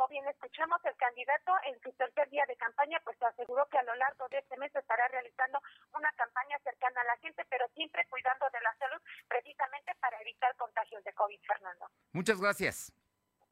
como 0.00 0.06
bien 0.06 0.24
escuchamos, 0.28 0.80
el 0.84 0.96
candidato 0.96 1.52
en 1.66 1.78
su 1.82 1.92
tercer 1.92 2.30
día 2.30 2.46
de 2.46 2.56
campaña 2.56 3.00
pues 3.04 3.20
aseguró 3.22 3.66
que 3.68 3.76
a 3.76 3.82
lo 3.82 3.94
largo 3.96 4.28
de 4.28 4.38
este 4.38 4.56
mes 4.56 4.74
estará 4.74 5.08
realizando 5.08 5.60
una 5.92 6.10
campaña 6.12 6.58
cercana 6.62 7.00
a 7.00 7.04
la 7.04 7.16
gente, 7.16 7.44
pero 7.50 7.66
siempre 7.74 8.06
cuidando 8.08 8.46
de 8.50 8.60
la 8.60 8.74
salud, 8.78 9.02
precisamente 9.28 9.92
para 10.00 10.18
evitar 10.20 10.54
contagios 10.56 11.02
de 11.02 11.12
COVID, 11.12 11.40
Fernando. 11.44 11.90
Muchas 12.12 12.40
gracias. 12.40 12.92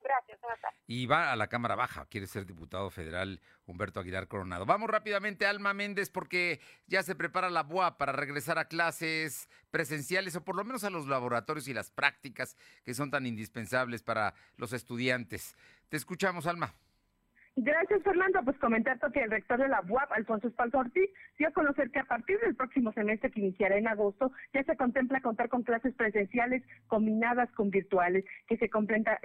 Gracias, 0.02 0.38
Y 0.86 1.06
va 1.06 1.32
a 1.32 1.36
la 1.36 1.48
Cámara 1.48 1.74
Baja, 1.74 2.06
quiere 2.06 2.26
ser 2.26 2.46
diputado 2.46 2.88
federal 2.90 3.40
Humberto 3.66 4.00
Aguilar 4.00 4.28
Coronado. 4.28 4.64
Vamos 4.64 4.88
rápidamente 4.88 5.46
Alma 5.46 5.74
Méndez 5.74 6.08
porque 6.10 6.60
ya 6.86 7.02
se 7.02 7.14
prepara 7.14 7.50
la 7.50 7.62
BUA 7.62 7.98
para 7.98 8.12
regresar 8.12 8.58
a 8.58 8.68
clases 8.68 9.48
presenciales 9.70 10.36
o 10.36 10.44
por 10.44 10.56
lo 10.56 10.64
menos 10.64 10.84
a 10.84 10.90
los 10.90 11.06
laboratorios 11.06 11.68
y 11.68 11.74
las 11.74 11.90
prácticas 11.90 12.56
que 12.84 12.94
son 12.94 13.10
tan 13.10 13.26
indispensables 13.26 14.02
para 14.02 14.34
los 14.56 14.72
estudiantes. 14.72 15.56
Te 15.88 15.96
escuchamos, 15.96 16.46
Alma. 16.46 16.74
Gracias, 17.60 18.04
Fernando. 18.04 18.40
Pues 18.44 18.56
comentar 18.58 19.00
que 19.12 19.20
el 19.20 19.32
rector 19.32 19.58
de 19.58 19.66
la 19.66 19.80
UAP, 19.80 20.12
Alfonso 20.12 20.46
Espalzo 20.46 20.78
Ortiz, 20.78 21.10
dio 21.38 21.48
a 21.48 21.50
conocer 21.50 21.90
que 21.90 21.98
a 21.98 22.04
partir 22.04 22.38
del 22.38 22.54
próximo 22.54 22.92
semestre 22.92 23.32
que 23.32 23.40
iniciará 23.40 23.76
en 23.76 23.88
agosto, 23.88 24.30
ya 24.54 24.62
se 24.62 24.76
contempla 24.76 25.20
contar 25.20 25.48
con 25.48 25.64
clases 25.64 25.92
presenciales 25.96 26.62
combinadas 26.86 27.50
con 27.52 27.70
virtuales, 27.70 28.24
que 28.46 28.56
se, 28.58 28.70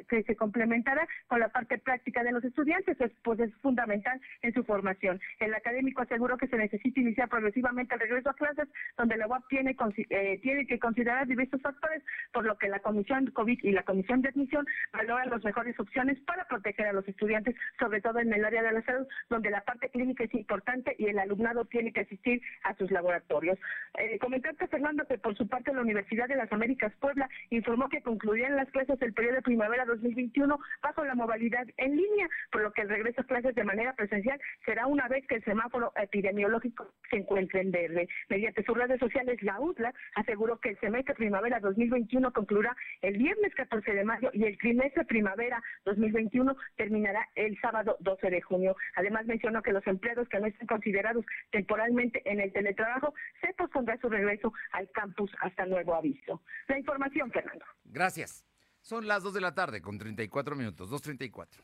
que 0.09 0.23
se 0.23 0.35
complementará 0.35 1.07
con 1.27 1.41
la 1.41 1.49
parte 1.49 1.77
práctica 1.77 2.23
de 2.23 2.31
los 2.31 2.43
estudiantes, 2.43 2.97
pues 3.23 3.39
es 3.39 3.53
fundamental 3.61 4.19
en 4.41 4.51
su 4.51 4.63
formación. 4.63 5.21
El 5.39 5.53
académico 5.53 6.01
aseguró 6.01 6.35
que 6.35 6.47
se 6.47 6.57
necesita 6.57 7.01
iniciar 7.01 7.29
progresivamente 7.29 7.93
el 7.93 8.01
regreso 8.01 8.31
a 8.31 8.33
clases, 8.33 8.67
donde 8.97 9.15
la 9.15 9.27
UAP 9.27 9.47
tiene, 9.47 9.75
eh, 10.09 10.39
tiene 10.41 10.65
que 10.65 10.79
considerar 10.79 11.27
diversos 11.27 11.61
factores, 11.61 12.01
por 12.31 12.45
lo 12.45 12.57
que 12.57 12.67
la 12.67 12.79
Comisión 12.79 13.27
COVID 13.27 13.59
y 13.61 13.73
la 13.73 13.83
Comisión 13.83 14.23
de 14.23 14.29
Admisión 14.29 14.65
valoran 14.91 15.29
las 15.29 15.43
mejores 15.43 15.79
opciones 15.79 16.19
para 16.21 16.45
proteger 16.45 16.87
a 16.87 16.93
los 16.93 17.07
estudiantes, 17.07 17.55
sobre 17.77 18.01
todo 18.01 18.22
el 18.31 18.45
área 18.45 18.63
de 18.63 18.71
la 18.71 18.81
salud, 18.83 19.07
donde 19.29 19.49
la 19.49 19.62
parte 19.62 19.89
clínica 19.89 20.23
es 20.23 20.33
importante 20.33 20.95
y 20.97 21.07
el 21.07 21.19
alumnado 21.19 21.65
tiene 21.65 21.91
que 21.91 22.01
asistir 22.01 22.41
a 22.63 22.76
sus 22.76 22.91
laboratorios. 22.91 23.57
Eh, 23.97 24.19
comentarte, 24.19 24.67
Fernando, 24.67 25.05
que 25.05 25.17
por 25.17 25.36
su 25.36 25.47
parte 25.47 25.74
la 25.74 25.82
Universidad 25.82 26.28
de 26.28 26.36
las 26.36 26.51
Américas 26.51 26.93
Puebla 26.99 27.30
informó 27.49 27.89
que 27.89 28.01
concluirían 28.01 28.55
las 28.55 28.69
clases 28.69 28.99
del 28.99 29.13
periodo 29.13 29.36
de 29.36 29.41
primavera 29.41 29.86
2021 29.86 30.59
bajo 30.82 31.03
la 31.03 31.15
modalidad 31.15 31.65
en 31.78 31.97
línea, 31.97 32.30
por 32.51 32.61
lo 32.61 32.71
que 32.71 32.82
el 32.82 32.89
regreso 32.89 33.21
a 33.21 33.26
clases 33.26 33.55
de 33.55 33.63
manera 33.63 33.93
presencial 33.93 34.39
será 34.65 34.88
una 34.88 35.07
vez 35.07 35.26
que 35.28 35.36
el 35.36 35.43
semáforo 35.43 35.91
epidemiológico 35.95 36.91
se 37.09 37.17
encuentre 37.17 37.61
en 37.61 37.71
verde. 37.71 38.07
Mediante 38.30 38.63
sus 38.63 38.78
redes 38.78 38.99
sociales, 38.99 39.41
la 39.41 39.59
UTLA 39.59 39.93
aseguró 40.15 40.59
que 40.59 40.69
el 40.69 40.80
semestre 40.80 41.15
primavera 41.15 41.59
2021 41.59 42.32
concluirá 42.34 42.76
el 43.01 43.17
viernes 43.17 43.53
14 43.55 43.93
de 43.93 44.03
mayo 44.03 44.30
y 44.34 44.43
el 44.45 44.57
trimestre 44.57 45.05
primavera 45.05 45.61
2021 45.86 46.55
terminará 46.76 47.28
el 47.36 47.59
sábado 47.59 47.97
2 47.99 48.12
12 48.16 48.30
de 48.30 48.41
junio. 48.41 48.76
Además 48.95 49.26
mencionó 49.26 49.61
que 49.61 49.72
los 49.72 49.86
empleados 49.88 50.28
que 50.30 50.39
no 50.39 50.47
estén 50.47 50.68
considerados 50.68 51.26
temporalmente 51.51 52.22
en 52.26 52.39
el 52.39 52.51
teletrabajo 52.51 53.14
se 53.41 53.53
pospondrá 53.53 53.97
su 53.99 54.09
regreso 54.09 54.53
al 54.72 54.89
campus 54.91 55.32
hasta 55.41 55.66
nuevo 55.66 55.95
aviso. 55.95 56.41
La 56.68 56.78
información, 56.78 57.32
Fernando. 57.32 57.66
Gracias. 57.86 58.45
Son 58.82 59.07
las 59.07 59.24
2 59.24 59.34
de 59.34 59.41
la 59.41 59.53
tarde 59.53 59.82
con 59.82 59.97
34 59.97 60.55
minutos, 60.55 60.91
2.34. 60.91 61.64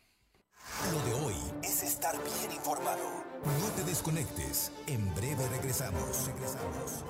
Lo 0.92 1.00
de 1.04 1.26
hoy 1.26 1.36
es 1.64 1.84
estar 1.84 2.16
bien 2.16 2.52
informado. 2.52 3.24
No 3.44 3.70
te 3.76 3.84
desconectes. 3.84 4.72
En 4.88 5.14
breve 5.16 5.48
regresamos. 5.50 6.28
Regresamos. 6.28 7.06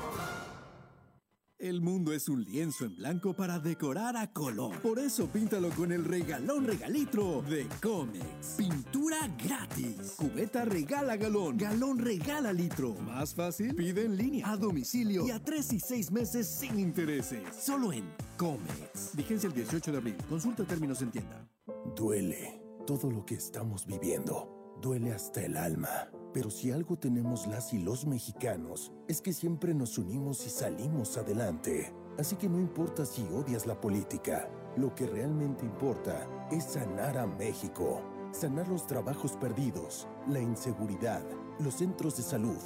El 1.59 1.81
mundo 1.81 2.13
es 2.13 2.29
un 2.29 2.45
lienzo 2.45 2.85
en 2.85 2.95
blanco 2.95 3.33
para 3.33 3.59
decorar 3.59 4.15
a 4.15 4.31
color. 4.31 4.79
Por 4.79 4.97
eso 4.97 5.27
píntalo 5.27 5.69
con 5.71 5.91
el 5.91 6.05
regalón 6.05 6.65
regalitro 6.65 7.41
de 7.41 7.67
Comex. 7.81 8.55
Pintura 8.57 9.27
gratis. 9.37 10.13
Cubeta 10.15 10.63
regala 10.63 11.17
galón. 11.17 11.57
Galón 11.57 11.99
regala 11.99 12.53
litro. 12.53 12.95
Más 13.01 13.35
fácil, 13.35 13.75
pide 13.75 14.05
en 14.05 14.15
línea, 14.15 14.49
a 14.49 14.55
domicilio 14.55 15.27
y 15.27 15.31
a 15.31 15.43
tres 15.43 15.73
y 15.73 15.81
seis 15.81 16.09
meses 16.11 16.47
sin 16.47 16.79
intereses. 16.79 17.41
Solo 17.61 17.91
en 17.91 18.05
Comex. 18.37 19.13
Vigencia 19.17 19.47
el 19.47 19.53
18 19.53 19.91
de 19.91 19.97
abril. 19.97 20.15
Consulta 20.29 20.63
términos 20.63 21.01
en 21.01 21.11
tienda. 21.11 21.45
Duele 21.93 22.57
todo 22.87 23.11
lo 23.11 23.25
que 23.25 23.35
estamos 23.35 23.85
viviendo. 23.85 24.58
Duele 24.81 25.11
hasta 25.13 25.41
el 25.41 25.57
alma. 25.57 26.09
Pero 26.33 26.49
si 26.49 26.71
algo 26.71 26.97
tenemos 26.97 27.47
las 27.47 27.73
y 27.73 27.79
los 27.79 28.05
mexicanos, 28.05 28.93
es 29.07 29.21
que 29.21 29.33
siempre 29.33 29.73
nos 29.73 29.97
unimos 29.97 30.45
y 30.45 30.49
salimos 30.49 31.17
adelante. 31.17 31.93
Así 32.17 32.35
que 32.35 32.47
no 32.47 32.59
importa 32.59 33.05
si 33.05 33.23
odias 33.23 33.65
la 33.65 33.79
política, 33.79 34.49
lo 34.77 34.93
que 34.95 35.07
realmente 35.07 35.65
importa 35.65 36.27
es 36.51 36.63
sanar 36.63 37.17
a 37.17 37.27
México. 37.27 38.01
Sanar 38.31 38.67
los 38.67 38.85
trabajos 38.85 39.33
perdidos, 39.33 40.07
la 40.27 40.39
inseguridad, 40.39 41.23
los 41.59 41.75
centros 41.75 42.15
de 42.17 42.23
salud. 42.23 42.59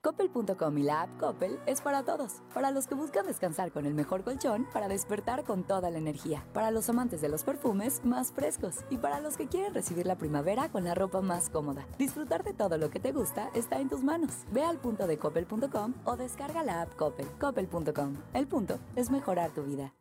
Coppel.com 0.00 0.78
y 0.78 0.82
la 0.84 1.02
app 1.02 1.18
Coppel 1.18 1.58
es 1.66 1.80
para 1.80 2.04
todos. 2.04 2.42
Para 2.54 2.70
los 2.70 2.86
que 2.86 2.94
buscan 2.94 3.26
descansar 3.26 3.72
con 3.72 3.84
el 3.84 3.94
mejor 3.94 4.22
colchón, 4.22 4.66
para 4.72 4.86
despertar 4.86 5.44
con 5.44 5.64
toda 5.64 5.90
la 5.90 5.98
energía. 5.98 6.44
Para 6.52 6.70
los 6.70 6.88
amantes 6.88 7.20
de 7.20 7.28
los 7.28 7.42
perfumes 7.42 8.04
más 8.04 8.32
frescos. 8.32 8.84
Y 8.90 8.98
para 8.98 9.20
los 9.20 9.36
que 9.36 9.48
quieren 9.48 9.74
recibir 9.74 10.06
la 10.06 10.16
primavera 10.16 10.70
con 10.70 10.84
la 10.84 10.94
ropa 10.94 11.20
más 11.20 11.50
cómoda. 11.50 11.86
Disfrutar 11.98 12.44
de 12.44 12.54
todo 12.54 12.78
lo 12.78 12.90
que 12.90 13.00
te 13.00 13.12
gusta 13.12 13.50
está 13.54 13.80
en 13.80 13.88
tus 13.88 14.04
manos. 14.04 14.44
Ve 14.52 14.62
al 14.62 14.78
punto 14.78 15.06
de 15.06 15.18
coppel.com 15.18 15.94
o 16.04 16.16
descarga 16.16 16.62
la 16.62 16.82
app 16.82 16.94
Coppel. 16.94 17.26
Coppel.com. 17.40 18.16
El 18.34 18.46
punto 18.46 18.78
es 18.94 19.10
mejorar 19.10 19.50
tu 19.50 19.64
vida. 19.64 19.94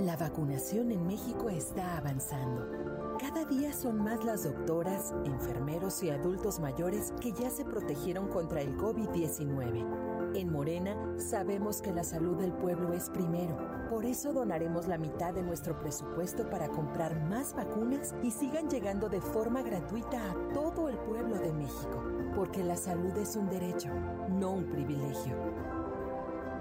La 0.00 0.14
vacunación 0.14 0.92
en 0.92 1.06
México 1.06 1.48
está 1.48 1.96
avanzando. 1.96 3.16
Cada 3.18 3.46
día 3.46 3.72
son 3.72 3.96
más 3.96 4.22
las 4.26 4.44
doctoras, 4.44 5.14
enfermeros 5.24 6.02
y 6.02 6.10
adultos 6.10 6.60
mayores 6.60 7.14
que 7.18 7.32
ya 7.32 7.48
se 7.48 7.64
protegieron 7.64 8.28
contra 8.28 8.60
el 8.60 8.76
COVID-19. 8.76 10.36
En 10.36 10.52
Morena 10.52 10.94
sabemos 11.16 11.80
que 11.80 11.94
la 11.94 12.04
salud 12.04 12.36
del 12.36 12.52
pueblo 12.52 12.92
es 12.92 13.08
primero. 13.08 13.56
Por 13.88 14.04
eso 14.04 14.34
donaremos 14.34 14.86
la 14.86 14.98
mitad 14.98 15.32
de 15.32 15.42
nuestro 15.42 15.78
presupuesto 15.78 16.50
para 16.50 16.68
comprar 16.68 17.18
más 17.24 17.54
vacunas 17.54 18.14
y 18.22 18.32
sigan 18.32 18.68
llegando 18.68 19.08
de 19.08 19.22
forma 19.22 19.62
gratuita 19.62 20.30
a 20.30 20.52
todo 20.52 20.90
el 20.90 20.98
pueblo 20.98 21.38
de 21.38 21.54
México. 21.54 22.04
Porque 22.34 22.62
la 22.62 22.76
salud 22.76 23.16
es 23.16 23.34
un 23.34 23.48
derecho, 23.48 23.88
no 24.28 24.50
un 24.50 24.68
privilegio. 24.68 25.36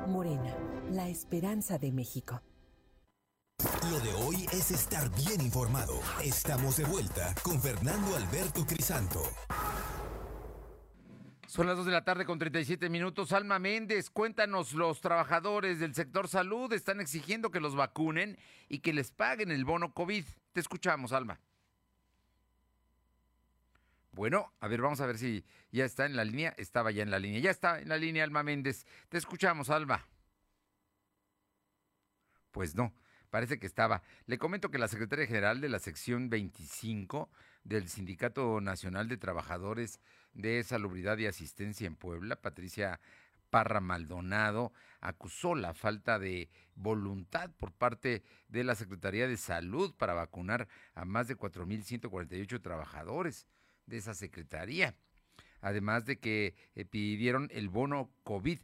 Morena, 0.07 0.55
la 0.89 1.09
esperanza 1.09 1.77
de 1.77 1.91
México. 1.91 2.39
Lo 3.91 3.99
de 3.99 4.13
hoy 4.13 4.45
es 4.51 4.71
estar 4.71 5.09
bien 5.15 5.41
informado. 5.41 5.99
Estamos 6.23 6.77
de 6.77 6.85
vuelta 6.85 7.35
con 7.43 7.61
Fernando 7.61 8.15
Alberto 8.15 8.65
Crisanto. 8.65 9.21
Son 11.47 11.67
las 11.67 11.77
2 11.77 11.85
de 11.85 11.91
la 11.91 12.03
tarde 12.03 12.25
con 12.25 12.37
37 12.37 12.89
minutos. 12.89 13.31
Alma 13.31 13.59
Méndez, 13.59 14.09
cuéntanos, 14.09 14.73
los 14.73 15.01
trabajadores 15.01 15.79
del 15.79 15.95
sector 15.95 16.27
salud 16.27 16.73
están 16.73 16.99
exigiendo 16.99 17.51
que 17.51 17.59
los 17.59 17.75
vacunen 17.75 18.37
y 18.67 18.79
que 18.79 18.91
les 18.91 19.11
paguen 19.11 19.51
el 19.51 19.63
bono 19.63 19.93
COVID. 19.93 20.25
Te 20.51 20.59
escuchamos, 20.59 21.13
Alma. 21.13 21.39
Bueno, 24.11 24.51
a 24.59 24.67
ver, 24.67 24.81
vamos 24.81 24.99
a 24.99 25.05
ver 25.05 25.17
si 25.17 25.45
ya 25.71 25.85
está 25.85 26.05
en 26.05 26.15
la 26.15 26.25
línea. 26.25 26.53
Estaba 26.57 26.91
ya 26.91 27.03
en 27.03 27.11
la 27.11 27.19
línea. 27.19 27.39
Ya 27.39 27.51
está 27.51 27.79
en 27.79 27.87
la 27.87 27.97
línea, 27.97 28.23
Alma 28.23 28.43
Méndez. 28.43 28.85
Te 29.09 29.17
escuchamos, 29.17 29.69
Alma. 29.69 30.05
Pues 32.51 32.75
no 32.75 32.91
parece 33.35 33.59
que 33.59 33.67
estaba. 33.67 34.01
Le 34.27 34.37
comento 34.37 34.71
que 34.71 34.77
la 34.77 34.87
secretaria 34.87 35.27
general 35.27 35.59
de 35.59 35.67
la 35.67 35.79
sección 35.79 36.29
25 36.29 37.29
del 37.65 37.89
Sindicato 37.89 38.61
Nacional 38.61 39.09
de 39.09 39.17
Trabajadores 39.17 39.99
de 40.33 40.63
Salubridad 40.63 41.17
y 41.17 41.25
Asistencia 41.25 41.85
en 41.85 41.97
Puebla, 41.97 42.37
Patricia 42.37 43.01
Parra 43.49 43.81
Maldonado, 43.81 44.71
acusó 45.01 45.53
la 45.53 45.73
falta 45.73 46.17
de 46.17 46.49
voluntad 46.75 47.51
por 47.57 47.73
parte 47.73 48.23
de 48.47 48.63
la 48.63 48.73
Secretaría 48.73 49.27
de 49.27 49.35
Salud 49.35 49.93
para 49.97 50.13
vacunar 50.13 50.69
a 50.93 51.03
más 51.03 51.27
de 51.27 51.35
4.148 51.35 52.61
trabajadores 52.61 53.47
de 53.85 53.97
esa 53.97 54.13
secretaría. 54.13 54.95
Además 55.59 56.05
de 56.05 56.19
que 56.19 56.55
eh, 56.73 56.85
pidieron 56.85 57.49
el 57.51 57.67
bono 57.67 58.09
COVID. 58.23 58.59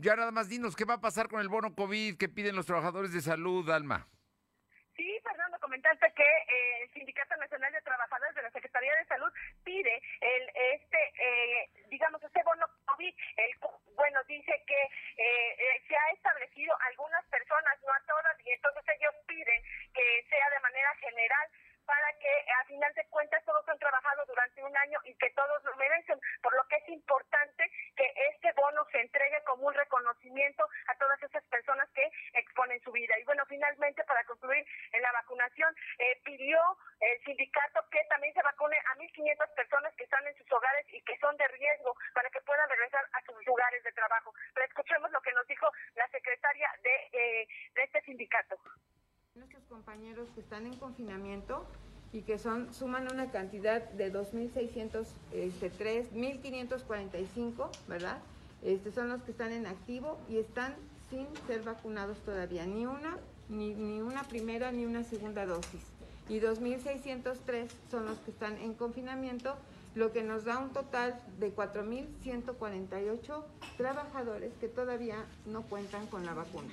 Ya 0.00 0.16
nada 0.16 0.30
más 0.30 0.48
dinos, 0.48 0.76
¿qué 0.76 0.84
va 0.84 0.94
a 0.94 1.00
pasar 1.00 1.28
con 1.28 1.40
el 1.40 1.48
bono 1.48 1.74
COVID 1.74 2.16
que 2.16 2.28
piden 2.28 2.56
los 2.56 2.66
trabajadores 2.66 3.12
de 3.12 3.20
salud, 3.20 3.68
Alma? 3.68 4.08
Sí, 4.96 5.06
Fernando, 5.22 5.58
comentaste 5.60 6.12
que 6.16 6.24
eh, 6.24 6.82
el 6.82 6.92
Sindicato 6.92 7.36
Nacional 7.36 7.72
de 7.72 7.82
Trabajadores 7.82 8.34
de 8.34 8.42
la 8.42 8.50
Secretaría 8.50 8.96
de 8.96 9.04
Salud 9.06 9.30
pide 9.62 10.02
el 10.20 10.50
este, 10.74 10.98
eh, 11.20 11.70
digamos, 11.90 12.22
este 12.22 12.42
bono 12.42 12.66
COVID. 12.86 13.14
El, 13.36 13.50
bueno, 13.94 14.20
dice 14.26 14.64
que 14.66 14.82
eh, 15.18 15.84
se 15.86 15.94
ha 15.94 16.10
establecido 16.12 16.74
algunas 16.90 17.24
personas, 17.26 17.78
no 17.86 17.92
a 17.92 18.00
todas, 18.08 18.40
y 18.44 18.50
entonces 18.50 18.82
ellos 18.88 19.14
piden 19.26 19.62
que 19.94 20.26
sea 20.30 20.50
de 20.50 20.60
manera 20.60 20.94
general 20.96 21.48
para 21.88 22.12
que 22.20 22.32
a 22.52 22.64
final 22.66 22.92
de 22.92 23.06
cuentas 23.08 23.42
todos 23.46 23.66
han 23.66 23.78
trabajado 23.78 24.26
durante 24.26 24.62
un 24.62 24.76
año 24.76 25.00
y 25.04 25.14
que 25.14 25.30
todos 25.30 25.64
lo 25.64 25.74
merecen, 25.76 26.20
por 26.42 26.54
lo 26.54 26.62
que 26.68 26.76
es 26.76 26.88
importante 26.90 27.64
que 27.96 28.12
este 28.28 28.52
bono 28.52 28.84
se 28.92 29.00
entregue 29.00 29.42
como 29.44 29.68
un 29.68 29.72
reconocimiento 29.74 30.68
a 30.88 30.94
todas 30.96 31.22
esas 31.22 31.42
personas 31.44 31.88
que 31.94 32.04
exponen 32.34 32.78
su 32.82 32.92
vida. 32.92 33.18
Y 33.18 33.24
bueno, 33.24 33.42
finalmente, 33.48 34.04
para 34.04 34.22
concluir 34.24 34.66
en 34.92 35.00
la 35.00 35.12
vacunación, 35.12 35.74
eh, 35.98 36.20
pidió 36.24 36.60
el 37.00 37.24
sindicato 37.24 37.80
que 37.90 38.04
también 38.10 38.34
se 38.34 38.42
vacune 38.42 38.76
a 38.76 38.94
1.500 38.96 39.54
personas 39.54 39.94
que 39.96 40.04
están 40.04 40.26
en 40.26 40.36
sus 40.36 40.52
hogares 40.52 40.84
y 40.92 41.00
que 41.02 41.16
son 41.18 41.34
de 41.38 41.48
riesgo 41.48 41.96
para 42.12 42.28
que 42.28 42.42
puedan 42.42 42.68
regresar 42.68 43.08
a 43.12 43.22
sus 43.22 43.46
lugares 43.46 43.82
de 43.82 43.92
trabajo. 43.92 44.34
Pero 44.52 44.66
escuchemos 44.66 45.10
lo 45.10 45.22
que 45.22 45.32
nos 45.32 45.46
dijo 45.46 45.72
la 45.94 46.06
secretaria 46.08 46.70
de, 46.82 47.08
eh, 47.12 47.48
de 47.72 47.82
este 47.82 48.02
sindicato 48.02 48.60
nuestros 49.38 49.62
compañeros 49.64 50.28
que 50.34 50.40
están 50.40 50.66
en 50.66 50.74
confinamiento 50.76 51.64
y 52.12 52.22
que 52.22 52.38
son 52.38 52.72
suman 52.74 53.10
una 53.12 53.30
cantidad 53.30 53.88
de 53.90 54.12
2.603, 54.12 55.06
este, 55.32 55.70
1.545, 56.12 57.68
¿verdad? 57.86 58.18
Este, 58.62 58.90
son 58.90 59.08
los 59.08 59.22
que 59.22 59.30
están 59.30 59.52
en 59.52 59.66
activo 59.66 60.18
y 60.28 60.38
están 60.38 60.74
sin 61.10 61.26
ser 61.46 61.62
vacunados 61.62 62.18
todavía, 62.18 62.66
ni 62.66 62.86
una, 62.86 63.16
ni, 63.48 63.74
ni 63.74 64.00
una 64.00 64.24
primera 64.24 64.72
ni 64.72 64.84
una 64.84 65.04
segunda 65.04 65.46
dosis. 65.46 65.82
Y 66.28 66.40
2.603 66.40 67.68
son 67.90 68.06
los 68.06 68.18
que 68.18 68.32
están 68.32 68.58
en 68.58 68.74
confinamiento, 68.74 69.54
lo 69.94 70.12
que 70.12 70.22
nos 70.22 70.44
da 70.44 70.58
un 70.58 70.70
total 70.70 71.20
de 71.38 71.54
4.148 71.54 73.44
trabajadores 73.76 74.52
que 74.60 74.68
todavía 74.68 75.24
no 75.46 75.62
cuentan 75.62 76.06
con 76.08 76.26
la 76.26 76.34
vacuna. 76.34 76.72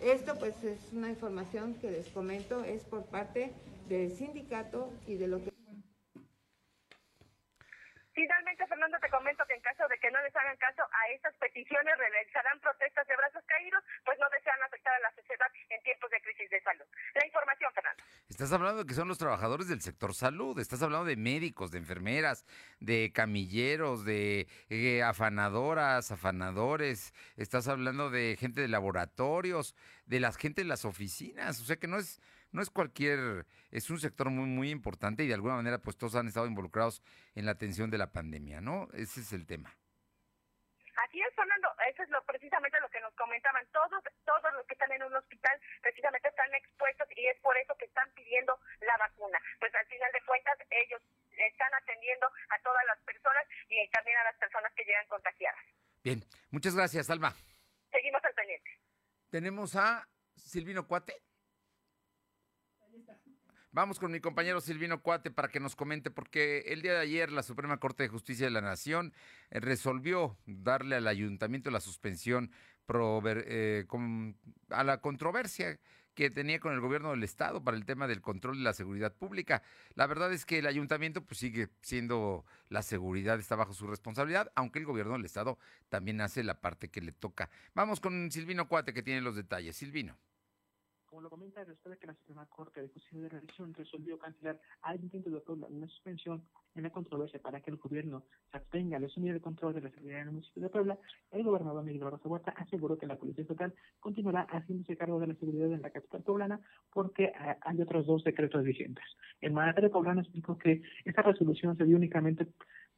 Esto 0.00 0.34
pues 0.38 0.62
es 0.64 0.78
una 0.92 1.08
información 1.08 1.74
que 1.80 1.90
les 1.90 2.06
comento, 2.08 2.62
es 2.64 2.82
por 2.84 3.04
parte 3.04 3.52
del 3.88 4.10
sindicato 4.10 4.90
y 5.06 5.14
de 5.14 5.28
lo 5.28 5.42
que... 5.42 5.53
Finalmente, 8.14 8.64
Fernando, 8.68 8.96
te 9.00 9.10
comento 9.10 9.44
que 9.46 9.54
en 9.54 9.60
caso 9.60 9.88
de 9.88 9.98
que 9.98 10.08
no 10.10 10.22
les 10.22 10.34
hagan 10.36 10.56
caso 10.56 10.82
a 10.82 11.10
estas 11.10 11.34
peticiones, 11.34 11.98
realizarán 11.98 12.60
protestas 12.60 13.06
de 13.08 13.16
brazos 13.16 13.42
caídos, 13.44 13.82
pues 14.04 14.16
no 14.20 14.26
desean 14.30 14.62
afectar 14.62 14.94
a 14.94 15.00
la 15.00 15.10
sociedad 15.10 15.50
en 15.68 15.82
tiempos 15.82 16.08
de 16.10 16.20
crisis 16.22 16.48
de 16.48 16.62
salud. 16.62 16.84
La 17.14 17.26
información, 17.26 17.72
Fernando. 17.74 18.04
Estás 18.28 18.52
hablando 18.52 18.84
de 18.84 18.86
que 18.86 18.94
son 18.94 19.08
los 19.08 19.18
trabajadores 19.18 19.68
del 19.68 19.80
sector 19.80 20.14
salud, 20.14 20.58
estás 20.60 20.82
hablando 20.82 21.06
de 21.06 21.16
médicos, 21.16 21.72
de 21.72 21.78
enfermeras, 21.78 22.46
de 22.78 23.10
camilleros, 23.12 24.04
de 24.04 24.46
eh, 24.70 25.02
afanadoras, 25.02 26.12
afanadores, 26.12 27.12
estás 27.36 27.66
hablando 27.66 28.10
de 28.10 28.36
gente 28.38 28.60
de 28.60 28.68
laboratorios, 28.68 29.74
de 30.06 30.20
la 30.20 30.32
gente 30.32 30.62
de 30.62 30.68
las 30.68 30.84
oficinas, 30.84 31.60
o 31.60 31.64
sea 31.64 31.76
que 31.76 31.88
no 31.88 31.98
es 31.98 32.20
no 32.54 32.62
es 32.62 32.70
cualquier, 32.70 33.46
es 33.72 33.90
un 33.90 33.98
sector 33.98 34.30
muy 34.30 34.46
muy 34.46 34.70
importante 34.70 35.24
y 35.24 35.26
de 35.26 35.34
alguna 35.34 35.56
manera 35.56 35.78
pues 35.78 35.98
todos 35.98 36.14
han 36.14 36.28
estado 36.28 36.46
involucrados 36.46 37.02
en 37.34 37.46
la 37.46 37.52
atención 37.52 37.90
de 37.90 37.98
la 37.98 38.12
pandemia, 38.12 38.60
¿no? 38.60 38.88
Ese 38.94 39.20
es 39.20 39.32
el 39.32 39.44
tema. 39.44 39.74
Así 40.96 41.20
es, 41.20 41.34
Fernando, 41.34 41.68
eso 41.90 42.04
es 42.04 42.08
lo, 42.10 42.22
precisamente 42.24 42.80
lo 42.80 42.88
que 42.88 43.00
nos 43.00 43.12
comentaban. 43.14 43.66
Todos, 43.72 44.00
todos 44.24 44.52
los 44.54 44.64
que 44.66 44.74
están 44.74 44.92
en 44.92 45.02
un 45.02 45.16
hospital 45.16 45.60
precisamente 45.82 46.28
están 46.28 46.54
expuestos 46.54 47.08
y 47.16 47.26
es 47.26 47.38
por 47.40 47.56
eso 47.56 47.74
que 47.76 47.86
están 47.86 48.08
pidiendo 48.14 48.56
la 48.80 48.96
vacuna. 48.98 49.38
Pues 49.58 49.74
al 49.74 49.86
final 49.86 50.12
de 50.12 50.22
cuentas 50.22 50.56
ellos 50.70 51.02
están 51.34 51.74
atendiendo 51.74 52.26
a 52.50 52.58
todas 52.62 52.86
las 52.86 52.98
personas 53.02 53.44
y 53.68 53.88
también 53.90 54.16
a 54.18 54.24
las 54.30 54.36
personas 54.36 54.72
que 54.74 54.84
llegan 54.84 55.06
contagiadas. 55.08 55.64
Bien, 56.04 56.22
muchas 56.50 56.76
gracias, 56.76 57.10
Alma. 57.10 57.34
Seguimos 57.90 58.24
al 58.24 58.34
pendiente. 58.34 58.70
Tenemos 59.30 59.74
a 59.74 60.06
Silvino 60.36 60.86
Cuate. 60.86 61.33
Vamos 63.74 63.98
con 63.98 64.12
mi 64.12 64.20
compañero 64.20 64.60
Silvino 64.60 65.02
Cuate 65.02 65.32
para 65.32 65.48
que 65.48 65.58
nos 65.58 65.74
comente, 65.74 66.08
porque 66.08 66.60
el 66.68 66.80
día 66.80 66.92
de 66.92 67.00
ayer 67.00 67.32
la 67.32 67.42
Suprema 67.42 67.80
Corte 67.80 68.04
de 68.04 68.08
Justicia 68.08 68.46
de 68.46 68.52
la 68.52 68.60
Nación 68.60 69.12
eh, 69.50 69.58
resolvió 69.58 70.38
darle 70.46 70.94
al 70.94 71.08
ayuntamiento 71.08 71.72
la 71.72 71.80
suspensión 71.80 72.52
eh, 72.88 73.84
a 74.68 74.84
la 74.84 75.00
controversia 75.00 75.80
que 76.14 76.30
tenía 76.30 76.60
con 76.60 76.72
el 76.72 76.78
gobierno 76.78 77.10
del 77.10 77.24
estado 77.24 77.64
para 77.64 77.76
el 77.76 77.84
tema 77.84 78.06
del 78.06 78.20
control 78.20 78.58
de 78.58 78.62
la 78.62 78.74
seguridad 78.74 79.12
pública. 79.12 79.64
La 79.96 80.06
verdad 80.06 80.32
es 80.32 80.46
que 80.46 80.60
el 80.60 80.68
ayuntamiento 80.68 81.24
pues 81.24 81.40
sigue 81.40 81.68
siendo 81.82 82.44
la 82.68 82.82
seguridad 82.82 83.40
está 83.40 83.56
bajo 83.56 83.74
su 83.74 83.88
responsabilidad, 83.88 84.52
aunque 84.54 84.78
el 84.78 84.86
gobierno 84.86 85.14
del 85.14 85.24
estado 85.24 85.58
también 85.88 86.20
hace 86.20 86.44
la 86.44 86.60
parte 86.60 86.90
que 86.90 87.00
le 87.00 87.10
toca. 87.10 87.50
Vamos 87.74 87.98
con 87.98 88.30
Silvino 88.30 88.68
Cuate 88.68 88.94
que 88.94 89.02
tiene 89.02 89.20
los 89.20 89.34
detalles. 89.34 89.74
Silvino. 89.76 90.16
Como 91.14 91.22
lo 91.22 91.30
comenta, 91.30 91.64
después 91.64 91.94
de 91.94 91.98
que 92.00 92.08
la 92.08 92.14
Suprema 92.14 92.44
Corte 92.46 92.82
de 92.82 92.88
Justicia 92.88 93.20
de 93.20 93.28
la 93.28 93.40
Nación 93.40 93.72
resolvió 93.72 94.18
cancelar 94.18 94.58
al 94.82 94.96
intento 94.96 95.30
de 95.30 95.40
una 95.46 95.86
suspensión 95.86 96.42
en 96.74 96.82
la 96.82 96.90
controversia 96.90 97.40
para 97.40 97.60
que 97.60 97.70
el 97.70 97.76
gobierno 97.76 98.24
se 98.50 98.56
abstenga 98.56 98.98
de 98.98 99.06
asumir 99.06 99.32
el 99.32 99.40
control 99.40 99.74
de 99.74 99.82
la 99.82 99.90
seguridad 99.90 100.22
en 100.22 100.26
el 100.26 100.32
municipio 100.32 100.64
de 100.64 100.70
Puebla, 100.70 100.98
el 101.30 101.44
gobernador 101.44 101.84
Miguel 101.84 102.02
Barroso 102.02 102.28
Huerta 102.28 102.52
aseguró 102.56 102.98
que 102.98 103.06
la 103.06 103.14
Policía 103.14 103.42
Estatal 103.42 103.72
continuará 104.00 104.40
haciéndose 104.50 104.96
cargo 104.96 105.20
de 105.20 105.28
la 105.28 105.34
seguridad 105.36 105.70
en 105.70 105.82
la 105.82 105.90
capital 105.90 106.24
poblana 106.24 106.60
porque 106.92 107.26
eh, 107.26 107.56
hay 107.60 107.80
otros 107.80 108.06
dos 108.06 108.24
decretos 108.24 108.64
vigentes. 108.64 109.04
El 109.40 109.52
mandatario 109.52 109.92
poblano 109.92 110.20
explicó 110.20 110.58
que 110.58 110.82
esta 111.04 111.22
resolución 111.22 111.76
se 111.76 111.84
dio 111.84 111.96
únicamente 111.96 112.48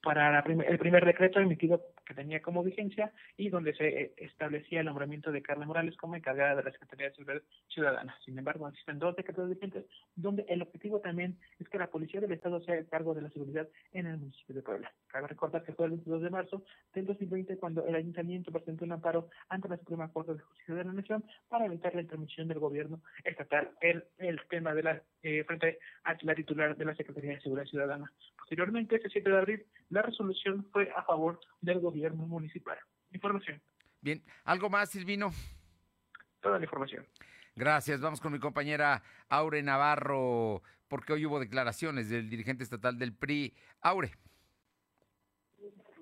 para 0.02 0.38
el 0.38 0.78
primer 0.78 1.04
decreto 1.04 1.40
emitido 1.40 1.82
que 2.06 2.14
tenía 2.14 2.40
como 2.40 2.62
vigencia 2.62 3.12
y 3.36 3.48
donde 3.48 3.74
se 3.74 3.88
eh, 3.88 4.12
establecía 4.16 4.80
el 4.80 4.86
nombramiento 4.86 5.32
de 5.32 5.42
Carla 5.42 5.66
Morales 5.66 5.96
como 5.96 6.14
encargada 6.14 6.54
de 6.54 6.62
la 6.62 6.70
Secretaría 6.70 7.08
de 7.08 7.14
Seguridad 7.14 7.42
Ciudadana. 7.68 8.16
Sin 8.24 8.38
embargo, 8.38 8.68
existen 8.68 9.00
dos 9.00 9.16
decretos 9.16 9.48
vigentes 9.48 9.84
donde 10.14 10.44
el 10.48 10.62
objetivo 10.62 11.00
también 11.00 11.36
es 11.58 11.68
que 11.68 11.78
la 11.78 11.88
Policía 11.88 12.20
del 12.20 12.32
Estado 12.32 12.60
sea 12.60 12.76
el 12.76 12.86
cargo 12.86 13.14
de 13.14 13.22
la 13.22 13.30
seguridad 13.30 13.68
en 13.92 14.06
el 14.06 14.18
municipio 14.18 14.54
de 14.54 14.62
Puebla. 14.62 14.92
Cabe 15.08 15.26
recordar 15.26 15.64
que 15.64 15.72
fue 15.72 15.86
el 15.86 15.92
22 15.92 16.22
de 16.22 16.30
marzo 16.30 16.62
del 16.94 17.06
2020 17.06 17.56
cuando 17.58 17.84
el 17.84 17.94
ayuntamiento 17.94 18.52
presentó 18.52 18.84
un 18.84 18.92
amparo 18.92 19.28
ante 19.48 19.68
la 19.68 19.76
Suprema 19.78 20.12
Corte 20.12 20.34
de 20.34 20.40
Justicia 20.40 20.74
de 20.76 20.84
la 20.84 20.92
Nación 20.92 21.24
para 21.48 21.66
evitar 21.66 21.94
la 21.94 22.02
intervención 22.02 22.46
del 22.46 22.60
gobierno 22.60 23.00
estatal 23.24 23.70
en 23.80 24.04
el 24.18 24.40
tema 24.48 24.74
de 24.74 24.82
la 24.82 25.02
eh, 25.22 25.42
frente 25.44 25.78
a 26.04 26.16
la 26.22 26.34
titular 26.34 26.76
de 26.76 26.84
la 26.84 26.94
Secretaría 26.94 27.32
de 27.32 27.40
Seguridad 27.40 27.66
Ciudadana. 27.66 28.12
Posteriormente, 28.38 28.96
ese 28.96 29.08
7 29.08 29.28
de 29.28 29.36
abril, 29.36 29.66
la 29.90 30.02
resolución 30.02 30.66
fue 30.72 30.90
a 30.96 31.02
favor 31.02 31.40
del 31.60 31.80
gobierno 31.80 32.26
municipal. 32.26 32.78
Información. 33.12 33.60
Bien, 34.00 34.22
¿algo 34.44 34.68
más, 34.68 34.90
Silvino? 34.90 35.32
Toda 36.40 36.58
la 36.58 36.64
información. 36.64 37.06
Gracias. 37.54 38.00
Vamos 38.00 38.20
con 38.20 38.32
mi 38.32 38.38
compañera 38.38 39.02
Aure 39.28 39.62
Navarro, 39.62 40.62
porque 40.88 41.14
hoy 41.14 41.26
hubo 41.26 41.40
declaraciones 41.40 42.10
del 42.10 42.28
dirigente 42.28 42.62
estatal 42.62 42.98
del 42.98 43.14
PRI. 43.14 43.54
Aure. 43.80 44.12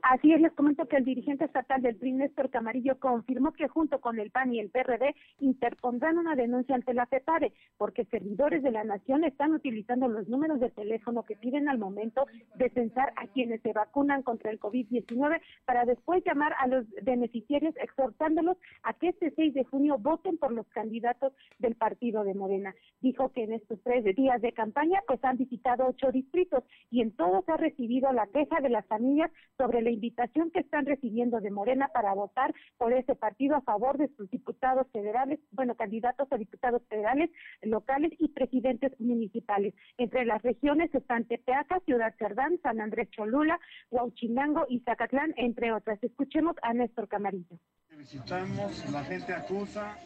Así 0.05 0.35
es, 0.35 0.41
les 0.43 0.53
comento 0.53 0.87
que 0.87 0.99
el 0.99 1.05
dirigente 1.07 1.47
estatal 1.47 1.81
del 1.81 1.97
PRI, 1.97 2.13
Néstor 2.13 2.51
Camarillo, 2.51 2.99
confirmó 2.99 3.53
que 3.53 3.69
junto 3.69 4.03
con 4.03 4.19
el 4.19 4.31
PAN 4.31 4.53
y 4.53 4.61
el 4.61 4.69
PRD 4.69 5.15
interpondrán 5.39 6.19
una 6.19 6.37
denuncia 6.37 6.75
ante 6.75 6.93
la 6.93 7.07
FEPADE 7.07 7.55
porque 7.79 8.05
servidores 8.05 8.63
de 8.63 8.71
la 8.71 8.85
nación 8.85 9.25
están 9.25 9.55
utilizando 9.55 10.07
los 10.07 10.29
números 10.29 10.61
de 10.61 10.69
teléfono 10.69 11.23
que 11.23 11.37
piden 11.37 11.71
al 11.71 11.79
momento 11.79 12.27
de 12.55 12.69
censar 12.69 13.15
a 13.17 13.29
quienes 13.29 13.63
se 13.63 13.73
vacunan 13.73 14.23
contra 14.23 14.51
el 14.51 14.61
COVID-19 14.61 15.41
para 15.65 15.87
después 15.87 16.23
llamar 16.23 16.53
a 16.59 16.67
los 16.67 16.85
beneficiarios 17.03 17.75
exhortándolos 17.79 18.59
a 18.83 18.93
que 18.93 19.09
este 19.09 19.31
6 19.31 19.55
de 19.55 19.65
junio 19.65 19.97
voten 19.99 20.37
por 20.37 20.53
los 20.53 20.69
candidatos 20.69 21.33
del 21.59 21.77
partido 21.77 22.25
de 22.25 22.35
Morena. 22.35 22.75
Dijo 23.01 23.33
que 23.33 23.45
en 23.45 23.55
estos 23.55 23.81
tres 23.83 24.05
días 24.15 24.43
de 24.43 24.53
campaña 24.53 25.01
pues 25.07 25.25
han 25.25 25.39
visitado 25.39 25.87
ocho 25.87 26.13
distritos 26.13 26.63
y 26.91 27.01
en 27.01 27.11
todos 27.13 27.49
ha 27.49 27.57
recibido 27.57 28.13
la 28.13 28.27
queja 28.27 28.61
de 28.61 28.69
las 28.69 28.85
familias 28.87 29.31
sobre 29.57 29.81
la 29.81 29.94
invitación 29.95 30.51
que 30.51 30.61
están 30.61 30.87
recibiendo 30.87 31.41
de 31.41 31.51
Morena 31.51 31.89
para 31.89 32.13
votar 32.15 32.55
por 32.77 32.93
ese 32.93 33.15
partido 33.15 33.57
a 33.57 33.63
favor 33.63 33.99
de 33.99 34.09
sus 34.17 34.31
diputados 34.31 34.87
federales, 34.93 35.41
bueno, 35.53 35.75
candidatos 35.75 36.29
a 36.31 36.37
diputados 36.37 36.83
federales, 36.89 37.31
locales 37.63 38.13
y 38.19 38.29
presidentes 38.29 38.93
municipales. 39.01 39.75
Entre 39.99 40.25
las 40.25 40.43
regiones 40.43 40.95
están 40.95 41.25
Tepeaca, 41.25 41.81
Ciudad 41.81 42.15
Cerdán, 42.19 42.59
San 42.63 42.81
Andrés 42.81 43.11
Cholula, 43.11 43.59
Huauchinango 43.91 44.67
y 44.69 44.81
Zacatlán, 44.81 45.33
entre 45.37 45.73
otras. 45.73 46.03
Escuchemos 46.03 46.57
a 46.63 46.75
Néstor 46.75 47.09
Camarillo. 47.09 47.59
Visitamos, 47.99 48.91
la 48.91 49.05
gente 49.05 49.33
acusa 49.33 49.97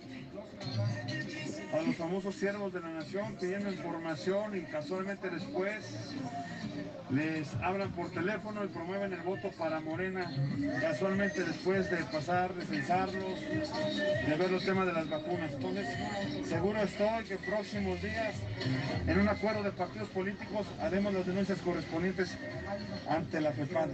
a 1.73 1.83
los 1.83 1.97
famosos 1.97 2.35
siervos 2.35 2.73
de 2.73 2.81
la 2.81 2.89
nación 2.89 3.37
pidiendo 3.41 3.73
información 3.73 4.57
y 4.57 4.63
casualmente 4.63 5.31
después 5.31 6.15
les 7.11 7.55
hablan 7.63 7.91
por 7.93 8.11
teléfono 8.11 8.65
y 8.65 8.69
promueven 8.69 9.13
el 9.13 9.23
voto 9.23 9.51
para 9.59 9.81
Morena, 9.81 10.31
casualmente 10.81 11.45
después 11.45 11.91
de 11.91 11.99
pasar, 12.05 12.55
de 12.55 12.65
pensarlos, 12.67 13.41
de 13.41 14.35
ver 14.37 14.51
los 14.51 14.65
temas 14.65 14.87
de 14.87 14.93
las 14.93 15.09
vacunas. 15.09 15.53
Entonces, 15.53 15.89
seguro 16.47 16.83
estoy 16.83 17.25
que 17.25 17.37
próximos 17.37 18.03
días, 18.03 18.35
en 19.07 19.19
un 19.19 19.29
acuerdo 19.29 19.63
de 19.63 19.73
partidos 19.73 20.09
políticos, 20.11 20.67
haremos 20.81 21.13
las 21.15 21.27
denuncias 21.27 21.59
correspondientes 21.63 22.37
ante 23.09 23.41
la 23.41 23.53
FEPAD 23.53 23.89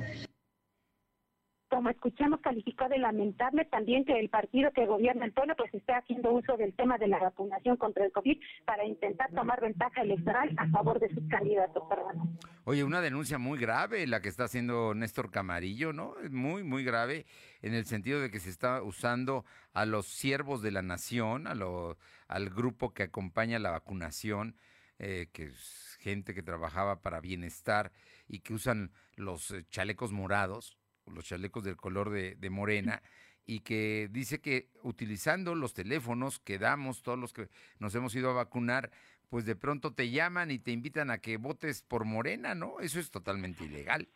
como 1.74 1.90
escuchamos, 1.90 2.40
calificó 2.40 2.88
de 2.88 2.98
lamentable 2.98 3.64
también 3.64 4.04
que 4.04 4.16
el 4.20 4.28
partido 4.28 4.70
que 4.70 4.86
gobierna 4.86 5.24
el 5.24 5.32
pueblo 5.32 5.56
pues 5.56 5.74
esté 5.74 5.92
haciendo 5.92 6.30
uso 6.30 6.56
del 6.56 6.72
tema 6.72 6.98
de 6.98 7.08
la 7.08 7.18
vacunación 7.18 7.76
contra 7.76 8.04
el 8.04 8.12
COVID 8.12 8.38
para 8.64 8.84
intentar 8.84 9.32
tomar 9.32 9.60
ventaja 9.60 10.02
electoral 10.02 10.54
a 10.56 10.68
favor 10.68 11.00
de 11.00 11.12
sus 11.12 11.28
candidatos. 11.28 11.82
Perdón. 11.88 12.38
Oye, 12.62 12.84
una 12.84 13.00
denuncia 13.00 13.38
muy 13.38 13.58
grave 13.58 14.06
la 14.06 14.20
que 14.20 14.28
está 14.28 14.44
haciendo 14.44 14.94
Néstor 14.94 15.32
Camarillo, 15.32 15.92
¿no? 15.92 16.14
Muy, 16.30 16.62
muy 16.62 16.84
grave 16.84 17.26
en 17.60 17.74
el 17.74 17.86
sentido 17.86 18.20
de 18.20 18.30
que 18.30 18.38
se 18.38 18.50
está 18.50 18.80
usando 18.80 19.44
a 19.72 19.84
los 19.84 20.06
siervos 20.06 20.62
de 20.62 20.70
la 20.70 20.82
nación, 20.82 21.48
a 21.48 21.56
lo, 21.56 21.98
al 22.28 22.50
grupo 22.50 22.94
que 22.94 23.02
acompaña 23.02 23.58
la 23.58 23.72
vacunación, 23.72 24.54
eh, 25.00 25.26
que 25.32 25.46
es 25.46 25.98
gente 25.98 26.34
que 26.34 26.42
trabajaba 26.44 27.02
para 27.02 27.18
bienestar 27.18 27.90
y 28.28 28.40
que 28.40 28.54
usan 28.54 28.92
los 29.16 29.50
eh, 29.50 29.64
chalecos 29.70 30.12
morados 30.12 30.78
los 31.12 31.24
chalecos 31.24 31.64
del 31.64 31.76
color 31.76 32.10
de, 32.10 32.50
morena, 32.50 33.02
y 33.46 33.60
que 33.60 34.08
dice 34.10 34.40
que 34.40 34.70
utilizando 34.82 35.54
los 35.54 35.74
teléfonos 35.74 36.38
que 36.38 36.58
damos 36.58 37.02
todos 37.02 37.18
los 37.18 37.32
que 37.32 37.48
nos 37.78 37.94
hemos 37.94 38.14
ido 38.14 38.30
a 38.30 38.34
vacunar, 38.34 38.90
pues 39.28 39.44
de 39.44 39.56
pronto 39.56 39.92
te 39.92 40.10
llaman 40.10 40.50
y 40.50 40.58
te 40.58 40.70
invitan 40.70 41.10
a 41.10 41.18
que 41.18 41.36
votes 41.36 41.82
por 41.82 42.04
morena, 42.04 42.54
¿no? 42.54 42.80
Eso 42.80 43.00
es 43.00 43.10
totalmente 43.10 43.64
ilegal. 43.64 44.08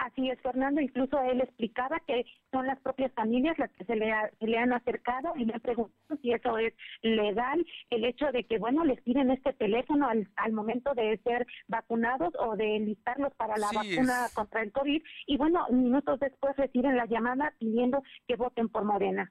Así 0.00 0.30
es, 0.30 0.40
Fernando. 0.40 0.80
Incluso 0.80 1.20
él 1.20 1.42
explicaba 1.42 2.00
que 2.06 2.24
son 2.50 2.66
las 2.66 2.80
propias 2.80 3.12
familias 3.12 3.58
las 3.58 3.70
que 3.72 3.84
se 3.84 3.96
le, 3.96 4.10
le 4.40 4.58
han 4.58 4.72
acercado 4.72 5.34
y 5.36 5.44
le 5.44 5.52
han 5.52 5.60
preguntado 5.60 6.18
si 6.22 6.32
eso 6.32 6.56
es 6.56 6.72
legal, 7.02 7.64
el 7.90 8.06
hecho 8.06 8.32
de 8.32 8.44
que, 8.44 8.58
bueno, 8.58 8.82
les 8.86 8.98
piden 9.02 9.30
este 9.30 9.52
teléfono 9.52 10.08
al, 10.08 10.26
al 10.36 10.52
momento 10.52 10.94
de 10.94 11.20
ser 11.22 11.46
vacunados 11.68 12.32
o 12.38 12.56
de 12.56 12.76
enlistarlos 12.76 13.34
para 13.34 13.58
la 13.58 13.70
vacuna 13.74 14.28
contra 14.32 14.62
el 14.62 14.72
COVID. 14.72 15.02
Y 15.26 15.36
bueno, 15.36 15.66
minutos 15.70 16.18
después 16.18 16.56
reciben 16.56 16.96
la 16.96 17.04
llamada 17.04 17.52
pidiendo 17.58 18.02
que 18.26 18.36
voten 18.36 18.70
por 18.70 18.84
Morena. 18.84 19.30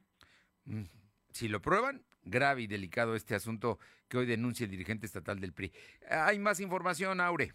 Mm, 0.65 0.83
si 1.31 1.47
lo 1.47 1.63
prueban, 1.63 2.03
grave 2.21 2.61
y 2.61 2.67
delicado 2.67 3.15
este 3.15 3.33
asunto 3.33 3.79
que 4.07 4.19
hoy 4.19 4.27
denuncia 4.27 4.65
el 4.65 4.71
dirigente 4.71 5.07
estatal 5.07 5.39
del 5.39 5.53
PRI. 5.53 5.71
Hay 6.11 6.37
más 6.37 6.59
información, 6.59 7.21
Aure. 7.21 7.53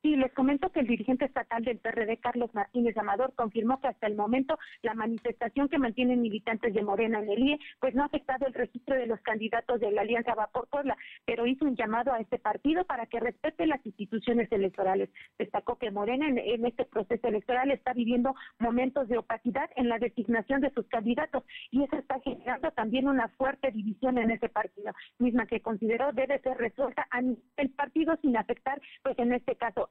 Sí, 0.00 0.14
les 0.14 0.32
comento 0.32 0.70
que 0.70 0.80
el 0.80 0.86
dirigente 0.86 1.24
estatal 1.24 1.64
del 1.64 1.78
PRD, 1.78 2.18
Carlos 2.18 2.54
Martínez 2.54 2.96
Amador, 2.96 3.34
confirmó 3.34 3.80
que 3.80 3.88
hasta 3.88 4.06
el 4.06 4.14
momento 4.14 4.56
la 4.82 4.94
manifestación 4.94 5.68
que 5.68 5.78
mantienen 5.78 6.20
militantes 6.20 6.72
de 6.72 6.82
Morena 6.82 7.18
en 7.18 7.28
el 7.28 7.38
IE, 7.40 7.58
pues 7.80 7.96
no 7.96 8.04
ha 8.04 8.06
afectado 8.06 8.46
el 8.46 8.54
registro 8.54 8.94
de 8.94 9.08
los 9.08 9.20
candidatos 9.22 9.80
de 9.80 9.90
la 9.90 10.02
Alianza 10.02 10.36
Va 10.36 10.46
por 10.46 10.68
Puebla, 10.68 10.96
pero 11.24 11.48
hizo 11.48 11.64
un 11.64 11.74
llamado 11.74 12.12
a 12.12 12.20
este 12.20 12.38
partido 12.38 12.84
para 12.84 13.06
que 13.06 13.18
respete 13.18 13.66
las 13.66 13.84
instituciones 13.84 14.50
electorales. 14.52 15.10
Destacó 15.36 15.78
que 15.78 15.90
Morena 15.90 16.28
en, 16.28 16.64
este 16.64 16.84
proceso 16.84 17.26
electoral 17.26 17.72
está 17.72 17.92
viviendo 17.92 18.36
momentos 18.60 19.08
de 19.08 19.18
opacidad 19.18 19.68
en 19.74 19.88
la 19.88 19.98
designación 19.98 20.60
de 20.60 20.70
sus 20.70 20.86
candidatos 20.86 21.42
y 21.72 21.82
eso 21.82 21.96
está 21.96 22.20
generando 22.20 22.70
también 22.70 23.08
una 23.08 23.28
fuerte 23.30 23.72
división 23.72 24.18
en 24.18 24.30
ese 24.30 24.48
partido, 24.48 24.92
misma 25.18 25.46
que 25.46 25.60
consideró 25.60 26.12
debe 26.12 26.38
ser 26.40 26.56
resuelta 26.56 27.08
a 27.10 27.18
el 27.18 27.70
partido 27.70 28.16
sin 28.22 28.36
afectar, 28.36 28.80
pues 29.02 29.18
en 29.18 29.32
este 29.32 29.56
caso, 29.56 29.87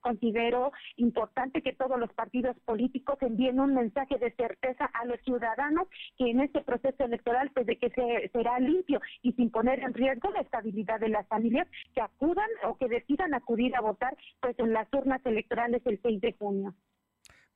considero 0.00 0.72
importante 0.96 1.62
que 1.62 1.72
todos 1.72 1.98
los 1.98 2.12
partidos 2.12 2.56
políticos 2.64 3.16
envíen 3.20 3.60
un 3.60 3.74
mensaje 3.74 4.18
de 4.18 4.32
certeza 4.32 4.86
a 4.86 5.04
los 5.04 5.20
ciudadanos 5.22 5.88
que 6.16 6.30
en 6.30 6.40
este 6.40 6.62
proceso 6.62 7.04
electoral 7.04 7.50
pues 7.54 7.66
de 7.66 7.76
que 7.76 7.90
se, 7.90 8.28
será 8.32 8.58
limpio 8.58 9.00
y 9.22 9.32
sin 9.32 9.50
poner 9.50 9.80
en 9.80 9.94
riesgo 9.94 10.30
la 10.30 10.40
estabilidad 10.40 11.00
de 11.00 11.08
las 11.08 11.26
familias 11.28 11.68
que 11.94 12.00
acudan 12.00 12.48
o 12.64 12.76
que 12.76 12.88
decidan 12.88 13.34
acudir 13.34 13.74
a 13.76 13.80
votar 13.80 14.16
pues 14.40 14.58
en 14.58 14.72
las 14.72 14.88
urnas 14.92 15.24
electorales 15.24 15.82
el 15.86 16.00
6 16.02 16.20
de 16.20 16.32
junio. 16.32 16.74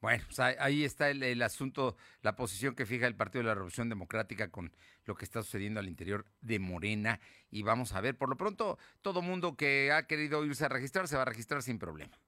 Bueno, 0.01 0.25
pues 0.27 0.41
ahí 0.41 0.85
está 0.85 1.11
el, 1.11 1.23
el, 1.23 1.43
asunto, 1.43 1.97
la 2.23 2.35
posición 2.35 2.75
que 2.75 2.87
fija 2.87 3.07
el 3.07 3.17
Partido 3.17 3.43
de 3.43 3.49
la 3.49 3.55
Revolución 3.55 3.91
Democrática 3.91 4.51
con 4.51 4.73
lo 5.05 5.15
que 5.15 5.25
está 5.25 5.43
sucediendo 5.43 5.79
al 5.79 5.89
interior 5.89 6.25
de 6.41 6.59
Morena. 6.59 7.21
Y 7.51 7.63
vamos 7.63 7.95
a 7.95 8.01
ver, 8.01 8.17
por 8.17 8.31
lo 8.31 8.37
pronto, 8.37 8.79
todo 9.03 9.21
mundo 9.21 9.57
que 9.57 9.93
ha 9.93 10.07
querido 10.07 10.45
irse 10.45 10.65
a 10.65 10.69
registrar 10.69 11.07
se 11.07 11.17
va 11.17 11.23
a 11.23 11.27
registrar 11.27 11.63
sin 11.63 11.79
problema. 11.79 12.19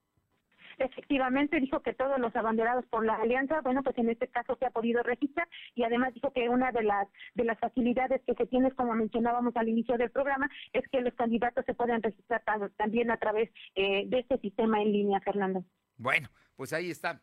Efectivamente, 0.77 1.59
dijo 1.59 1.81
que 1.81 1.93
todos 1.93 2.19
los 2.19 2.35
abanderados 2.35 2.85
por 2.85 3.05
la 3.05 3.15
alianza, 3.15 3.61
bueno, 3.61 3.83
pues 3.83 3.97
en 3.97 4.09
este 4.09 4.27
caso 4.27 4.55
se 4.57 4.65
ha 4.65 4.71
podido 4.71 5.03
registrar 5.03 5.47
y 5.75 5.83
además 5.83 6.13
dijo 6.13 6.31
que 6.31 6.49
una 6.49 6.71
de 6.71 6.83
las 6.83 7.07
de 7.35 7.43
las 7.43 7.59
facilidades 7.59 8.21
que 8.25 8.33
se 8.33 8.47
tiene, 8.47 8.71
como 8.71 8.93
mencionábamos 8.93 9.55
al 9.55 9.69
inicio 9.69 9.97
del 9.97 10.11
programa, 10.11 10.49
es 10.73 10.83
que 10.91 11.01
los 11.01 11.13
candidatos 11.13 11.65
se 11.65 11.73
pueden 11.73 12.01
registrar 12.01 12.43
también 12.77 13.11
a 13.11 13.17
través 13.17 13.51
eh, 13.75 14.05
de 14.07 14.19
este 14.19 14.37
sistema 14.39 14.81
en 14.81 14.91
línea, 14.91 15.19
Fernando. 15.21 15.63
Bueno, 15.97 16.29
pues 16.55 16.73
ahí 16.73 16.89
está 16.89 17.21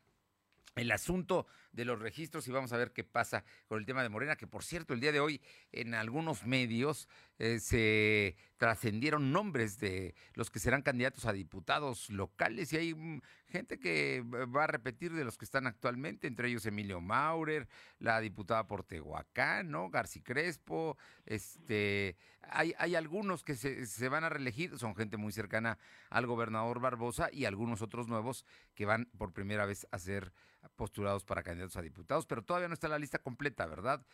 el 0.77 0.91
asunto 0.93 1.47
de 1.73 1.85
los 1.85 1.99
registros 1.99 2.47
y 2.49 2.53
vamos 2.53 2.73
a 2.73 2.77
ver 2.77 2.93
qué 2.93 3.05
pasa 3.05 3.45
con 3.67 3.79
el 3.79 3.87
tema 3.87 4.03
de 4.03 4.09
Morena, 4.09 4.37
que 4.37 4.47
por 4.47 4.65
cierto, 4.65 4.95
el 4.95 5.01
día 5.01 5.13
de 5.13 5.21
hoy 5.21 5.41
en 5.73 5.95
algunos 5.95 6.45
medios 6.47 7.09
eh, 7.39 7.61
se 7.61 8.37
trascendieron 8.57 9.33
nombres 9.33 9.79
de 9.79 10.15
los 10.35 10.51
que 10.51 10.59
serán 10.59 10.83
candidatos 10.83 11.25
a 11.25 11.33
diputados 11.33 12.11
locales 12.11 12.73
y 12.73 12.77
hay 12.77 12.95
mm, 12.95 13.23
gente 13.49 13.79
que 13.79 14.23
va 14.23 14.65
a 14.65 14.67
repetir 14.67 15.13
de 15.13 15.25
los 15.25 15.39
que 15.39 15.45
están 15.45 15.67
actualmente, 15.67 16.27
entre 16.27 16.49
ellos 16.49 16.67
Emilio 16.67 17.01
Maurer, 17.01 17.69
la 17.99 18.21
diputada 18.21 18.67
por 18.67 18.85
Tehuacán, 18.85 19.71
¿no? 19.71 19.89
Garci 19.89 20.21
Crespo, 20.21 20.99
este, 21.25 22.17
hay, 22.43 22.75
hay 22.79 22.95
algunos 22.95 23.43
que 23.43 23.55
se, 23.55 23.87
se 23.87 24.09
van 24.09 24.25
a 24.25 24.29
reelegir, 24.29 24.79
son 24.79 24.95
gente 24.95 25.17
muy 25.17 25.33
cercana 25.33 25.79
al 26.11 26.27
gobernador 26.27 26.81
Barbosa 26.81 27.31
y 27.33 27.45
algunos 27.45 27.81
otros 27.81 28.09
nuevos 28.09 28.45
que 28.75 28.85
van 28.85 29.07
por 29.17 29.33
primera 29.33 29.67
vez 29.67 29.87
a 29.91 29.99
ser 29.99 30.33
postulados 30.77 31.25
para 31.25 31.43
candidatos 31.43 31.60
a 31.61 31.83
diputados, 31.83 32.27
pero 32.27 32.43
todavía 32.43 32.69
no 32.69 32.75
está 32.75 32.89
la 32.89 32.99
lista 32.99 33.19
completa, 33.19 33.67
¿verdad? 33.67 34.05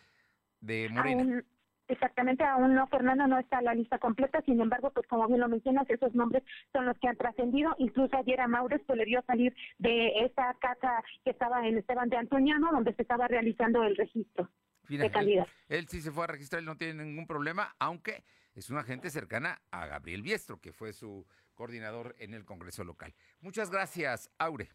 De 0.61 0.89
Morena. 0.89 1.23
Aún, 1.23 1.45
exactamente, 1.89 2.45
aún 2.45 2.75
no, 2.75 2.87
Fernando, 2.89 3.27
no 3.27 3.39
está 3.39 3.61
la 3.63 3.75
lista 3.75 3.99
completa, 3.99 4.43
sin 4.43 4.61
embargo, 4.61 4.91
pues 4.91 5.07
como 5.07 5.27
bien 5.29 5.41
lo 5.41 5.49
mencionas, 5.49 5.89
esos 5.89 6.15
nombres 6.15 6.43
son 6.73 6.87
los 6.87 6.99
que 6.99 7.09
han 7.09 7.17
trascendido, 7.17 7.75
incluso 7.79 8.17
ayer 8.17 8.41
a 8.41 8.49
Maures 8.49 8.83
pues, 8.87 8.99
le 8.99 9.05
dio 9.05 9.23
salir 9.23 9.55
de 9.79 10.25
esa 10.25 10.55
casa 10.61 11.03
que 11.25 11.31
estaba 11.31 11.67
en 11.67 11.79
Esteban 11.79 12.09
de 12.09 12.17
Antoniano, 12.17 12.71
donde 12.73 12.95
se 12.95 13.03
estaba 13.03 13.29
realizando 13.29 13.83
el 13.85 13.97
registro 13.97 14.51
de. 14.89 15.07
Él, 15.07 15.47
él 15.69 15.89
sí 15.89 16.01
se 16.01 16.11
fue 16.11 16.25
a 16.25 16.29
registrar, 16.29 16.61
él 16.61 16.67
no 16.67 16.77
tiene 16.77 17.05
ningún 17.05 17.27
problema, 17.27 17.75
aunque 17.79 18.25
es 18.55 18.71
una 18.71 18.83
gente 18.83 19.11
cercana 19.11 19.61
a 19.71 19.87
Gabriel 19.87 20.23
Biestro, 20.23 20.61
que 20.61 20.73
fue 20.73 20.93
su 20.93 21.27
coordinador 21.55 22.15
en 22.19 22.35
el 22.35 22.45
Congreso 22.45 22.85
local. 22.85 23.15
Muchas 23.41 23.71
gracias, 23.71 24.31
Aure. 24.39 24.71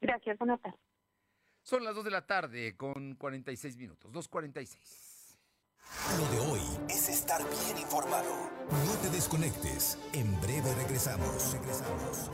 Gracias, 0.00 0.38
buenas 0.38 0.60
tardes. 0.60 0.87
Son 1.68 1.84
las 1.84 1.94
2 1.94 2.02
de 2.06 2.10
la 2.10 2.26
tarde 2.26 2.78
con 2.78 3.14
46 3.16 3.76
minutos, 3.76 4.10
2.46. 4.10 4.78
Lo 6.18 6.26
de 6.30 6.50
hoy 6.50 6.62
es 6.88 7.10
estar 7.10 7.42
bien 7.42 7.76
informado. 7.76 8.30
No 8.86 8.94
te 9.02 9.10
desconectes. 9.10 9.98
En 10.14 10.40
breve 10.40 10.74
regresamos. 10.76 11.52
Regresamos. 11.52 12.30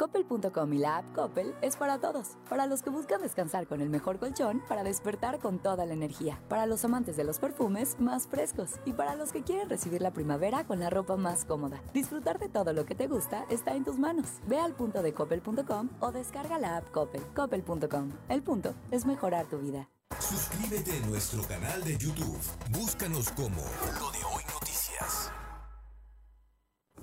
Coppel.com 0.00 0.72
y 0.72 0.78
la 0.78 0.96
app 0.96 1.14
Coppel 1.14 1.54
es 1.60 1.76
para 1.76 1.98
todos. 1.98 2.38
Para 2.48 2.64
los 2.64 2.80
que 2.80 2.88
buscan 2.88 3.20
descansar 3.20 3.66
con 3.66 3.82
el 3.82 3.90
mejor 3.90 4.18
colchón, 4.18 4.62
para 4.66 4.82
despertar 4.82 5.40
con 5.40 5.58
toda 5.58 5.84
la 5.84 5.92
energía. 5.92 6.40
Para 6.48 6.64
los 6.64 6.86
amantes 6.86 7.18
de 7.18 7.24
los 7.24 7.38
perfumes 7.38 7.96
más 7.98 8.26
frescos. 8.26 8.76
Y 8.86 8.94
para 8.94 9.14
los 9.14 9.30
que 9.30 9.42
quieren 9.42 9.68
recibir 9.68 10.00
la 10.00 10.14
primavera 10.14 10.66
con 10.66 10.80
la 10.80 10.88
ropa 10.88 11.18
más 11.18 11.44
cómoda. 11.44 11.82
Disfrutar 11.92 12.38
de 12.38 12.48
todo 12.48 12.72
lo 12.72 12.86
que 12.86 12.94
te 12.94 13.08
gusta 13.08 13.44
está 13.50 13.74
en 13.74 13.84
tus 13.84 13.98
manos. 13.98 14.40
Ve 14.46 14.58
al 14.58 14.72
punto 14.72 15.02
de 15.02 15.12
Coppel.com 15.12 15.90
o 16.00 16.12
descarga 16.12 16.58
la 16.58 16.78
app 16.78 16.90
Coppel. 16.92 17.20
Coppel.com. 17.34 18.10
El 18.30 18.42
punto 18.42 18.72
es 18.90 19.04
mejorar 19.04 19.50
tu 19.50 19.58
vida. 19.58 19.90
Suscríbete 20.18 20.96
a 20.96 21.06
nuestro 21.08 21.42
canal 21.42 21.84
de 21.84 21.98
YouTube. 21.98 22.40
Búscanos 22.70 23.30
como 23.32 23.60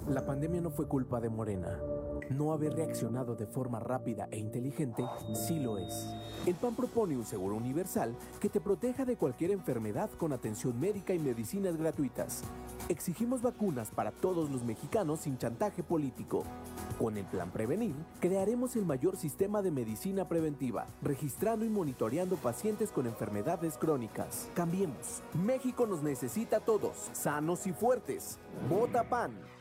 La 0.09 0.25
pandemia 0.25 0.61
no 0.61 0.71
fue 0.71 0.87
culpa 0.87 1.19
de 1.19 1.29
Morena. 1.29 1.81
No 2.29 2.53
haber 2.53 2.73
reaccionado 2.73 3.35
de 3.35 3.45
forma 3.45 3.79
rápida 3.79 4.29
e 4.31 4.37
inteligente 4.37 5.03
sí 5.33 5.59
lo 5.59 5.77
es. 5.77 6.07
El 6.45 6.55
PAN 6.55 6.75
propone 6.75 7.17
un 7.17 7.25
seguro 7.25 7.55
universal 7.55 8.15
que 8.39 8.47
te 8.47 8.61
proteja 8.61 9.03
de 9.03 9.17
cualquier 9.17 9.51
enfermedad 9.51 10.09
con 10.17 10.31
atención 10.31 10.79
médica 10.79 11.13
y 11.13 11.19
medicinas 11.19 11.75
gratuitas. 11.75 12.43
Exigimos 12.87 13.41
vacunas 13.41 13.91
para 13.91 14.11
todos 14.11 14.49
los 14.49 14.63
mexicanos 14.63 15.21
sin 15.21 15.37
chantaje 15.37 15.83
político. 15.83 16.43
Con 16.97 17.17
el 17.17 17.25
Plan 17.25 17.51
Prevenir, 17.51 17.95
crearemos 18.21 18.77
el 18.77 18.85
mayor 18.85 19.17
sistema 19.17 19.61
de 19.61 19.71
medicina 19.71 20.29
preventiva, 20.29 20.87
registrando 21.01 21.65
y 21.65 21.69
monitoreando 21.69 22.37
pacientes 22.37 22.91
con 22.91 23.07
enfermedades 23.07 23.77
crónicas. 23.77 24.49
Cambiemos. 24.53 25.21
México 25.33 25.85
nos 25.85 26.01
necesita 26.01 26.57
a 26.57 26.65
todos, 26.65 27.09
sanos 27.11 27.67
y 27.67 27.73
fuertes. 27.73 28.39
Vota 28.69 29.03
PAN. 29.03 29.56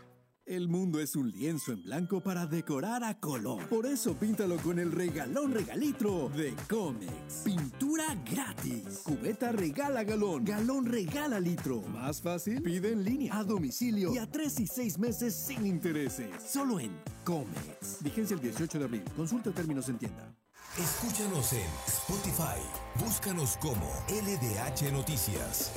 El 0.46 0.68
mundo 0.68 1.00
es 1.00 1.16
un 1.16 1.32
lienzo 1.32 1.72
en 1.72 1.82
blanco 1.82 2.20
para 2.20 2.46
decorar 2.46 3.02
a 3.02 3.18
color. 3.18 3.68
Por 3.68 3.84
eso 3.84 4.14
píntalo 4.14 4.56
con 4.58 4.78
el 4.78 4.92
regalón 4.92 5.52
regalitro 5.52 6.28
de 6.28 6.54
Comex. 6.70 7.42
Pintura 7.44 8.14
gratis. 8.24 9.00
Cubeta 9.02 9.50
regala 9.50 10.04
galón. 10.04 10.44
Galón 10.44 10.86
regala 10.86 11.40
litro. 11.40 11.82
Más 11.88 12.22
fácil, 12.22 12.62
pide 12.62 12.92
en 12.92 13.02
línea, 13.02 13.36
a 13.36 13.42
domicilio 13.42 14.14
y 14.14 14.18
a 14.18 14.30
tres 14.30 14.60
y 14.60 14.68
seis 14.68 15.00
meses 15.00 15.34
sin 15.34 15.66
intereses. 15.66 16.28
Solo 16.48 16.78
en 16.78 16.92
Comex. 17.24 18.04
Vigencia 18.04 18.34
el 18.34 18.40
18 18.40 18.78
de 18.78 18.84
abril. 18.84 19.02
Consulta 19.16 19.50
términos 19.50 19.88
en 19.88 19.98
tienda. 19.98 20.32
Escúchanos 20.78 21.52
en 21.54 21.66
Spotify. 21.88 22.60
Búscanos 23.00 23.56
como 23.56 23.90
LDH 24.08 24.92
Noticias. 24.92 25.72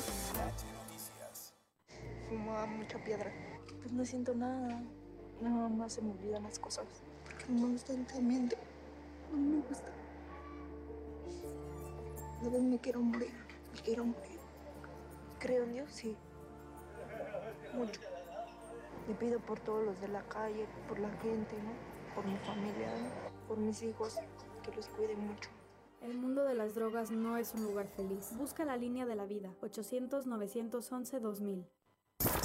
Fumaba 2.29 2.67
mucha 2.67 3.03
piedra. 3.03 3.48
Pues 3.81 3.93
no 3.93 4.05
siento 4.05 4.35
nada. 4.35 4.81
Nada 5.41 5.69
más 5.69 5.93
se 5.93 6.01
me 6.01 6.11
olvidan 6.11 6.43
las 6.43 6.59
cosas. 6.59 6.85
Constantemente. 7.47 8.57
No 9.31 9.37
me 9.37 9.61
gusta. 9.67 9.87
A 12.39 12.43
veces 12.43 12.61
me 12.61 12.79
quiero 12.79 13.01
morir. 13.01 13.33
Me 13.73 13.81
quiero 13.81 14.05
morir. 14.05 14.39
Creo 15.39 15.63
en 15.63 15.73
Dios, 15.73 15.91
sí. 15.91 16.15
Mucho. 17.73 18.01
Le 19.07 19.15
pido 19.15 19.39
por 19.39 19.59
todos 19.59 19.85
los 19.85 20.01
de 20.01 20.09
la 20.09 20.21
calle, 20.23 20.67
por 20.87 20.99
la 20.99 21.09
gente, 21.21 21.55
¿no? 21.63 22.15
Por 22.15 22.25
mi 22.25 22.37
familia, 22.39 22.93
¿no? 23.01 23.29
por 23.49 23.57
mis 23.57 23.81
hijos, 23.81 24.17
que 24.63 24.73
los 24.75 24.87
cuiden 24.89 25.25
mucho. 25.25 25.49
El 26.01 26.15
mundo 26.15 26.43
de 26.43 26.53
las 26.53 26.75
drogas 26.75 27.09
no 27.09 27.37
es 27.37 27.55
un 27.55 27.63
lugar 27.63 27.87
feliz. 27.87 28.37
Busca 28.37 28.63
la 28.63 28.77
línea 28.77 29.07
de 29.07 29.15
la 29.15 29.25
vida. 29.25 29.55
800-911-2000. 29.61 31.65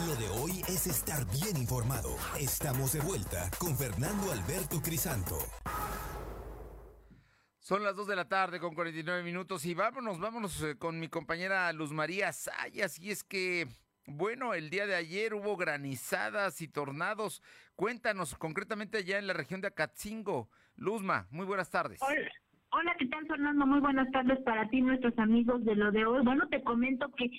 Lo 0.06 0.14
de 0.16 0.28
hoy 0.28 0.62
es 0.68 0.86
estar 0.86 1.24
bien 1.30 1.56
informado. 1.56 2.14
Estamos 2.38 2.92
de 2.92 3.00
vuelta 3.00 3.50
con 3.58 3.74
Fernando 3.74 4.32
Alberto 4.32 4.82
Crisanto. 4.82 5.38
Son 7.58 7.82
las 7.82 7.96
2 7.96 8.08
de 8.08 8.16
la 8.16 8.28
tarde 8.28 8.60
con 8.60 8.74
49 8.74 9.22
minutos 9.22 9.64
y 9.64 9.72
vámonos, 9.72 10.18
vámonos 10.20 10.62
eh, 10.62 10.76
con 10.76 11.00
mi 11.00 11.08
compañera 11.08 11.72
Luz 11.72 11.92
María 11.92 12.32
Sayas. 12.34 12.98
Y 12.98 13.12
es 13.12 13.24
que, 13.24 13.66
bueno, 14.06 14.52
el 14.52 14.68
día 14.68 14.86
de 14.86 14.94
ayer 14.94 15.32
hubo 15.32 15.56
granizadas 15.56 16.60
y 16.60 16.68
tornados. 16.68 17.40
Cuéntanos 17.74 18.34
concretamente 18.34 18.98
allá 18.98 19.18
en 19.18 19.26
la 19.26 19.32
región 19.32 19.62
de 19.62 19.68
Acatzingo. 19.68 20.50
Luzma, 20.76 21.28
muy 21.30 21.46
buenas 21.46 21.70
tardes. 21.70 22.02
Hola, 22.02 22.30
Hola, 22.76 22.92
¿qué 22.98 23.06
tal, 23.06 23.24
Fernando? 23.28 23.66
Muy 23.66 23.78
buenas 23.78 24.10
tardes 24.10 24.40
para 24.40 24.68
ti, 24.68 24.80
nuestros 24.80 25.16
amigos 25.16 25.64
de 25.64 25.76
lo 25.76 25.92
de 25.92 26.04
hoy. 26.06 26.24
Bueno, 26.24 26.48
te 26.48 26.60
comento 26.64 27.08
que 27.10 27.30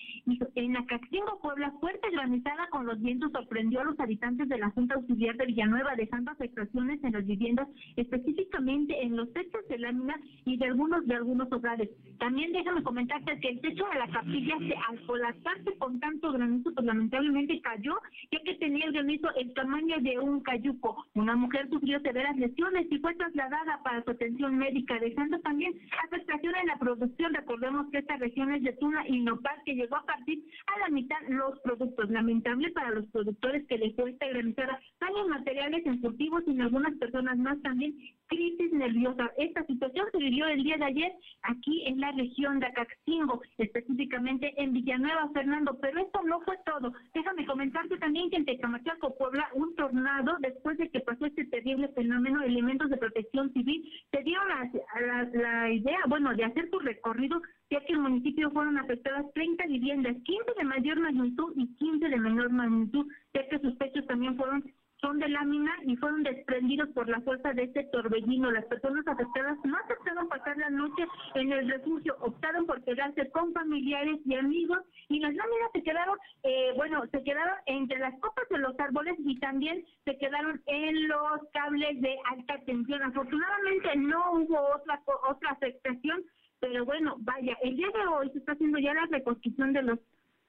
en 0.55 0.77
Acaxingo, 0.77 1.41
Puebla, 1.41 1.73
fuerte 1.81 2.09
granizada 2.11 2.69
con 2.69 2.85
los 2.85 3.01
vientos 3.01 3.33
sorprendió 3.33 3.81
a 3.81 3.83
los 3.83 3.99
habitantes 3.99 4.47
de 4.47 4.57
la 4.57 4.69
Junta 4.69 4.95
Auxiliar 4.95 5.35
de 5.35 5.47
Villanueva, 5.47 5.93
dejando 5.97 6.31
afectaciones 6.31 7.03
en 7.03 7.11
las 7.11 7.25
viviendas, 7.25 7.67
específicamente 7.97 9.03
en 9.03 9.17
los 9.17 9.33
techos 9.33 9.67
de 9.67 9.77
lámina 9.77 10.15
y 10.45 10.55
de 10.55 10.67
algunos 10.67 11.05
de 11.05 11.15
algunos 11.15 11.51
hogares. 11.51 11.89
También 12.17 12.53
déjame 12.53 12.81
comentarte 12.81 13.37
que 13.41 13.49
el 13.49 13.59
techo 13.59 13.83
de 13.91 13.99
la 13.99 14.07
capilla, 14.07 14.57
se, 14.59 14.73
al 14.87 15.05
colapsarse 15.05 15.77
con 15.79 15.99
tanto 15.99 16.31
granizo, 16.31 16.71
pues 16.73 16.85
lamentablemente 16.85 17.59
cayó, 17.59 17.97
ya 18.31 18.39
que 18.45 18.55
tenía 18.55 18.85
el 18.85 18.93
granizo 18.93 19.27
el 19.35 19.53
tamaño 19.53 19.97
de 19.99 20.17
un 20.17 20.39
cayuco. 20.39 21.05
Una 21.13 21.35
mujer 21.35 21.67
sufrió 21.69 21.99
severas 21.99 22.37
lesiones 22.37 22.87
y 22.89 22.99
fue 22.99 23.13
trasladada 23.15 23.83
para 23.83 24.01
su 24.05 24.11
atención 24.11 24.57
médica, 24.57 24.97
dejando 24.97 25.24
también 25.43 25.73
afectación 26.05 26.55
en 26.55 26.67
la 26.67 26.77
producción. 26.77 27.33
Recordemos 27.33 27.87
que 27.91 27.99
esta 27.99 28.17
región 28.17 28.53
es 28.53 28.63
de 28.63 28.73
tuna 28.73 29.07
y 29.07 29.19
nopal 29.19 29.55
que 29.65 29.75
llegó 29.75 29.97
a 29.97 30.05
partir 30.05 30.43
a 30.67 30.79
la 30.79 30.89
mitad 30.89 31.17
los 31.29 31.59
productos. 31.59 32.09
Lamentable 32.09 32.71
para 32.71 32.91
los 32.91 33.05
productores 33.07 33.65
que 33.67 33.77
les 33.77 33.95
fue 33.95 34.11
esta 34.11 34.27
granizada 34.27 34.79
daños 34.99 35.27
materiales 35.27 35.85
en 35.85 36.01
cultivos 36.01 36.43
y 36.47 36.51
en 36.51 36.61
algunas 36.61 36.95
personas 36.95 37.37
más 37.37 37.61
también 37.61 37.95
crisis 38.27 38.71
nerviosa. 38.73 39.31
Esta 39.37 39.65
situación 39.65 40.07
se 40.11 40.17
vivió 40.17 40.47
el 40.47 40.63
día 40.63 40.77
de 40.77 40.85
ayer 40.85 41.11
aquí 41.43 41.83
en 41.85 41.99
la 41.99 42.11
región 42.11 42.59
de 42.59 42.67
Acaxingo, 42.67 43.41
específicamente 43.57 44.53
en 44.61 44.73
Villanueva, 44.73 45.29
Fernando. 45.33 45.77
Pero 45.81 46.01
esto 46.01 46.21
no 46.23 46.41
fue 46.41 46.57
todo. 46.65 46.93
Déjame 47.13 47.45
comentarte 47.45 47.97
también 47.97 48.29
que 48.29 48.37
en 48.37 48.45
Tecamachalco, 48.45 49.15
Puebla, 49.17 49.49
un 49.53 49.75
tornado, 49.75 50.37
después 50.39 50.77
de 50.77 50.89
que 50.89 50.99
pasó 51.01 51.25
este 51.25 51.45
terrible 51.45 51.87
fenómeno, 51.89 52.41
elementos 52.41 52.89
de 52.89 52.97
protección 52.97 53.51
civil 53.53 53.91
se 54.11 54.23
dieron 54.23 54.51
a, 54.51 54.69
la, 55.01 55.14
idea, 55.23 55.99
bueno, 56.07 56.33
de 56.35 56.43
hacer 56.43 56.69
su 56.69 56.79
recorrido, 56.79 57.41
ya 57.69 57.79
que 57.85 57.93
el 57.93 57.99
municipio 57.99 58.51
fueron 58.51 58.77
afectadas 58.77 59.25
30 59.33 59.65
viviendas, 59.67 60.15
15 60.23 60.53
de 60.57 60.63
mayor 60.63 60.99
magnitud 60.99 61.53
y 61.55 61.73
15 61.75 62.09
de 62.09 62.17
menor 62.17 62.51
magnitud, 62.51 63.07
ya 63.33 63.47
que 63.49 63.59
sus 63.59 63.77
techos 63.77 64.05
también 64.07 64.35
fueron 64.37 64.63
son 65.05 65.19
de 65.19 65.29
lámina 65.29 65.71
y 65.85 65.95
fueron 65.97 66.23
desprendidos 66.23 66.89
por 66.89 67.07
la 67.07 67.21
fuerza 67.21 67.53
de 67.53 67.63
este 67.63 67.83
torbellino. 67.85 68.49
Las 68.49 68.65
personas 68.65 69.07
afectadas 69.07 69.55
no 69.63 69.77
aceptaron 69.77 70.27
pasar 70.27 70.57
la 70.57 70.71
noche 70.71 71.05
en 71.35 71.51
el 71.51 71.69
refugio, 71.69 72.15
optaron 72.21 72.65
por 72.65 72.83
quedarse 72.83 73.29
con 73.29 73.53
familiares 73.53 74.19
y 74.25 74.33
amigos 74.33 74.79
y 75.09 75.19
las 75.19 75.35
láminas 75.35 75.69
se 75.73 75.83
quedaron, 75.83 76.17
eh, 76.41 76.73
bueno, 76.75 77.03
se 77.11 77.23
quedaron 77.23 77.53
entre 77.67 77.99
las 77.99 78.19
copas 78.19 78.49
de 78.49 78.57
los 78.57 78.79
árboles 78.79 79.15
y 79.19 79.39
también 79.39 79.85
se 80.05 80.17
quedaron 80.17 80.59
en 80.65 81.07
los 81.07 81.39
cables 81.53 82.01
de 82.01 82.17
alta 82.31 82.57
tensión. 82.65 83.03
Afortunadamente 83.03 83.95
no 83.97 84.31
hubo 84.31 84.59
otra 84.73 85.03
otra 85.29 85.51
afectación, 85.51 86.23
pero 86.59 86.83
bueno, 86.83 87.17
vaya, 87.19 87.55
el 87.61 87.77
día 87.77 87.89
de 87.93 88.07
hoy 88.07 88.31
se 88.31 88.39
está 88.39 88.53
haciendo 88.53 88.79
ya 88.79 88.95
la 88.95 89.05
reconstrucción 89.05 89.71
de 89.71 89.83
los 89.83 89.99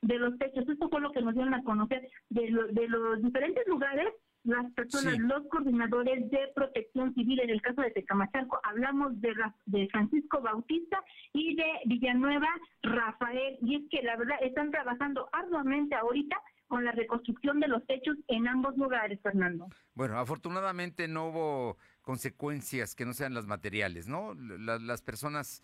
de 0.00 0.18
los 0.18 0.38
techos. 0.38 0.66
Esto 0.66 0.88
fue 0.88 1.00
lo 1.00 1.12
que 1.12 1.20
nos 1.20 1.34
dieron 1.34 1.52
a 1.52 1.62
conocer 1.62 2.08
de, 2.30 2.42
de 2.70 2.88
los 2.88 3.22
diferentes 3.22 3.66
lugares 3.66 4.08
las 4.46 4.72
personas, 4.72 5.18
los 5.18 5.46
coordinadores 5.48 6.30
de 6.30 6.38
protección 6.54 7.14
civil, 7.14 7.40
en 7.40 7.50
el 7.50 7.62
caso 7.62 7.82
de 7.82 7.90
Tecamachalco, 7.90 8.58
hablamos 8.62 9.20
de, 9.20 9.34
de 9.66 9.88
Francisco 9.88 10.40
Bautista 10.40 11.02
y 11.32 11.56
de 11.56 11.66
Villanueva 11.86 12.48
Rafael, 12.82 13.58
y 13.62 13.76
es 13.76 13.82
que 13.90 14.02
la 14.02 14.16
verdad 14.16 14.36
están 14.42 14.70
trabajando 14.70 15.28
arduamente 15.32 15.94
ahorita 15.94 16.36
con 16.68 16.84
la 16.84 16.92
reconstrucción 16.92 17.60
de 17.60 17.68
los 17.68 17.86
techos 17.86 18.16
en 18.28 18.48
ambos 18.48 18.76
lugares, 18.76 19.20
Fernando. 19.22 19.68
Bueno, 19.94 20.18
afortunadamente 20.18 21.06
no 21.08 21.28
hubo 21.28 21.76
consecuencias 22.02 22.94
que 22.94 23.04
no 23.04 23.14
sean 23.14 23.34
las 23.34 23.46
materiales, 23.46 24.08
¿no? 24.08 24.34
las 24.34 25.02
personas 25.02 25.62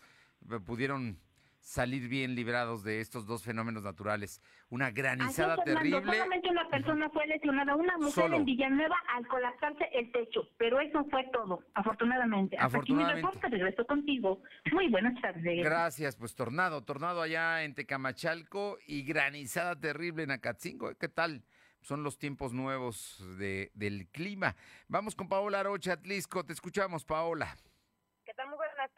eh, 0.49 0.59
pudieron 0.65 1.17
salir 1.63 2.09
bien 2.09 2.35
librados 2.35 2.83
de 2.83 2.99
estos 2.99 3.25
dos 3.25 3.43
fenómenos 3.43 3.83
naturales. 3.83 4.41
Una 4.69 4.91
granizada 4.91 5.55
terrible. 5.63 6.01
Solamente 6.01 6.49
una 6.49 6.69
persona 6.69 7.09
fue 7.09 7.25
lesionada, 7.25 7.75
una 7.75 7.97
mujer 7.97 8.33
en 8.33 8.45
Villanueva 8.45 8.95
al 9.15 9.25
colapsarse 9.27 9.85
el 9.93 10.11
techo, 10.11 10.49
pero 10.57 10.79
eso 10.81 11.05
fue 11.09 11.23
todo, 11.31 11.63
afortunadamente. 11.73 12.57
Afortunadamente. 12.59 13.25
Hasta 13.25 13.47
aquí 13.47 13.51
mi 13.53 13.57
regreso 13.57 13.85
contigo. 13.87 14.41
Muy 14.73 14.89
buenas 14.89 15.19
tardes. 15.21 15.63
Gracias, 15.63 16.17
pues 16.17 16.35
tornado, 16.35 16.83
tornado 16.83 17.21
allá 17.21 17.63
en 17.63 17.73
Tecamachalco 17.73 18.77
y 18.85 19.03
granizada 19.03 19.79
terrible 19.79 20.23
en 20.23 20.31
Acatzingo. 20.31 20.93
¿Qué 20.95 21.07
tal? 21.07 21.43
Son 21.79 22.03
los 22.03 22.17
tiempos 22.17 22.53
nuevos 22.53 23.23
de, 23.37 23.71
del 23.73 24.07
clima. 24.07 24.55
Vamos 24.87 25.15
con 25.15 25.29
Paola 25.29 25.63
Rocha 25.63 25.93
Atlisco. 25.93 26.45
Te 26.45 26.53
escuchamos, 26.53 27.05
Paola 27.05 27.55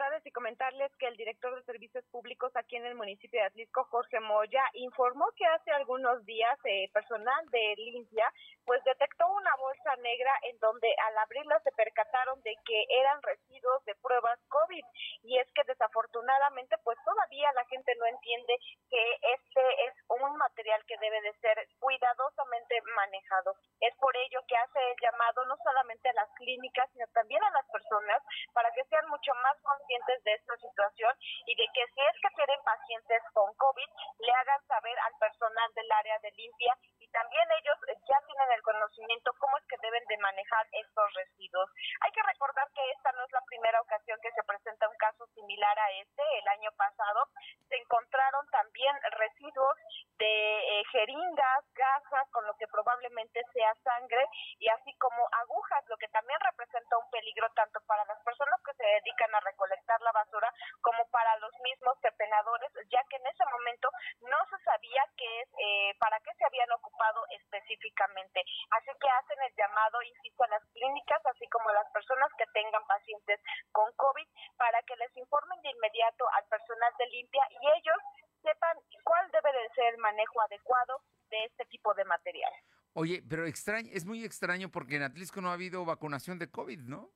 tardes 0.05 0.25
y 0.25 0.31
comentarles 0.31 0.91
que 0.97 1.07
el 1.07 1.17
director 1.17 1.55
de 1.55 1.63
Servicios 1.63 2.05
Públicos 2.11 2.51
aquí 2.55 2.75
en 2.75 2.85
el 2.85 2.93
municipio 2.93 3.39
de 3.39 3.47
Atlisco, 3.47 3.85
Jorge 3.85 4.19
Moya, 4.19 4.61
informó 4.73 5.25
que 5.35 5.45
hace 5.47 5.71
algunos 5.71 6.23
días 6.25 6.59
eh, 6.65 6.89
personal 6.93 7.49
de 7.49 7.73
limpia 7.77 8.31
pues 8.65 8.83
detectó 8.83 9.27
una 9.27 9.55
bolsa 9.57 9.95
negra 9.97 10.31
en 10.43 10.59
donde 10.59 10.93
al 11.07 11.17
abrirla 11.17 11.59
se 11.61 11.71
percataron 11.71 12.41
de 12.43 12.53
que 12.65 12.85
eran 12.89 13.21
residuos 13.21 13.83
de 13.85 13.95
pruebas 13.95 14.39
COVID 14.49 14.85
y 15.23 15.39
es 15.39 15.47
que 15.53 15.63
desafortunadamente 15.65 16.77
pues 16.83 16.97
todavía 17.03 17.51
la 17.53 17.65
gente 17.65 17.93
no 17.97 18.05
entiende 18.05 18.57
que 18.89 19.03
este 19.33 19.61
es 19.87 19.93
un 20.09 20.37
material 20.37 20.83
que 20.85 20.97
debe 20.97 21.21
de 21.21 21.33
ser 21.39 21.67
cuidadosamente 21.79 22.81
manejado. 22.95 23.55
Es 23.81 23.95
por 23.97 24.15
ello 24.17 24.39
que 24.47 24.57
hace 24.57 24.79
el 24.79 24.97
llamado 25.01 25.45
no 25.45 25.57
solamente 25.63 26.09
a 26.09 26.13
las 26.13 26.29
clínicas 26.37 26.89
sino 26.93 27.07
también 27.13 27.43
a 27.43 27.51
las 27.51 27.65
personas 27.71 28.21
para 28.53 28.71
que 28.71 28.83
sean 28.85 29.07
mucho 29.09 29.33
más 29.41 29.57
conscientes 29.61 29.94
de 29.95 30.33
esta 30.33 30.57
situación 30.57 31.13
y 31.45 31.55
de 31.55 31.67
que 31.73 31.87
si 31.87 32.01
es 32.01 32.15
que 32.21 32.35
tienen 32.35 32.59
pacientes 32.65 33.21
con 33.33 33.53
COVID, 33.55 33.89
le 34.19 34.31
hagan 34.31 34.61
saber 34.67 34.97
al 34.99 35.13
personal 35.19 35.73
del 35.73 35.91
área 35.91 36.19
de 36.19 36.31
limpia 36.31 36.77
también 37.15 37.47
ellos 37.63 37.79
ya 38.03 38.19
tienen 38.27 38.51
el 38.51 38.61
conocimiento 38.61 39.31
cómo 39.39 39.57
es 39.57 39.63
que 39.71 39.79
deben 39.79 40.03
de 40.05 40.17
manejar 40.17 40.67
estos 40.71 41.13
residuos. 41.13 41.71
Hay 42.01 42.11
que 42.11 42.21
recordar 42.27 42.67
que 42.75 42.91
esta 42.91 43.11
no 43.13 43.23
es 43.23 43.31
la 43.31 43.41
primera 43.47 43.79
ocasión 43.79 44.19
que 44.21 44.35
se 44.35 44.43
presenta 44.43 44.89
un 44.89 44.97
caso 44.97 45.25
similar 45.31 45.79
a 45.79 45.91
este. 45.91 46.23
El 46.39 46.47
año 46.59 46.71
pasado 46.75 47.31
se 47.69 47.75
encontraron 47.77 48.45
también 48.51 48.93
residuos 49.15 49.77
de 50.19 50.27
eh, 50.27 50.83
jeringas, 50.91 51.63
gasas, 51.71 52.29
con 52.31 52.45
lo 52.47 52.53
que 52.57 52.67
probablemente 52.67 53.41
sea 53.53 53.73
sangre 53.83 54.27
y 54.59 54.67
así 54.67 54.91
como 54.99 55.23
agujas, 55.39 55.87
lo 55.87 55.95
que 55.97 56.09
también 56.09 56.39
representa 56.41 56.97
un 56.97 57.09
peligro 57.11 57.47
tanto 57.55 57.79
para 57.87 58.03
las 58.05 58.19
personas 58.23 58.59
que 58.65 58.73
se 58.73 58.83
dedican 58.83 59.33
a 59.35 59.39
recolectar 59.39 60.01
la 60.01 60.11
basura 60.11 60.51
como 60.81 61.07
para 61.11 61.37
los 61.37 61.53
mismos 61.63 61.97
pepenadores, 61.99 62.71
ya 62.91 62.99
que 63.09 63.15
en 63.15 63.27
ese 63.27 63.45
momento 63.45 63.89
no 64.19 64.37
se 64.49 64.59
sabía 64.63 65.03
qué 65.15 65.41
es, 65.41 65.49
eh, 65.59 65.95
para 65.99 66.19
qué 66.19 66.33
se 66.35 66.45
habían 66.45 66.71
ocupado 66.71 67.04
específicamente. 67.29 68.43
Así 68.71 68.91
que 68.99 69.09
hacen 69.09 69.39
el 69.43 69.53
llamado, 69.57 70.01
insisto, 70.01 70.43
a 70.43 70.53
las 70.55 70.63
clínicas, 70.73 71.21
así 71.25 71.47
como 71.49 71.69
a 71.69 71.73
las 71.73 71.89
personas 71.91 72.29
que 72.37 72.45
tengan 72.53 72.85
pacientes 72.87 73.39
con 73.71 73.91
COVID, 73.95 74.27
para 74.57 74.81
que 74.83 74.95
les 74.95 75.11
informen 75.17 75.61
de 75.61 75.69
inmediato 75.69 76.25
al 76.33 76.45
personal 76.47 76.93
de 76.97 77.07
limpia 77.07 77.43
y 77.49 77.61
ellos 77.79 77.99
sepan 78.41 78.77
cuál 79.03 79.29
debe 79.31 79.51
de 79.51 79.69
ser 79.75 79.93
el 79.93 79.97
manejo 79.97 80.41
adecuado 80.41 81.01
de 81.29 81.45
este 81.45 81.65
tipo 81.65 81.93
de 81.93 82.05
material. 82.05 82.53
Oye, 82.93 83.21
pero 83.27 83.45
extraño, 83.45 83.89
es 83.91 84.05
muy 84.05 84.23
extraño 84.23 84.69
porque 84.69 84.95
en 84.95 85.03
Atlisco 85.03 85.41
no 85.41 85.49
ha 85.49 85.53
habido 85.53 85.83
vacunación 85.83 86.39
de 86.39 86.49
COVID, 86.49 86.79
¿no? 86.81 87.11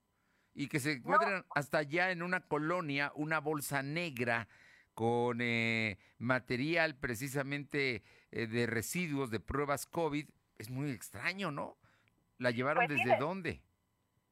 y 0.54 0.68
que 0.68 0.80
se 0.80 0.94
encuentran 0.94 1.46
hasta 1.56 1.80
allá 1.80 2.12
en 2.12 2.22
una 2.22 2.42
colonia 2.42 3.12
una 3.16 3.40
bolsa 3.40 3.82
negra 3.82 4.48
con 4.94 5.40
eh, 5.42 5.98
material 6.18 6.98
precisamente 6.98 8.04
eh, 8.32 8.48
de 8.48 8.68
residuos 8.68 9.32
de 9.32 9.40
pruebas 9.40 9.86
COVID. 9.86 10.28
Es 10.58 10.70
muy 10.70 10.92
extraño, 10.92 11.52
¿no? 11.52 11.78
¿La 12.38 12.52
llevaron 12.52 12.86
pues 12.86 12.98
desde 12.98 13.18
dónde? 13.18 13.62